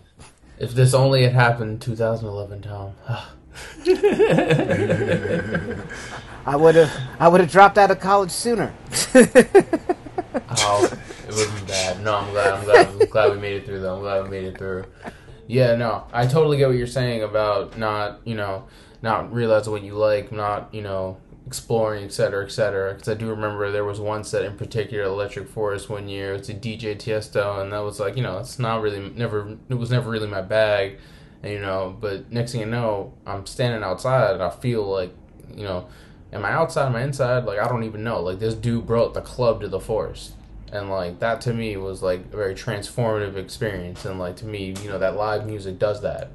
If 0.58 0.74
this 0.74 0.93
only 0.93 1.24
had 1.24 1.34
happened 1.34 1.72
in 1.72 1.80
2011, 1.80 2.64
Tom. 2.64 2.93
I 6.47 6.56
would 6.56 6.76
have 6.76 6.91
I 7.20 7.28
would 7.28 7.41
have 7.41 7.51
dropped 7.51 7.78
out 7.78 7.91
of 7.91 7.99
college 7.99 8.32
sooner 8.32 8.74
Oh, 10.58 10.89
it 11.28 11.28
wasn't 11.28 11.68
bad. 11.68 12.03
No, 12.03 12.16
I'm 12.16 12.32
glad. 12.32 12.53
I'm 12.53 12.64
glad. 12.66 12.88
I'm 12.88 13.10
glad 13.10 13.32
we 13.32 13.39
made 13.39 13.53
it 13.53 13.66
through. 13.66 13.80
Though 13.80 13.95
I'm 13.95 14.01
glad 14.01 14.24
we 14.24 14.30
made 14.30 14.43
it 14.45 14.58
through. 14.58 14.86
Yeah, 15.47 15.76
no, 15.76 16.06
I 16.12 16.26
totally 16.26 16.58
get 16.58 16.68
what 16.68 16.78
you're 16.78 16.88
saying 16.88 17.24
about 17.24 17.78
not, 17.78 18.20
you 18.26 18.36
know, 18.36 18.66
not 19.01 19.32
realizing 19.32 19.72
what 19.72 19.84
you 19.84 19.93
like, 19.93 20.32
not, 20.32 20.74
you 20.74 20.82
know, 20.82 21.18
exploring, 21.45 22.03
et 22.03 22.14
cetera, 22.14 22.43
et 22.43 22.51
cetera. 22.51 22.93
Because 22.93 23.10
I 23.10 23.14
do 23.14 23.30
remember 23.30 23.72
there 23.72 23.86
was 23.86 23.99
one 23.99 24.24
set 24.24 24.43
in 24.43 24.58
particular, 24.58 25.03
Electric 25.03 25.47
Forest, 25.47 25.89
one 25.89 26.10
year. 26.10 26.34
It's 26.34 26.49
a 26.49 26.53
DJ 26.53 26.95
Tiesto, 26.95 27.62
and 27.62 27.72
that 27.72 27.80
was 27.80 27.99
like, 27.99 28.18
you 28.18 28.24
know, 28.24 28.39
it's 28.39 28.58
not 28.58 28.82
really, 28.82 29.12
never, 29.16 29.56
it 29.70 29.76
was 29.76 29.91
never 29.91 30.10
really 30.10 30.28
my 30.28 30.41
bag, 30.41 30.97
and 31.46 31.54
you 31.54 31.62
know. 31.62 31.96
But 31.98 32.30
next 32.30 32.52
thing 32.52 32.62
you 32.62 32.68
know, 32.68 33.14
I'm 33.26 33.46
standing 33.46 33.82
outside, 33.84 34.34
and 34.34 34.43
I 34.43 34.50
feel 34.50 34.84
like, 34.84 35.14
you 35.56 35.64
know, 35.64 35.88
am 36.34 36.43
I 36.43 36.52
outside, 36.52 36.88
am 36.88 36.96
I 36.98 37.04
inside? 37.04 37.46
Like 37.46 37.60
I 37.60 37.70
don't 37.70 37.84
even 37.84 38.04
know. 38.04 38.20
Like 38.20 38.39
this 38.39 38.56
dude 38.56 38.86
brought 38.86 39.14
the 39.14 39.22
club 39.22 39.62
to 39.62 39.70
the 39.70 39.80
forest 39.80 40.34
and 40.72 40.89
like 40.89 41.20
that 41.20 41.41
to 41.41 41.54
me 41.54 41.78
was 41.78 42.02
like 42.02 42.20
a 42.20 42.36
very 42.36 42.56
transformative 42.56 43.36
experience 43.36 44.06
and 44.06 44.20
like 44.20 44.36
to 44.36 44.46
me 44.46 44.74
you 44.82 44.89
know 44.89 45.00
that 45.00 45.16
live 45.16 45.46
music 45.46 45.80
does 45.80 46.02
that 46.02 46.32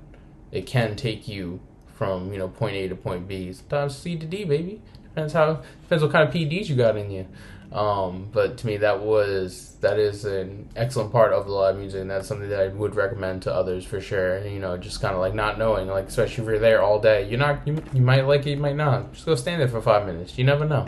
it 0.53 0.67
can 0.67 0.97
take 0.97 1.29
you 1.29 1.61
from 1.95 2.33
you 2.33 2.39
know 2.39 2.49
point 2.49 2.75
a 2.75 2.89
to 2.89 2.95
point 2.95 3.27
b 3.27 3.53
sometimes 3.53 3.97
c 3.97 4.17
to 4.17 4.27
d 4.27 4.45
baby 4.45 4.81
depends 5.03 5.33
how 5.33 5.61
depends 5.83 6.03
what 6.03 6.13
kind 6.13 6.29
of 6.29 6.35
pds 6.35 6.69
you 6.69 6.77
got 6.77 6.97
in 6.97 7.11
you 7.11 7.27
um, 7.73 8.29
but 8.33 8.59
to 8.59 8.66
me 8.66 8.77
that 8.79 9.01
was 9.01 9.77
that 9.81 9.99
is 9.99 10.25
an 10.25 10.68
excellent 10.77 11.12
part 11.12 11.33
of 11.33 11.47
the 11.47 11.53
live 11.53 11.77
music 11.77 12.01
and 12.01 12.11
that's 12.11 12.29
something 12.29 12.49
that 12.49 12.61
i 12.61 12.68
would 12.68 12.95
recommend 12.95 13.43
to 13.43 13.55
others 13.55 13.85
for 13.85 14.01
sure. 14.01 14.45
You 14.47 14.59
know 14.59 14.77
just 14.77 15.01
kind 15.01 15.14
of 15.14 15.21
like 15.21 15.35
not 15.35 15.59
knowing 15.59 15.89
like 15.89 16.07
especially 16.07 16.45
if 16.45 16.51
you're 16.51 16.59
there 16.59 16.83
all 16.83 17.01
day 17.01 17.29
you're 17.29 17.39
not 17.39 17.66
you, 17.66 17.83
you 17.93 18.01
might 18.01 18.27
like 18.27 18.47
it 18.47 18.51
you 18.51 18.57
might 18.57 18.77
not. 18.77 19.12
Just 19.12 19.27
go 19.27 19.35
stand 19.35 19.61
there 19.61 19.68
for 19.68 19.81
five 19.81 20.07
minutes. 20.07 20.37
You 20.37 20.45
never 20.45 20.64
know. 20.64 20.87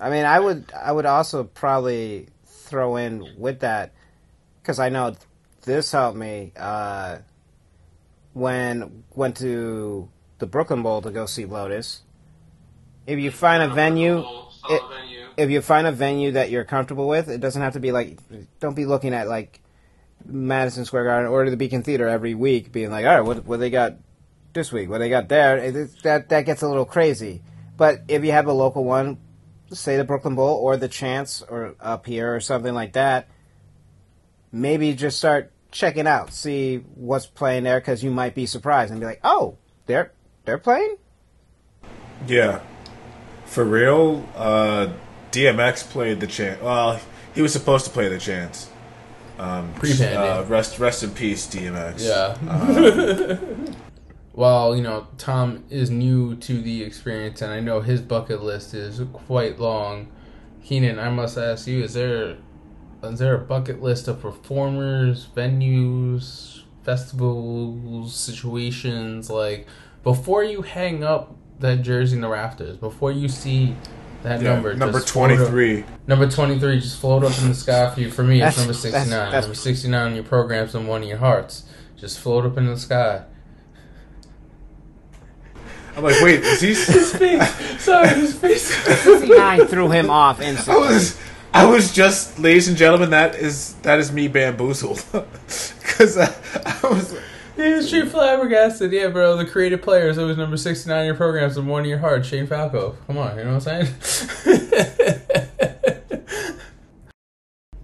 I 0.00 0.10
mean, 0.10 0.24
I 0.24 0.40
would 0.40 0.72
I 0.72 0.90
would 0.90 1.06
also 1.06 1.44
probably 1.44 2.28
throw 2.44 2.96
in 2.96 3.26
with 3.38 3.60
that 3.60 3.92
because 4.60 4.78
I 4.78 4.88
know 4.88 5.14
this 5.62 5.92
helped 5.92 6.18
me 6.18 6.52
uh, 6.56 7.18
when 8.32 9.04
went 9.14 9.36
to 9.38 10.08
the 10.38 10.46
Brooklyn 10.46 10.82
Bowl 10.82 11.02
to 11.02 11.10
go 11.10 11.26
see 11.26 11.44
Lotus. 11.44 12.02
If 13.06 13.18
you 13.18 13.30
find 13.30 13.62
a 13.62 13.74
venue, 13.74 14.24
it, 14.68 14.82
if 15.42 15.50
you 15.50 15.60
find 15.60 15.86
a 15.86 15.92
venue 15.92 16.32
that 16.32 16.50
you're 16.50 16.64
comfortable 16.64 17.08
with, 17.08 17.28
it 17.28 17.40
doesn't 17.40 17.60
have 17.60 17.74
to 17.74 17.80
be 17.80 17.92
like. 17.92 18.18
Don't 18.60 18.74
be 18.74 18.86
looking 18.86 19.12
at 19.12 19.28
like 19.28 19.60
Madison 20.24 20.84
Square 20.84 21.04
Garden 21.04 21.30
or 21.30 21.48
the 21.50 21.56
Beacon 21.56 21.82
Theater 21.82 22.08
every 22.08 22.34
week, 22.34 22.72
being 22.72 22.90
like, 22.90 23.04
all 23.04 23.14
right, 23.14 23.20
what 23.20 23.44
what 23.44 23.60
they 23.60 23.70
got 23.70 23.96
this 24.52 24.72
week, 24.72 24.88
what 24.88 24.98
they 24.98 25.08
got 25.08 25.28
there. 25.28 25.58
It, 25.58 26.02
that 26.02 26.28
that 26.28 26.42
gets 26.42 26.62
a 26.62 26.68
little 26.68 26.84
crazy. 26.84 27.42
But 27.76 28.02
if 28.08 28.24
you 28.24 28.32
have 28.32 28.46
a 28.46 28.52
local 28.52 28.84
one, 28.84 29.18
say 29.70 29.96
the 29.96 30.04
Brooklyn 30.04 30.34
Bowl 30.34 30.56
or 30.56 30.76
the 30.76 30.88
Chance 30.88 31.42
or 31.42 31.74
up 31.80 32.06
here 32.06 32.34
or 32.34 32.40
something 32.40 32.74
like 32.74 32.92
that, 32.92 33.28
maybe 34.52 34.94
just 34.94 35.18
start 35.18 35.52
checking 35.70 36.06
out, 36.06 36.32
see 36.32 36.76
what's 36.94 37.26
playing 37.26 37.64
there 37.64 37.80
because 37.80 38.04
you 38.04 38.10
might 38.10 38.34
be 38.34 38.46
surprised 38.46 38.90
and 38.90 39.00
be 39.00 39.06
like, 39.06 39.20
oh, 39.24 39.56
they're 39.86 40.12
they're 40.44 40.58
playing. 40.58 40.96
Yeah, 42.26 42.60
for 43.46 43.64
real. 43.64 44.28
Uh, 44.36 44.92
DMX 45.32 45.88
played 45.88 46.20
the 46.20 46.26
chance. 46.26 46.60
Well, 46.62 47.00
he 47.34 47.42
was 47.42 47.52
supposed 47.52 47.86
to 47.86 47.90
play 47.90 48.08
the 48.08 48.18
chance. 48.18 48.70
Um, 49.38 49.74
uh, 49.82 50.44
rest, 50.46 50.78
rest 50.78 51.02
in 51.02 51.10
peace, 51.10 51.46
DMX. 51.46 52.04
Yeah. 52.04 53.38
While 54.32 54.76
you 54.76 54.82
know 54.82 55.08
Tom 55.18 55.64
is 55.68 55.90
new 55.90 56.36
to 56.36 56.60
the 56.62 56.82
experience, 56.82 57.42
and 57.42 57.52
I 57.52 57.60
know 57.60 57.80
his 57.80 58.00
bucket 58.00 58.42
list 58.42 58.72
is 58.72 59.00
quite 59.12 59.58
long. 59.58 60.10
Keenan, 60.64 60.98
I 60.98 61.10
must 61.10 61.36
ask 61.36 61.66
you: 61.66 61.82
Is 61.82 61.94
there 61.94 62.36
is 63.02 63.18
there 63.18 63.34
a 63.34 63.38
bucket 63.38 63.82
list 63.82 64.08
of 64.08 64.22
performers, 64.22 65.26
venues, 65.34 66.62
festivals, 66.84 68.14
situations 68.14 69.28
like 69.28 69.66
before 70.02 70.44
you 70.44 70.62
hang 70.62 71.04
up 71.04 71.36
that 71.58 71.82
jersey 71.82 72.16
in 72.16 72.22
the 72.22 72.28
rafters, 72.28 72.76
before 72.76 73.12
you 73.12 73.28
see 73.28 73.76
that 74.22 74.40
Yeah, 74.40 74.54
number, 74.54 74.74
number 74.74 74.98
just 75.00 75.12
float 75.12 75.30
up- 75.30 75.36
twenty 75.38 75.50
three. 75.50 75.84
Number 76.06 76.28
23 76.30 76.80
just 76.80 76.98
float 77.00 77.24
up 77.24 77.36
in 77.42 77.48
the 77.48 77.54
sky 77.54 77.90
for 77.94 78.00
you. 78.00 78.10
For 78.10 78.22
me, 78.24 78.42
it's 78.42 78.58
number 78.58 78.72
69. 78.74 79.32
number 79.32 79.54
69 79.54 80.06
on 80.06 80.14
your 80.14 80.24
programs 80.24 80.74
and 80.74 80.88
one 80.88 81.02
of 81.02 81.08
your 81.08 81.18
hearts. 81.18 81.64
Just 81.96 82.18
float 82.18 82.44
up 82.44 82.56
in 82.58 82.66
the 82.66 82.76
sky. 82.76 83.22
I'm 85.96 86.02
like, 86.02 86.20
wait, 86.22 86.40
is 86.40 86.60
he? 86.60 86.74
Sorry, 87.78 88.08
his 88.08 88.34
face. 88.38 88.70
Nine 89.28 89.66
threw 89.66 89.90
him 89.90 90.08
off 90.10 90.40
I 90.40 90.76
was, 90.78 91.20
I 91.52 91.66
was 91.66 91.92
just, 91.92 92.38
ladies 92.38 92.66
and 92.68 92.76
gentlemen, 92.78 93.10
that 93.10 93.34
is 93.34 93.74
that 93.82 93.98
is 93.98 94.10
me 94.10 94.26
bamboozled 94.28 95.04
because 95.12 96.16
I, 96.16 96.34
I 96.64 96.88
was. 96.88 97.14
Was 97.62 97.86
straight 97.86 98.08
flabbergasted. 98.08 98.90
Yeah, 98.90 99.08
bro, 99.08 99.36
the 99.36 99.46
creative 99.46 99.82
players. 99.82 100.18
It 100.18 100.24
was 100.24 100.36
number 100.36 100.56
69 100.56 100.98
on 100.98 101.06
your 101.06 101.14
programs 101.14 101.56
and 101.56 101.68
one 101.68 101.82
of 101.82 101.86
your 101.86 101.98
heart. 101.98 102.26
Shane 102.26 102.48
Falco. 102.48 102.96
Come 103.06 103.18
on, 103.18 103.38
you 103.38 103.44
know 103.44 103.54
what 103.54 103.68
I'm 103.68 103.84
saying? 103.84 104.82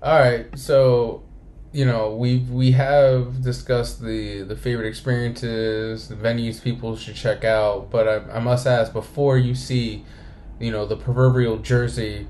All 0.02 0.18
right, 0.18 0.46
so 0.58 1.22
you 1.72 1.84
know 1.84 2.14
we 2.16 2.38
we 2.50 2.72
have 2.72 3.42
discussed 3.42 4.02
the 4.02 4.42
the 4.42 4.56
favorite 4.56 4.88
experiences, 4.88 6.08
the 6.08 6.16
venues 6.16 6.60
people 6.62 6.96
should 6.96 7.14
check 7.14 7.44
out, 7.44 7.88
but 7.90 8.08
I, 8.08 8.36
I 8.36 8.40
must 8.40 8.66
ask 8.66 8.92
before 8.92 9.38
you 9.38 9.54
see, 9.54 10.04
you 10.58 10.72
know, 10.72 10.86
the 10.86 10.96
proverbial 10.96 11.58
jersey 11.58 12.26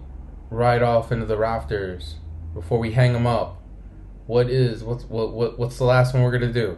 right 0.50 0.82
off 0.82 1.10
into 1.12 1.24
the 1.24 1.38
rafters, 1.38 2.16
before 2.52 2.78
we 2.78 2.92
hang 2.92 3.14
them 3.14 3.26
up, 3.26 3.62
what 4.26 4.50
is 4.50 4.84
what's 4.84 5.04
what, 5.04 5.32
what 5.32 5.58
what's 5.58 5.78
the 5.78 5.84
last 5.84 6.12
one 6.12 6.22
we're 6.22 6.32
gonna 6.32 6.52
do? 6.52 6.76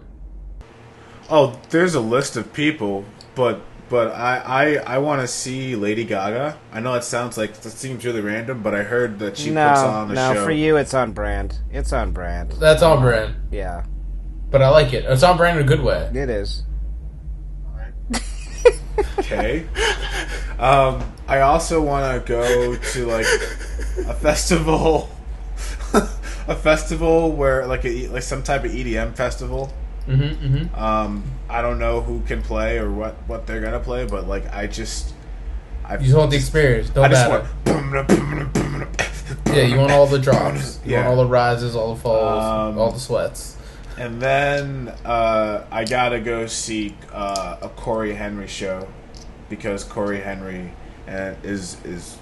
Oh, 1.31 1.59
there's 1.70 1.95
a 1.95 2.01
list 2.01 2.37
of 2.37 2.53
people, 2.53 3.05
but 3.35 3.61
but 3.89 4.12
I 4.12 4.39
I, 4.39 4.95
I 4.95 4.99
want 4.99 5.20
to 5.20 5.28
see 5.28 5.76
Lady 5.76 6.05
Gaga. 6.05 6.59
I 6.72 6.81
know 6.81 6.95
it 6.95 7.05
sounds 7.05 7.39
like 7.39 7.51
it 7.51 7.62
seems 7.62 8.05
really 8.05 8.20
random, 8.20 8.62
but 8.62 8.74
I 8.74 8.83
heard 8.83 9.18
that 9.20 9.37
she 9.37 9.51
no, 9.51 9.68
puts 9.68 9.81
on 9.81 10.09
the 10.09 10.14
show. 10.16 10.28
no, 10.28 10.35
show. 10.35 10.45
for 10.45 10.51
you 10.51 10.76
it's 10.76 10.95
on 10.95 11.12
brand. 11.12 11.59
It's 11.70 11.93
on 11.93 12.12
brand. 12.12 12.53
That's 12.53 12.83
on 12.83 13.01
brand, 13.01 13.37
Yeah, 13.51 13.85
but 14.51 14.61
I 14.62 14.70
like 14.70 14.93
it. 14.93 15.05
It's 15.05 15.22
on 15.22 15.37
brand 15.37 15.59
in 15.59 15.64
a 15.64 15.68
good 15.68 15.83
way. 15.83 16.11
it 16.14 16.31
is. 16.31 16.64
Okay. 19.18 19.66
Um, 20.59 21.12
I 21.26 21.41
also 21.41 21.81
want 21.81 22.26
to 22.26 22.28
go 22.28 22.76
to 22.76 23.07
like 23.07 23.26
a 24.07 24.14
festival, 24.14 25.09
a 25.95 26.55
festival 26.57 27.33
where 27.33 27.66
like 27.66 27.85
a 27.85 28.09
like 28.09 28.22
some 28.22 28.43
type 28.43 28.64
of 28.64 28.72
EDM 28.72 29.14
festival. 29.16 29.72
Mm-hmm, 30.09 30.57
mm-hmm. 30.57 30.74
Um, 30.82 31.24
I 31.48 31.62
don't 31.62 31.78
know 31.78 32.01
who 32.01 32.20
can 32.22 32.42
play 32.42 32.78
or 32.78 32.90
what 32.90 33.14
what 33.26 33.46
they're 33.46 33.61
gonna 33.61 33.80
play, 33.80 34.07
but 34.07 34.26
like 34.26 34.53
I 34.55 34.66
just, 34.66 35.12
I 35.84 35.94
You 35.94 36.05
just 36.05 36.16
want 36.16 36.30
the 36.30 36.36
experience. 36.36 36.90
Don't 36.90 37.05
I 37.05 37.09
just 37.09 37.28
matter. 37.30 37.48
want. 37.66 38.90
Yeah, 39.46 39.62
you 39.62 39.76
want 39.78 39.92
all 39.92 40.07
the 40.07 40.18
drops. 40.28 40.80
You 40.84 40.92
Yeah. 40.92 40.98
want 41.07 41.18
all 41.18 41.24
the 41.24 41.30
rises, 41.30 41.74
all 41.76 41.94
the 41.94 42.01
falls, 42.01 42.44
Um, 42.44 42.78
all 42.78 42.90
the 42.92 43.01
sweats. 43.01 43.57
And 43.98 44.20
then 44.20 44.92
uh, 45.05 45.64
I 45.70 45.84
gotta 45.84 46.20
go 46.20 46.46
see 46.46 46.96
uh, 47.12 47.57
a 47.61 47.68
Cory 47.68 48.14
Henry 48.14 48.46
show 48.46 48.88
because 49.48 49.84
Cory 49.84 50.20
Henry 50.20 50.72
uh, 51.09 51.34
is 51.42 51.76
is 51.84 52.16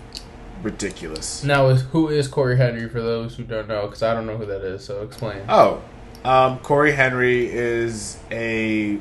ridiculous. 0.62 1.44
Now, 1.44 1.68
is 1.68 1.82
who 1.82 2.08
is 2.08 2.26
Cory 2.26 2.56
Henry 2.56 2.88
for 2.88 3.00
those 3.00 3.36
who 3.36 3.44
don't 3.44 3.68
know? 3.68 3.82
Because 3.86 4.02
I 4.02 4.12
don't 4.14 4.26
know 4.26 4.36
who 4.36 4.46
that 4.46 4.62
is. 4.62 4.84
So 4.84 5.02
explain. 5.02 5.42
Oh, 5.48 5.80
um, 6.24 6.58
Cory 6.60 6.92
Henry 6.92 7.50
is 7.50 8.18
a. 8.30 8.98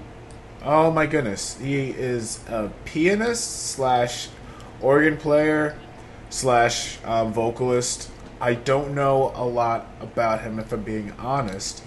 Oh 0.63 0.91
my 0.91 1.05
goodness, 1.05 1.57
he 1.57 1.89
is 1.89 2.39
a 2.47 2.72
pianist 2.84 3.68
slash 3.68 4.28
organ 4.82 5.18
player 5.18 5.78
slash 6.30 6.97
um, 7.05 7.32
vocalist. 7.32 8.09
I 8.39 8.53
don't 8.53 8.93
know 8.93 9.32
a 9.36 9.45
lot 9.45 9.88
about 10.01 10.41
him 10.41 10.59
if 10.59 10.72
I'm 10.72 10.84
being 10.84 11.11
honest, 11.20 11.84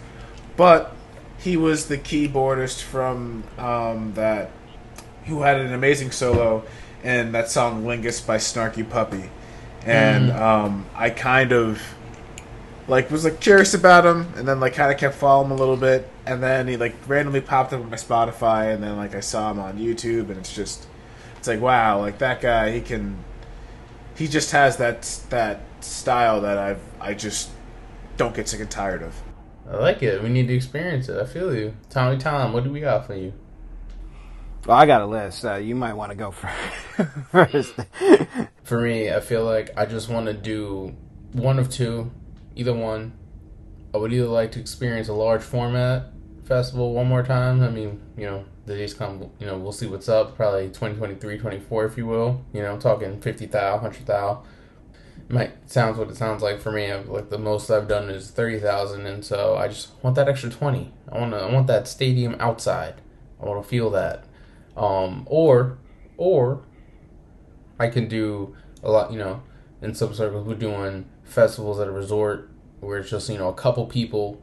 but 0.57 0.95
he 1.39 1.57
was 1.57 1.87
the 1.87 1.99
keyboardist 1.99 2.83
from 2.83 3.45
um, 3.59 4.13
that. 4.15 4.51
Who 5.27 5.43
had 5.43 5.61
an 5.61 5.73
amazing 5.73 6.11
solo 6.11 6.65
in 7.05 7.33
that 7.33 7.51
song 7.51 7.85
"Lingus" 7.85 8.27
by 8.27 8.39
Snarky 8.39 8.89
Puppy, 8.89 9.31
and 9.85 10.33
um, 10.33 10.87
I 10.95 11.11
kind 11.11 11.53
of 11.53 11.81
like 12.91 13.11
was 13.11 13.25
like 13.25 13.41
curious 13.41 13.73
about 13.73 14.05
him 14.05 14.33
and 14.37 14.47
then 14.47 14.61
like 14.61 14.75
kind 14.75 14.93
of 14.93 14.99
kept 14.99 15.15
following 15.15 15.47
him 15.47 15.53
a 15.53 15.57
little 15.57 15.77
bit 15.77 16.09
and 16.27 16.43
then 16.43 16.69
he 16.69 16.77
like 16.77 16.95
randomly 17.07 17.41
popped 17.41 17.73
up 17.73 17.81
on 17.81 17.89
my 17.89 17.97
spotify 17.97 18.75
and 18.75 18.83
then 18.83 18.97
like 18.97 19.15
i 19.15 19.21
saw 19.21 19.51
him 19.51 19.59
on 19.59 19.79
youtube 19.79 20.29
and 20.29 20.37
it's 20.39 20.55
just 20.55 20.87
it's 21.39 21.49
like 21.49 21.61
wow 21.61 21.99
like 21.99 22.19
that 22.19 22.41
guy 22.41 22.71
he 22.73 22.81
can 22.81 23.17
he 24.17 24.27
just 24.27 24.51
has 24.51 24.77
that 24.77 25.03
that 25.31 25.61
style 25.81 26.41
that 26.41 26.59
i've 26.59 26.83
i 27.01 27.15
just 27.15 27.51
don't 28.17 28.35
get 28.35 28.49
sick 28.49 28.61
and 28.61 28.71
tired 28.71 29.03
of 29.03 29.15
I 29.71 29.77
like 29.77 30.03
it. 30.03 30.21
We 30.21 30.29
need 30.29 30.49
to 30.49 30.55
experience 30.55 31.09
it. 31.09 31.17
I 31.17 31.25
feel 31.25 31.55
you. 31.55 31.77
Tommy 31.91 32.19
Tom, 32.19 32.53
what 32.53 32.65
do 32.65 32.73
we 32.73 32.81
got 32.81 33.07
for 33.07 33.15
you? 33.15 33.33
Well, 34.67 34.77
I 34.77 34.85
got 34.85 35.01
a 35.01 35.07
list. 35.07 35.45
Uh, 35.45 35.55
you 35.57 35.77
might 35.77 35.95
want 35.95 36.11
to 36.11 36.17
go 36.17 36.31
first. 37.31 37.75
For 38.65 38.81
me, 38.81 39.13
I 39.13 39.21
feel 39.21 39.45
like 39.45 39.71
I 39.77 39.87
just 39.87 40.09
want 40.09 40.27
to 40.27 40.33
do 40.33 40.97
one 41.33 41.61
of 41.61 41.71
two, 41.71 42.11
either 42.57 42.75
one. 42.75 43.13
I 43.93 43.99
would 43.99 44.13
either 44.13 44.27
like 44.27 44.53
to 44.53 44.61
experience 44.61 45.09
a 45.09 45.13
large 45.13 45.43
format 45.43 46.13
festival 46.45 46.93
one 46.95 47.09
more 47.09 47.23
time. 47.23 47.63
I 47.63 47.71
mean, 47.71 48.01
you 48.17 48.27
know, 48.27 48.45
the 48.67 48.77
days 48.77 48.95
come, 48.95 49.31
you 49.39 49.47
know, 49.47 49.59
we'll 49.59 49.73
see 49.73 49.87
what's 49.87 50.09
up. 50.09 50.37
Probably 50.37 50.67
2023, 50.69 51.39
24, 51.39 51.85
if 51.87 51.97
you 51.97 52.07
will. 52.07 52.45
You 52.53 52.63
know, 52.63 52.75
I'm 52.75 52.81
talking 52.81 53.21
50 53.21 53.47
thou, 53.47 53.73
100 53.75 54.07
thou. 54.07 54.45
Might 55.29 55.71
sounds 55.71 55.97
what 55.97 56.11
it 56.11 56.17
sounds 56.17 56.43
like 56.43 56.61
for 56.61 56.73
me. 56.73 56.93
Like 56.93 57.31
the 57.31 57.39
most 57.39 57.71
I've 57.71 57.87
done 57.87 58.11
is 58.11 58.31
30,000, 58.31 59.07
and 59.07 59.25
so 59.25 59.57
I 59.57 59.69
just 59.69 59.91
want 60.03 60.17
that 60.17 60.29
extra 60.29 60.51
20. 60.51 60.93
I 61.13 61.19
want 61.19 61.33
to, 61.33 61.39
I 61.39 61.53
want 61.53 61.69
that 61.69 61.87
stadium 61.87 62.37
outside. 62.41 62.95
I 63.41 63.47
want 63.47 63.63
to 63.63 63.69
feel 63.69 63.91
that. 63.91 64.25
Um, 64.77 65.25
or, 65.31 65.79
or 66.17 66.65
I 67.79 67.89
can 67.89 68.09
do 68.09 68.57
a 68.83 68.91
lot, 68.91 69.13
you 69.13 69.19
know, 69.19 69.43
in 69.83 69.95
some 69.95 70.15
circles, 70.15 70.47
we're 70.47 70.55
doing 70.55 71.09
festivals 71.31 71.79
at 71.79 71.87
a 71.87 71.93
resort 71.93 72.49
where 72.81 72.99
it's 72.99 73.11
just, 73.11 73.29
you 73.29 73.39
know, 73.39 73.49
a 73.49 73.55
couple 73.55 73.87
people, 73.87 74.41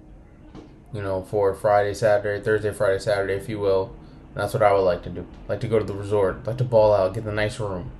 you 0.94 1.02
know, 1.02 1.24
for 1.24 1.54
Friday, 1.54 1.94
Saturday, 1.94 2.44
Thursday, 2.44 2.72
Friday, 2.72 3.00
Saturday, 3.00 3.34
if 3.34 3.50
you 3.50 3.60
will. 3.60 3.96
And 4.30 4.44
that's 4.44 4.54
what 4.54 4.64
I 4.64 4.72
would 4.72 4.82
like 4.82 5.04
to 5.04 5.10
do. 5.10 5.26
Like 5.48 5.60
to 5.62 5.68
go 5.68 5.80
to 5.80 5.86
the 5.86 5.94
resort, 5.94 6.46
like 6.48 6.58
to 6.58 6.64
ball 6.64 6.94
out, 6.94 7.14
get 7.14 7.26
the 7.26 7.32
nice 7.32 7.60
room, 7.60 7.92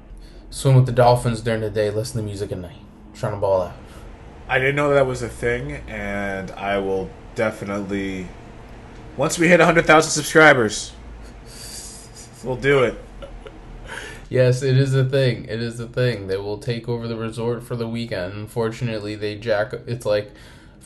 swim 0.50 0.76
with 0.76 0.86
the 0.86 0.92
dolphins 0.92 1.42
during 1.42 1.62
the 1.62 1.70
day, 1.70 1.90
listen 1.90 2.22
to 2.22 2.24
music 2.24 2.52
at 2.52 2.60
night, 2.60 2.78
trying 3.14 3.34
to 3.34 3.40
ball 3.40 3.64
out. 3.64 3.76
I 4.48 4.60
didn't 4.60 4.76
know 4.76 4.94
that 4.94 5.06
was 5.06 5.22
a 5.22 5.28
thing, 5.28 5.82
and 5.88 6.52
I 6.52 6.78
will 6.78 7.10
definitely. 7.36 8.28
Once 9.18 9.38
we 9.38 9.50
hit 9.50 9.60
100,000 9.60 10.10
subscribers, 10.10 10.94
we'll 12.44 12.56
do 12.56 12.84
it. 12.84 12.98
Yes, 14.30 14.62
it 14.62 14.78
is 14.78 14.94
a 14.94 15.06
thing. 15.06 15.46
It 15.46 15.62
is 15.62 15.80
a 15.80 15.88
thing. 15.88 16.28
They 16.28 16.38
will 16.38 16.58
take 16.58 16.90
over 16.90 17.08
the 17.08 17.16
resort 17.16 17.64
for 17.64 17.76
the 17.76 17.88
weekend. 17.88 18.34
Unfortunately, 18.34 19.16
they 19.16 19.36
jack. 19.36 19.74
It's 19.86 20.06
like 20.06 20.32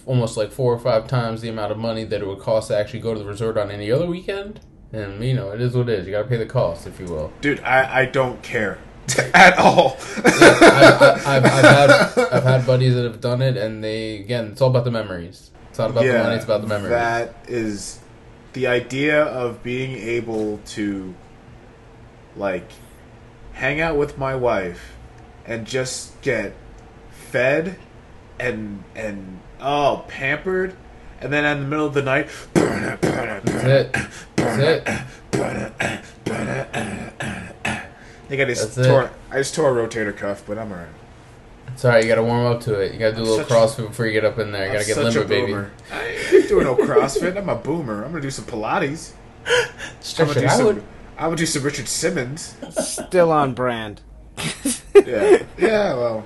almost 0.05 0.37
like 0.37 0.51
four 0.51 0.73
or 0.73 0.79
five 0.79 1.07
times 1.07 1.41
the 1.41 1.49
amount 1.49 1.71
of 1.71 1.77
money 1.77 2.03
that 2.03 2.21
it 2.21 2.27
would 2.27 2.39
cost 2.39 2.69
to 2.69 2.77
actually 2.77 2.99
go 2.99 3.13
to 3.13 3.19
the 3.19 3.25
resort 3.25 3.57
on 3.57 3.71
any 3.71 3.91
other 3.91 4.05
weekend. 4.05 4.59
And 4.93 5.23
you 5.23 5.33
know, 5.33 5.51
it 5.51 5.61
is 5.61 5.75
what 5.75 5.89
it 5.89 5.99
is. 5.99 6.05
You 6.05 6.11
got 6.11 6.23
to 6.23 6.27
pay 6.27 6.37
the 6.37 6.45
cost, 6.45 6.85
if 6.85 6.99
you 6.99 7.05
will. 7.05 7.31
Dude, 7.41 7.59
I, 7.61 8.01
I 8.01 8.05
don't 8.05 8.41
care 8.43 8.77
at 9.33 9.57
all. 9.57 9.97
I, 10.17 11.19
I, 11.25 11.37
I've, 11.37 11.45
I've 11.45 11.63
had 11.63 11.89
I've 12.31 12.43
had 12.43 12.65
buddies 12.65 12.95
that 12.95 13.03
have 13.03 13.21
done 13.21 13.41
it, 13.41 13.57
and 13.57 13.83
they 13.83 14.17
again, 14.19 14.47
it's 14.47 14.61
all 14.61 14.69
about 14.69 14.83
the 14.83 14.91
memories. 14.91 15.51
It's 15.69 15.79
not 15.79 15.89
about 15.91 16.03
the 16.03 16.13
money. 16.13 16.35
It's 16.35 16.43
about 16.45 16.61
the 16.61 16.67
memories. 16.67 16.89
That 16.89 17.33
is 17.47 17.99
the 18.53 18.67
idea 18.67 19.23
of 19.23 19.63
being 19.63 19.93
able 19.97 20.57
to, 20.65 21.15
like, 22.35 22.69
hang 23.53 23.79
out 23.81 23.97
with 23.97 24.17
my 24.17 24.35
wife 24.35 24.93
and 25.45 25.65
just 25.65 26.19
get 26.21 26.53
fed 27.11 27.77
and 28.39 28.83
and 28.95 29.39
oh 29.59 30.03
pampered, 30.07 30.75
and 31.19 31.31
then 31.31 31.45
in 31.45 31.63
the 31.63 31.67
middle 31.69 31.85
of 31.85 31.93
the 31.93 32.01
night, 32.01 32.29
That's 32.53 33.63
it. 33.63 33.93
That's 34.35 34.87
it. 34.87 34.87
I 36.27 37.81
think 38.27 38.41
I 38.41 38.45
just 38.45 38.75
That's 38.75 38.77
it. 38.77 38.89
tore. 38.89 39.11
I 39.29 39.37
just 39.37 39.53
tore 39.55 39.77
a 39.79 39.87
rotator 39.87 40.15
cuff, 40.15 40.43
but 40.47 40.57
I'm 40.57 40.71
alright. 40.71 40.87
Alright. 41.83 42.03
You 42.03 42.09
got 42.09 42.15
to 42.15 42.23
warm 42.23 42.45
up 42.45 42.61
to 42.61 42.79
it. 42.79 42.93
You 42.93 42.99
got 42.99 43.11
to 43.11 43.15
do 43.15 43.21
a 43.21 43.23
I'm 43.23 43.29
little 43.29 43.45
such 43.47 43.49
a- 43.49 43.81
CrossFit 43.81 43.87
before 43.87 44.05
you 44.05 44.13
get 44.13 44.25
up 44.25 44.37
in 44.39 44.51
there. 44.51 44.67
You 44.67 44.73
got 44.73 44.81
to 44.81 44.87
get 44.87 44.97
limber, 44.97 45.25
baby. 45.25 45.53
I 45.91 46.03
ain't 46.33 46.47
doing 46.47 46.65
no 46.65 46.75
CrossFit. 46.75 47.37
I'm 47.37 47.49
a 47.49 47.55
boomer. 47.55 48.03
I'm 48.03 48.11
gonna 48.11 48.21
do 48.21 48.31
some 48.31 48.45
Pilates. 48.45 49.13
I'm 49.45 50.27
gonna 50.27 50.39
do 50.39 50.45
out. 50.45 50.57
some. 50.57 50.83
I'm 51.21 51.27
gonna 51.27 51.37
do 51.37 51.45
some 51.45 51.61
Richard 51.61 51.87
Simmons. 51.87 52.55
Still 52.79 53.31
on 53.31 53.53
brand. 53.53 54.01
Yeah, 55.05 55.43
yeah. 55.57 55.93
Well, 55.95 56.23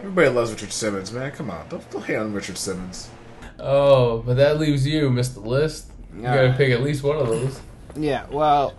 everybody 0.00 0.28
loves 0.28 0.50
Richard 0.50 0.72
Simmons, 0.72 1.12
man. 1.12 1.30
Come 1.32 1.50
on, 1.50 1.68
don't 1.68 1.88
don't 1.90 2.04
hate 2.04 2.16
on 2.16 2.32
Richard 2.32 2.58
Simmons. 2.58 3.08
Oh, 3.60 4.18
but 4.22 4.34
that 4.34 4.58
leaves 4.58 4.86
you, 4.86 5.08
Mr. 5.10 5.44
List. 5.44 5.90
You 6.16 6.22
got 6.22 6.34
to 6.36 6.46
Yeah. 6.48 6.56
pick 6.56 6.70
at 6.70 6.82
least 6.82 7.02
one 7.04 7.16
of 7.16 7.28
those. 7.28 7.60
Yeah, 7.94 8.26
well, 8.30 8.74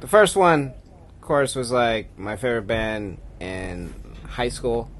the 0.00 0.06
first 0.08 0.36
one, 0.36 0.72
of 1.16 1.20
course, 1.20 1.54
was 1.54 1.70
like 1.70 2.18
my 2.18 2.36
favorite 2.36 2.66
band 2.66 3.18
in 3.40 3.92
high 4.26 4.48
school. 4.48 4.90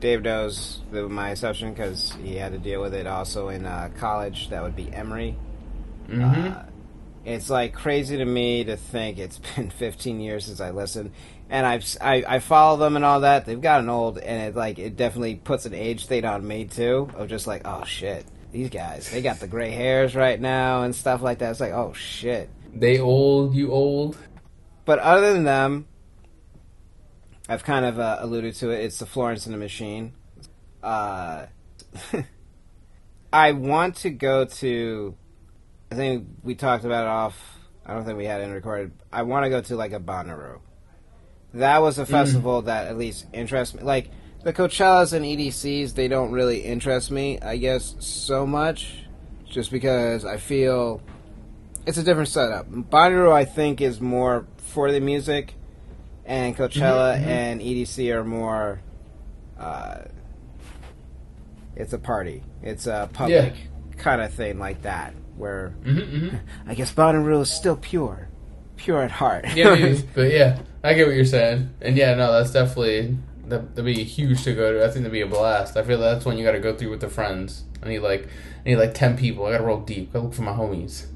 Dave 0.00 0.22
knows 0.22 0.80
that 0.90 1.02
was 1.02 1.10
my 1.10 1.30
exception 1.30 1.72
because 1.72 2.12
he 2.22 2.36
had 2.36 2.52
to 2.52 2.58
deal 2.58 2.80
with 2.82 2.92
it 2.94 3.06
also 3.06 3.48
in 3.48 3.64
uh, 3.64 3.88
college. 3.98 4.50
That 4.50 4.62
would 4.62 4.76
be 4.76 4.92
Emery. 4.92 5.36
Mm-hmm. 6.08 6.48
Uh, 6.52 6.62
it's 7.24 7.48
like 7.48 7.72
crazy 7.72 8.16
to 8.16 8.24
me 8.24 8.64
to 8.64 8.76
think 8.76 9.18
it's 9.18 9.38
been 9.56 9.70
15 9.70 10.20
years 10.20 10.46
since 10.46 10.60
I 10.60 10.70
listened, 10.70 11.12
and 11.48 11.66
I've 11.66 11.84
I, 12.00 12.24
I 12.26 12.38
follow 12.38 12.76
them 12.78 12.96
and 12.96 13.04
all 13.04 13.20
that. 13.20 13.46
They've 13.46 13.60
gotten 13.60 13.88
old, 13.88 14.18
and 14.18 14.42
it 14.42 14.56
like 14.56 14.78
it 14.78 14.96
definitely 14.96 15.36
puts 15.36 15.66
an 15.66 15.74
age 15.74 16.06
thing 16.06 16.24
on 16.24 16.46
me 16.46 16.64
too. 16.64 17.10
Of 17.14 17.28
just 17.28 17.46
like, 17.46 17.62
oh 17.64 17.84
shit, 17.84 18.24
these 18.50 18.70
guys 18.70 19.10
they 19.10 19.22
got 19.22 19.40
the 19.40 19.48
gray 19.48 19.70
hairs 19.70 20.14
right 20.14 20.40
now 20.40 20.82
and 20.82 20.94
stuff 20.94 21.22
like 21.22 21.38
that. 21.38 21.50
It's 21.50 21.60
like, 21.60 21.72
oh 21.72 21.92
shit. 21.92 22.50
They 22.74 22.98
old, 22.98 23.54
you 23.54 23.70
old. 23.70 24.16
But 24.84 24.98
other 24.98 25.32
than 25.32 25.44
them, 25.44 25.86
I've 27.48 27.64
kind 27.64 27.84
of 27.84 27.98
uh, 27.98 28.18
alluded 28.20 28.54
to 28.56 28.70
it. 28.70 28.84
It's 28.84 28.98
the 28.98 29.06
Florence 29.06 29.46
and 29.46 29.54
the 29.54 29.58
Machine. 29.58 30.14
Uh, 30.82 31.46
I 33.32 33.52
want 33.52 33.96
to 33.96 34.10
go 34.10 34.44
to. 34.46 35.14
I 35.92 35.94
think 35.94 36.26
we 36.42 36.54
talked 36.54 36.86
about 36.86 37.04
it 37.04 37.08
off. 37.08 37.58
I 37.84 37.92
don't 37.92 38.06
think 38.06 38.16
we 38.16 38.24
had 38.24 38.40
it 38.40 38.46
recorded. 38.46 38.92
I 39.12 39.24
want 39.24 39.44
to 39.44 39.50
go 39.50 39.60
to 39.60 39.76
like 39.76 39.92
a 39.92 40.00
Bonnaroo. 40.00 40.60
That 41.52 41.82
was 41.82 41.98
a 41.98 42.04
mm-hmm. 42.04 42.12
festival 42.12 42.62
that 42.62 42.86
at 42.86 42.96
least 42.96 43.26
interests 43.34 43.74
me. 43.74 43.82
Like 43.82 44.10
the 44.42 44.54
Coachellas 44.54 45.12
and 45.12 45.22
EDCs, 45.22 45.94
they 45.94 46.08
don't 46.08 46.32
really 46.32 46.60
interest 46.60 47.10
me. 47.10 47.38
I 47.40 47.58
guess 47.58 47.94
so 47.98 48.46
much, 48.46 49.04
just 49.44 49.70
because 49.70 50.24
I 50.24 50.38
feel 50.38 51.02
it's 51.84 51.98
a 51.98 52.02
different 52.02 52.30
setup. 52.30 52.70
Bonnaroo, 52.70 53.30
I 53.30 53.44
think, 53.44 53.82
is 53.82 54.00
more 54.00 54.46
for 54.56 54.90
the 54.90 55.00
music, 55.00 55.52
and 56.24 56.56
mm-hmm, 56.56 56.62
Coachella 56.62 57.18
mm-hmm. 57.18 57.28
and 57.28 57.60
EDC 57.60 58.14
are 58.14 58.24
more. 58.24 58.80
Uh, 59.58 60.04
it's 61.76 61.92
a 61.92 61.98
party. 61.98 62.42
It's 62.62 62.86
a 62.86 63.10
public 63.12 63.52
kind 63.98 64.22
of 64.22 64.32
thing 64.32 64.58
like 64.58 64.82
that, 64.82 65.12
where 65.42 65.74
Mm-hmm, 65.84 65.98
mm-hmm. 65.98 66.36
I 66.70 66.74
guess 66.74 66.92
Bonnaroo 66.94 67.42
is 67.42 67.50
still 67.50 67.76
pure, 67.76 68.28
pure 68.76 69.02
at 69.02 69.10
heart. 69.10 69.44
Yeah, 69.54 69.74
maybe, 69.74 70.02
but 70.14 70.30
yeah, 70.30 70.60
I 70.82 70.94
get 70.94 71.06
what 71.06 71.16
you're 71.16 71.24
saying, 71.24 71.74
and 71.82 71.96
yeah, 71.96 72.14
no, 72.14 72.32
that's 72.32 72.52
definitely 72.52 73.18
that, 73.48 73.74
that'd 73.74 73.84
be 73.84 74.04
huge 74.04 74.44
to 74.44 74.54
go 74.54 74.72
to. 74.72 74.84
I 74.84 74.86
think 74.86 75.02
that'd 75.02 75.12
be 75.12 75.20
a 75.20 75.26
blast. 75.26 75.76
I 75.76 75.82
feel 75.82 75.98
like 75.98 76.14
that's 76.14 76.24
one 76.24 76.38
you 76.38 76.44
got 76.44 76.52
to 76.52 76.60
go 76.60 76.74
through 76.74 76.90
with 76.90 77.00
the 77.00 77.10
friends. 77.10 77.64
I 77.82 77.88
need 77.88 77.98
like 77.98 78.28
I 78.64 78.70
need 78.70 78.76
like 78.76 78.94
ten 78.94 79.18
people. 79.18 79.44
I 79.44 79.52
got 79.52 79.58
to 79.58 79.64
roll 79.64 79.80
deep. 79.80 80.12
Gotta 80.12 80.24
look 80.24 80.34
for 80.34 80.42
my 80.42 80.52
homies. 80.52 81.06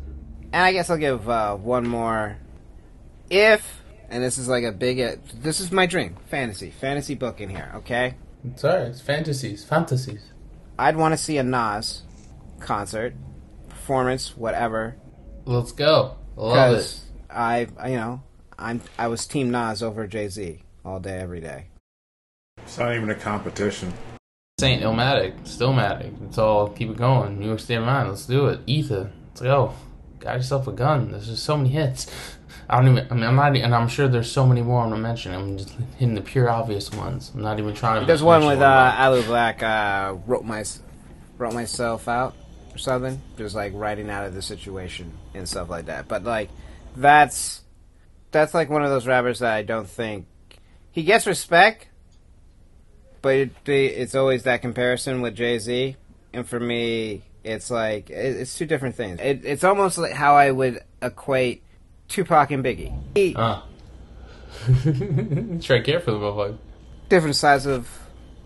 And 0.52 0.62
I 0.62 0.72
guess 0.72 0.90
I'll 0.90 0.96
give 0.96 1.28
uh, 1.28 1.56
one 1.56 1.86
more. 1.86 2.38
If, 3.28 3.82
and 4.08 4.22
this 4.22 4.38
is 4.38 4.48
like 4.48 4.64
a 4.64 4.72
big, 4.72 5.00
uh, 5.00 5.16
this 5.34 5.60
is 5.60 5.72
my 5.72 5.86
dream, 5.86 6.16
fantasy, 6.28 6.70
fantasy 6.70 7.14
book 7.14 7.40
in 7.40 7.50
here, 7.50 7.72
okay? 7.76 8.14
Sorry. 8.54 8.84
It's 8.84 9.00
fantasies, 9.00 9.64
fantasies. 9.64 10.30
I'd 10.78 10.96
want 10.96 11.12
to 11.12 11.18
see 11.18 11.38
a 11.38 11.42
Nas 11.42 12.02
concert, 12.60 13.14
performance, 13.86 14.36
whatever, 14.36 14.96
Let's 15.44 15.70
go. 15.70 16.16
Love 16.34 16.78
it. 16.78 17.00
I, 17.30 17.68
I, 17.78 17.90
you 17.90 17.96
know, 17.96 18.20
I'm, 18.58 18.80
I 18.98 19.06
was 19.06 19.28
Team 19.28 19.52
Nas 19.52 19.80
over 19.80 20.08
Jay 20.08 20.26
Z 20.26 20.58
all 20.84 20.98
day, 20.98 21.18
every 21.20 21.40
day. 21.40 21.66
It's 22.58 22.78
not 22.78 22.96
even 22.96 23.10
a 23.10 23.14
competition. 23.14 23.92
This 24.58 24.66
ain't 24.66 24.82
Illmatic, 24.82 25.38
Stillmatic. 25.42 26.12
It's 26.26 26.36
all 26.36 26.68
keep 26.70 26.90
it 26.90 26.96
going. 26.96 27.38
New 27.38 27.46
York 27.46 27.60
State 27.60 27.76
of 27.76 27.84
Mind. 27.84 28.08
Let's 28.08 28.26
do 28.26 28.46
it. 28.46 28.58
Ether. 28.66 29.12
Let's 29.28 29.42
go. 29.42 29.72
Got 30.18 30.38
yourself 30.38 30.66
a 30.66 30.72
gun. 30.72 31.12
There's 31.12 31.28
just 31.28 31.44
so 31.44 31.56
many 31.56 31.68
hits. 31.68 32.10
I 32.68 32.80
don't 32.80 32.90
even. 32.90 33.06
I 33.08 33.14
mean, 33.14 33.22
I'm 33.22 33.36
not, 33.36 33.56
and 33.56 33.72
I'm 33.72 33.86
sure 33.86 34.08
there's 34.08 34.32
so 34.32 34.44
many 34.44 34.62
more 34.62 34.82
I'm 34.82 34.90
gonna 34.90 35.00
mention. 35.00 35.32
I'm 35.32 35.58
just 35.58 35.70
hitting 35.96 36.16
the 36.16 36.22
pure 36.22 36.50
obvious 36.50 36.90
ones. 36.90 37.30
I'm 37.32 37.42
not 37.42 37.60
even 37.60 37.72
trying 37.72 38.00
to. 38.00 38.06
There's 38.06 38.24
one 38.24 38.46
with 38.46 38.60
uh, 38.60 38.94
Alu 38.98 39.22
Black. 39.22 39.62
Uh, 39.62 40.16
wrote 40.26 40.44
my, 40.44 40.64
wrote 41.38 41.54
myself 41.54 42.08
out 42.08 42.34
or 42.76 42.78
something. 42.78 43.20
Just 43.38 43.54
like 43.54 43.72
writing 43.74 44.10
out 44.10 44.26
of 44.26 44.34
the 44.34 44.42
situation 44.42 45.12
and 45.34 45.48
stuff 45.48 45.68
like 45.70 45.86
that. 45.86 46.06
But 46.08 46.24
like, 46.24 46.50
that's 46.96 47.62
that's 48.30 48.52
like 48.54 48.68
one 48.70 48.84
of 48.84 48.90
those 48.90 49.06
rappers 49.06 49.38
that 49.40 49.52
I 49.54 49.62
don't 49.62 49.88
think 49.88 50.26
he 50.92 51.02
gets 51.02 51.26
respect, 51.26 51.88
but 53.22 53.34
it, 53.34 53.50
it's 53.66 54.14
always 54.14 54.42
that 54.44 54.60
comparison 54.62 55.20
with 55.22 55.34
Jay 55.34 55.58
Z. 55.58 55.96
And 56.32 56.46
for 56.46 56.60
me, 56.60 57.22
it's 57.44 57.70
like 57.70 58.10
it, 58.10 58.36
it's 58.36 58.56
two 58.58 58.66
different 58.66 58.94
things. 58.94 59.20
It, 59.20 59.44
it's 59.44 59.64
almost 59.64 59.96
like 59.98 60.12
how 60.12 60.36
I 60.36 60.50
would 60.50 60.80
equate 61.00 61.62
Tupac 62.08 62.50
and 62.50 62.62
Biggie. 62.64 62.94
He- 63.14 63.34
Uh. 63.36 63.62
Tread 65.60 65.84
carefully, 65.84 66.18
motherfucker. 66.18 66.58
different 67.08 67.36
sides 67.36 67.66
of 67.66 67.88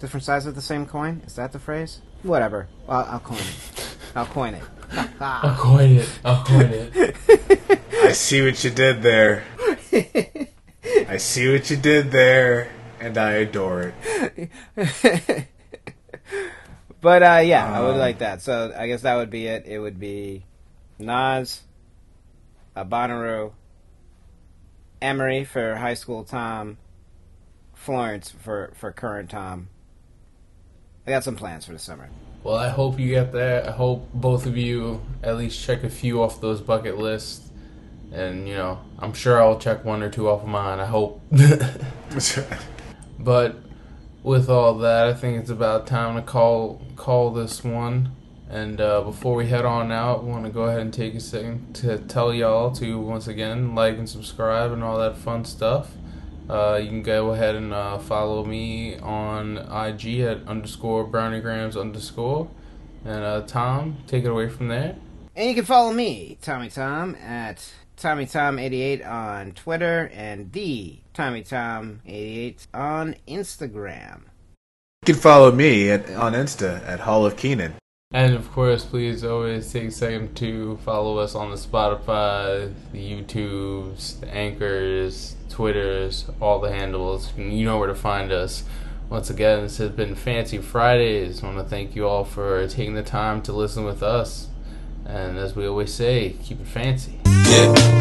different 0.01 0.25
sides 0.25 0.45
of 0.47 0.55
the 0.55 0.61
same 0.63 0.87
coin. 0.87 1.23
Is 1.27 1.35
that 1.37 1.53
the 1.53 1.59
phrase? 1.59 2.01
Whatever. 2.23 2.69
Well, 2.87 3.07
I'll 3.09 3.21
coin 3.21 3.39
it. 3.39 3.80
I'll 4.17 4.27
coin 4.27 4.55
it. 4.55 4.63
I'll 5.21 5.57
coin 5.57 5.91
it. 5.97 6.11
I'll 6.25 6.45
coin 6.45 6.71
it. 6.73 7.81
I 8.03 8.13
see 8.13 8.43
what 8.43 8.63
you 8.65 8.71
did 8.71 9.03
there. 9.03 9.45
I 11.09 11.17
see 11.19 11.53
what 11.53 11.71
you 11.71 11.77
did 11.77 12.11
there, 12.11 12.71
and 13.01 13.17
I 13.17 13.33
adore 13.33 13.93
it. 13.95 14.51
but 17.01 17.23
uh, 17.23 17.41
yeah, 17.45 17.73
I 17.73 17.81
would 17.81 17.93
Um, 17.95 17.99
like 17.99 18.19
that. 18.19 18.43
So 18.43 18.73
I 18.77 18.87
guess 18.89 19.03
that 19.03 19.17
would 19.17 19.31
be 19.31 19.47
it. 19.47 19.67
It 19.67 19.79
would 19.79 20.01
be 20.01 20.45
Nas, 20.99 21.61
a 22.75 22.85
Bonnaroo, 22.85 23.53
Emery 25.01 25.45
for 25.45 25.77
high 25.77 25.95
school 25.95 26.25
Tom, 26.25 26.79
Florence 27.75 28.31
for, 28.31 28.73
for 28.75 28.91
current 28.93 29.31
Tom. 29.31 29.69
I 31.07 31.11
got 31.11 31.25
some 31.25 31.37
plans 31.37 31.65
for 31.65 31.73
the 31.73 31.79
summer. 31.79 32.11
Well, 32.43 32.57
I 32.57 32.71
hope 32.71 32.99
you 32.99 33.11
get 33.11 33.33
that. 33.33 33.69
I 33.69 33.73
hope 33.73 34.09
both 34.15 34.47
of 34.47 34.57
you 34.57 35.03
at 35.23 35.37
least 35.37 35.63
check 35.63 35.85
a 35.85 35.91
few 35.91 36.23
off 36.23 36.41
those 36.41 36.61
bucket 36.61 36.97
lists. 36.97 37.51
And, 38.13 38.49
you 38.49 38.55
know, 38.55 38.81
I'm 38.99 39.13
sure 39.13 39.43
I'll 39.43 39.59
check 39.59 39.85
one 39.85 40.03
or 40.03 40.09
two 40.09 40.29
off 40.29 40.43
of 40.43 40.49
mine. 40.49 40.81
I 40.81 40.87
hope. 40.87 41.21
but 43.19 43.57
with 44.23 44.49
all 44.49 44.75
that, 44.79 45.07
I 45.07 45.15
think 45.15 45.39
it's 45.39 45.51
about 45.51 45.87
time 45.87 46.17
to 46.17 46.23
call 46.23 46.83
call 46.97 47.31
this 47.31 47.63
one. 47.63 48.17
And 48.49 48.81
uh, 48.81 49.03
before 49.03 49.37
we 49.37 49.47
head 49.47 49.65
on 49.65 49.93
out, 49.93 50.25
we 50.25 50.31
want 50.31 50.45
to 50.45 50.51
go 50.51 50.63
ahead 50.63 50.81
and 50.81 50.93
take 50.93 51.15
a 51.15 51.21
second 51.21 51.75
to 51.77 51.99
tell 51.99 52.35
y'all 52.35 52.73
to 52.73 52.99
once 52.99 53.29
again 53.29 53.75
like 53.77 53.97
and 53.97 54.09
subscribe 54.09 54.73
and 54.73 54.83
all 54.83 54.99
that 54.99 55.17
fun 55.17 55.45
stuff. 55.45 55.93
Uh, 56.51 56.79
you 56.83 56.89
can 56.89 57.03
go 57.03 57.33
ahead 57.33 57.55
and 57.55 57.73
uh, 57.73 57.97
follow 57.99 58.45
me 58.45 58.99
on 58.99 59.57
IG 59.59 60.21
at 60.21 60.49
underscore 60.49 61.07
browniegrams 61.07 61.81
underscore. 61.81 62.51
And 63.05 63.23
uh, 63.23 63.43
Tom, 63.43 63.99
take 64.09 64.25
it 64.25 64.29
away 64.29 64.49
from 64.49 64.67
there. 64.67 64.97
And 65.37 65.49
you 65.49 65.55
can 65.55 65.65
follow 65.65 65.93
me, 65.93 66.39
Tommy 66.43 66.69
Tom, 66.69 67.15
at 67.15 67.73
Tommy 67.97 68.27
Tom 68.27 68.59
88 68.59 69.03
on 69.05 69.53
Twitter 69.53 70.11
and 70.13 70.51
the 70.51 70.99
Tommy 71.15 71.43
Tom 71.43 72.01
88 72.05 72.67
on 72.75 73.15
Instagram. 73.29 74.23
You 75.07 75.15
can 75.15 75.23
follow 75.23 75.53
me 75.53 75.89
at, 75.91 76.11
on 76.11 76.33
Insta 76.33 76.85
at 76.85 77.01
Hall 77.01 77.25
of 77.25 77.37
Keenan. 77.37 77.75
And 78.13 78.35
of 78.35 78.51
course, 78.51 78.85
please 78.85 79.23
always 79.23 79.73
take 79.73 79.85
a 79.85 79.91
second 79.93 80.35
to 80.39 80.79
follow 80.79 81.19
us 81.19 81.37
on 81.37 81.51
the 81.51 81.57
Spotify, 81.57 82.75
the 82.91 82.99
YouTubes, 82.99 84.19
the 84.19 84.27
Anchors, 84.35 85.37
Twitters, 85.49 86.29
all 86.41 86.59
the 86.59 86.73
handles. 86.73 87.33
You 87.37 87.65
know 87.65 87.79
where 87.79 87.87
to 87.87 87.95
find 87.95 88.33
us. 88.33 88.65
Once 89.09 89.31
again, 89.31 89.63
this 89.63 89.79
has 89.79 89.91
been 89.91 90.17
Fancy 90.17 90.59
Fridays. 90.59 91.45
I 91.45 91.47
want 91.47 91.59
to 91.59 91.65
thank 91.65 91.95
you 91.95 92.09
all 92.09 92.25
for 92.25 92.67
taking 92.67 92.95
the 92.95 93.05
time 93.05 93.43
to 93.43 93.53
listen 93.53 93.85
with 93.85 94.03
us. 94.03 94.49
And 95.07 95.39
as 95.39 95.55
we 95.55 95.69
always 95.69 95.95
say, 95.95 96.31
keep 96.43 96.61
it 96.61 96.67
fancy. 96.67 97.21
Yeah. 97.27 98.00